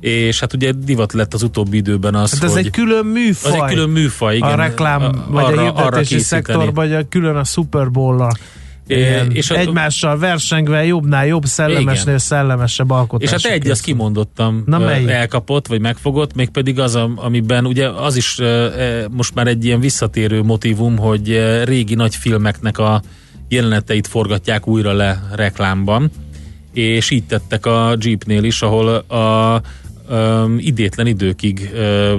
És 0.00 0.40
hát 0.40 0.52
ugye 0.52 0.72
divat 0.72 1.12
lett 1.12 1.34
az 1.34 1.42
utóbbi 1.42 1.76
időben 1.76 2.14
az, 2.14 2.32
Hát 2.32 2.42
ez 2.42 2.52
hogy... 2.52 2.64
egy 2.66 2.70
külön 2.70 3.06
műfaj. 3.06 3.52
Az 3.52 3.62
egy 3.62 3.74
külön 3.74 3.88
műfaj, 3.88 4.36
igen. 4.36 4.48
A 4.48 4.54
reklám, 4.54 5.02
A- 5.02 5.24
vagy 5.28 5.44
arra- 5.44 5.76
a 5.76 5.82
hirdetési 5.82 6.18
szektorban, 6.18 6.74
vagy 6.74 6.92
a 6.94 7.08
külön 7.08 7.36
a 7.36 7.44
Super 7.44 7.90
Bowl-a. 7.90 8.32
Igen, 8.96 9.30
és 9.30 9.50
a- 9.50 9.56
egymással 9.58 10.18
versengve 10.18 10.84
jobbnál 10.84 11.26
jobb, 11.26 11.44
szellemesnél 11.44 12.06
Igen. 12.06 12.18
szellemesebb 12.18 12.86
És 12.90 12.96
alkotás. 12.96 13.30
hát 13.30 13.52
egy 13.52 13.70
az 13.70 13.80
kimondottam 13.80 14.62
Na, 14.66 14.78
melyik? 14.78 15.08
elkapott, 15.08 15.66
vagy 15.66 15.80
megfogott, 15.80 16.34
mégpedig 16.34 16.78
az, 16.80 16.94
am- 16.94 17.18
amiben 17.18 17.66
ugye 17.66 17.88
az 17.88 18.16
is 18.16 18.38
ö, 18.38 18.68
most 19.10 19.34
már 19.34 19.46
egy 19.46 19.64
ilyen 19.64 19.80
visszatérő 19.80 20.42
motivum, 20.42 20.96
hogy 20.98 21.40
régi 21.64 21.94
nagy 21.94 22.16
filmeknek 22.16 22.78
a 22.78 23.02
jeleneteit 23.48 24.06
forgatják 24.06 24.66
újra 24.66 24.92
le 24.92 25.22
reklámban, 25.34 26.10
és 26.72 27.10
így 27.10 27.24
tettek 27.24 27.66
a 27.66 27.96
Jeepnél 28.00 28.44
is, 28.44 28.62
ahol 28.62 28.88
a 28.94 29.60
ö, 30.08 30.44
idétlen 30.58 31.06
időkig 31.06 31.70
ö, 31.74 32.14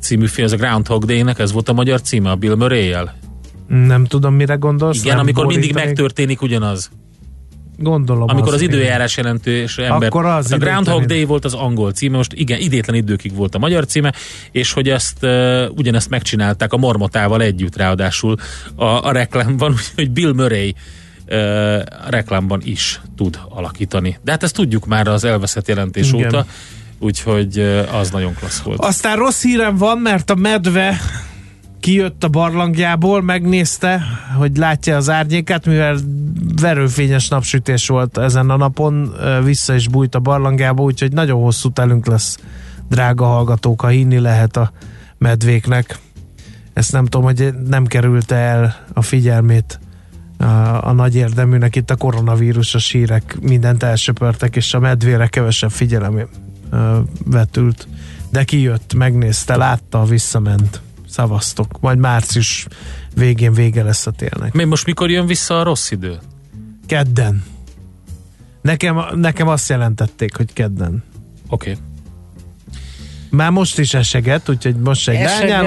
című 0.00 0.26
film, 0.26 0.46
ez 0.46 0.52
a 0.52 0.56
Groundhog 0.56 1.04
Day-nek, 1.04 1.38
ez 1.38 1.52
volt 1.52 1.68
a 1.68 1.72
magyar 1.72 2.00
címe, 2.00 2.30
a 2.30 2.34
Bill 2.34 2.54
Murray-jel. 2.54 3.18
Nem 3.70 4.04
tudom, 4.04 4.34
mire 4.34 4.54
gondolsz. 4.54 5.04
Igen, 5.04 5.18
amikor 5.18 5.46
mindig 5.46 5.62
borítanék. 5.62 5.86
megtörténik 5.86 6.42
ugyanaz. 6.42 6.90
Gondolom. 7.76 8.28
Amikor 8.28 8.54
az 8.54 8.60
igen. 8.60 8.74
időjárás 8.74 9.16
jelentős 9.16 9.78
ember. 9.78 10.08
Akkor 10.08 10.24
az 10.24 10.50
Hát 10.50 10.60
a 10.60 10.64
Groundhog 10.64 11.04
Day 11.04 11.24
volt 11.24 11.44
az 11.44 11.54
angol 11.54 11.92
címe, 11.92 12.16
most 12.16 12.32
igen, 12.32 12.60
idétlen 12.60 12.96
időkig 12.96 13.34
volt 13.34 13.54
a 13.54 13.58
magyar 13.58 13.86
címe, 13.86 14.12
és 14.50 14.72
hogy 14.72 14.88
ezt 14.88 15.16
uh, 15.22 15.64
ugyanezt 15.76 16.08
megcsinálták 16.10 16.72
a 16.72 16.76
Mormotával 16.76 17.42
együtt 17.42 17.76
ráadásul 17.76 18.36
a, 18.74 18.84
a 18.84 19.12
reklámban, 19.12 19.72
úgyhogy 19.78 20.10
Bill 20.10 20.32
Murray 20.32 20.74
uh, 21.28 21.82
reklámban 22.08 22.60
is 22.64 23.00
tud 23.16 23.40
alakítani. 23.48 24.18
De 24.22 24.30
hát 24.30 24.42
ezt 24.42 24.54
tudjuk 24.54 24.86
már 24.86 25.08
az 25.08 25.24
elveszett 25.24 25.68
jelentés 25.68 26.12
Igen. 26.12 26.26
óta, 26.26 26.46
úgyhogy 26.98 27.58
uh, 27.58 27.94
az 27.94 28.10
nagyon 28.10 28.34
klassz 28.34 28.60
volt. 28.60 28.84
Aztán 28.84 29.16
rossz 29.16 29.42
hírem 29.42 29.76
van, 29.76 29.98
mert 29.98 30.30
a 30.30 30.34
medve 30.34 31.00
kijött 31.80 32.24
a 32.24 32.28
barlangjából, 32.28 33.22
megnézte, 33.22 34.02
hogy 34.36 34.56
látja 34.56 34.96
az 34.96 35.10
árnyékát, 35.10 35.66
mivel 35.66 35.96
verőfényes 36.60 37.28
napsütés 37.28 37.88
volt 37.88 38.18
ezen 38.18 38.50
a 38.50 38.56
napon, 38.56 39.14
vissza 39.44 39.74
is 39.74 39.88
bújt 39.88 40.14
a 40.14 40.20
barlangjába, 40.20 40.82
úgyhogy 40.82 41.12
nagyon 41.12 41.42
hosszú 41.42 41.70
telünk 41.70 42.06
lesz, 42.06 42.38
drága 42.88 43.24
hallgatók, 43.24 43.80
ha 43.80 43.88
hinni 43.88 44.18
lehet 44.18 44.56
a 44.56 44.72
medvéknek. 45.18 45.98
Ezt 46.72 46.92
nem 46.92 47.04
tudom, 47.04 47.22
hogy 47.26 47.54
nem 47.68 47.86
kerülte 47.86 48.34
el 48.34 48.76
a 48.92 49.02
figyelmét 49.02 49.80
a, 50.38 50.44
a 50.88 50.92
nagy 50.92 51.14
érdeműnek 51.14 51.76
itt 51.76 51.90
a 51.90 51.96
koronavírusos 51.96 52.90
hírek 52.90 53.36
mindent 53.40 53.82
elsöpörtek, 53.82 54.56
és 54.56 54.74
a 54.74 54.78
medvére 54.78 55.26
kevesebb 55.26 55.70
figyelem 55.70 56.28
vetült. 57.24 57.88
De 58.30 58.44
kijött, 58.44 58.94
megnézte, 58.94 59.56
látta, 59.56 60.04
visszament. 60.04 60.80
Szavaztok. 61.10 61.80
Majd 61.80 61.98
március 61.98 62.66
végén 63.14 63.52
vége 63.52 63.82
lesz 63.82 64.06
a 64.06 64.10
télnek. 64.10 64.52
Mi 64.52 64.64
most 64.64 64.86
mikor 64.86 65.10
jön 65.10 65.26
vissza 65.26 65.60
a 65.60 65.62
rossz 65.62 65.90
idő? 65.90 66.18
Kedden. 66.86 67.44
Nekem, 68.62 69.00
nekem 69.14 69.48
azt 69.48 69.68
jelentették, 69.68 70.36
hogy 70.36 70.52
kedden. 70.52 71.02
Oké. 71.48 71.70
Okay. 71.70 71.82
Már 73.30 73.50
most 73.50 73.78
is 73.78 73.94
eseget, 73.94 74.48
úgyhogy 74.48 74.76
most 74.76 75.00
se 75.00 75.12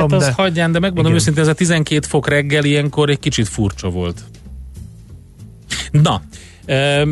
az 0.09 0.23
de... 0.23 0.31
hagyján, 0.31 0.71
de 0.71 0.79
megmondom 0.79 1.05
Igen. 1.05 1.15
őszintén, 1.15 1.43
ez 1.43 1.49
a 1.49 1.53
12 1.53 2.07
fok 2.07 2.27
reggel 2.27 2.63
ilyenkor 2.63 3.09
egy 3.09 3.19
kicsit 3.19 3.47
furcsa 3.47 3.89
volt. 3.89 4.23
Na, 5.91 6.21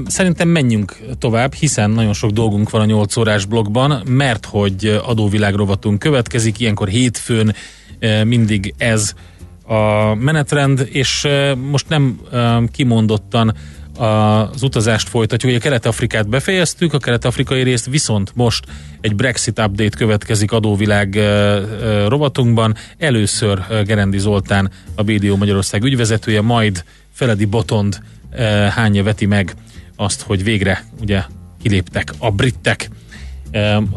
Szerintem 0.05 0.47
menjünk 0.47 0.99
tovább, 1.19 1.53
hiszen 1.53 1.89
nagyon 1.89 2.13
sok 2.13 2.31
dolgunk 2.31 2.69
van 2.69 2.81
a 2.81 2.85
8 2.85 3.17
órás 3.17 3.45
blogban, 3.45 4.01
mert 4.05 4.45
hogy 4.45 4.99
adóvilág 5.03 5.55
rovatunk 5.55 5.99
következik, 5.99 6.59
ilyenkor 6.59 6.87
hétfőn 6.87 7.55
mindig 8.23 8.73
ez 8.77 9.13
a 9.65 10.13
menetrend, 10.15 10.87
és 10.91 11.27
most 11.69 11.89
nem 11.89 12.19
kimondottan 12.71 13.55
az 13.97 14.63
utazást 14.63 15.09
folytatjuk. 15.09 15.51
Ugye 15.51 15.61
Kelet-Afrikát 15.61 16.29
befejeztük, 16.29 16.93
a 16.93 16.97
kelet-afrikai 16.97 17.63
részt, 17.63 17.85
viszont 17.85 18.31
most 18.35 18.65
egy 19.01 19.15
Brexit 19.15 19.59
update 19.59 19.97
következik 19.97 20.51
adóvilág 20.51 21.19
rovatunkban. 22.07 22.75
Először 22.97 23.83
Gerendi 23.85 24.17
Zoltán, 24.17 24.71
a 24.95 25.03
BDO 25.03 25.35
Magyarország 25.35 25.83
ügyvezetője, 25.83 26.41
majd 26.41 26.83
Feledi 27.13 27.45
Botond 27.45 27.99
hányja 28.69 29.03
veti 29.03 29.25
meg 29.25 29.55
azt, 29.95 30.21
hogy 30.21 30.43
végre 30.43 30.85
ugye 31.01 31.23
kiléptek 31.61 32.13
a 32.17 32.31
britek. 32.31 32.89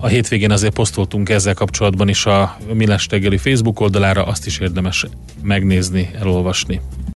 A 0.01 0.07
hétvégén 0.07 0.51
azért 0.51 0.75
posztoltunk 0.75 1.29
ezzel 1.29 1.55
kapcsolatban 1.55 2.09
is 2.09 2.27
a 2.27 2.57
Millás 2.73 3.07
reggeli 3.11 3.37
Facebook 3.37 3.81
oldalára, 3.81 4.25
azt 4.25 4.47
is 4.47 4.59
érdemes 4.59 5.07
megnézni, 5.43 6.11
elolvasni. 6.21 6.81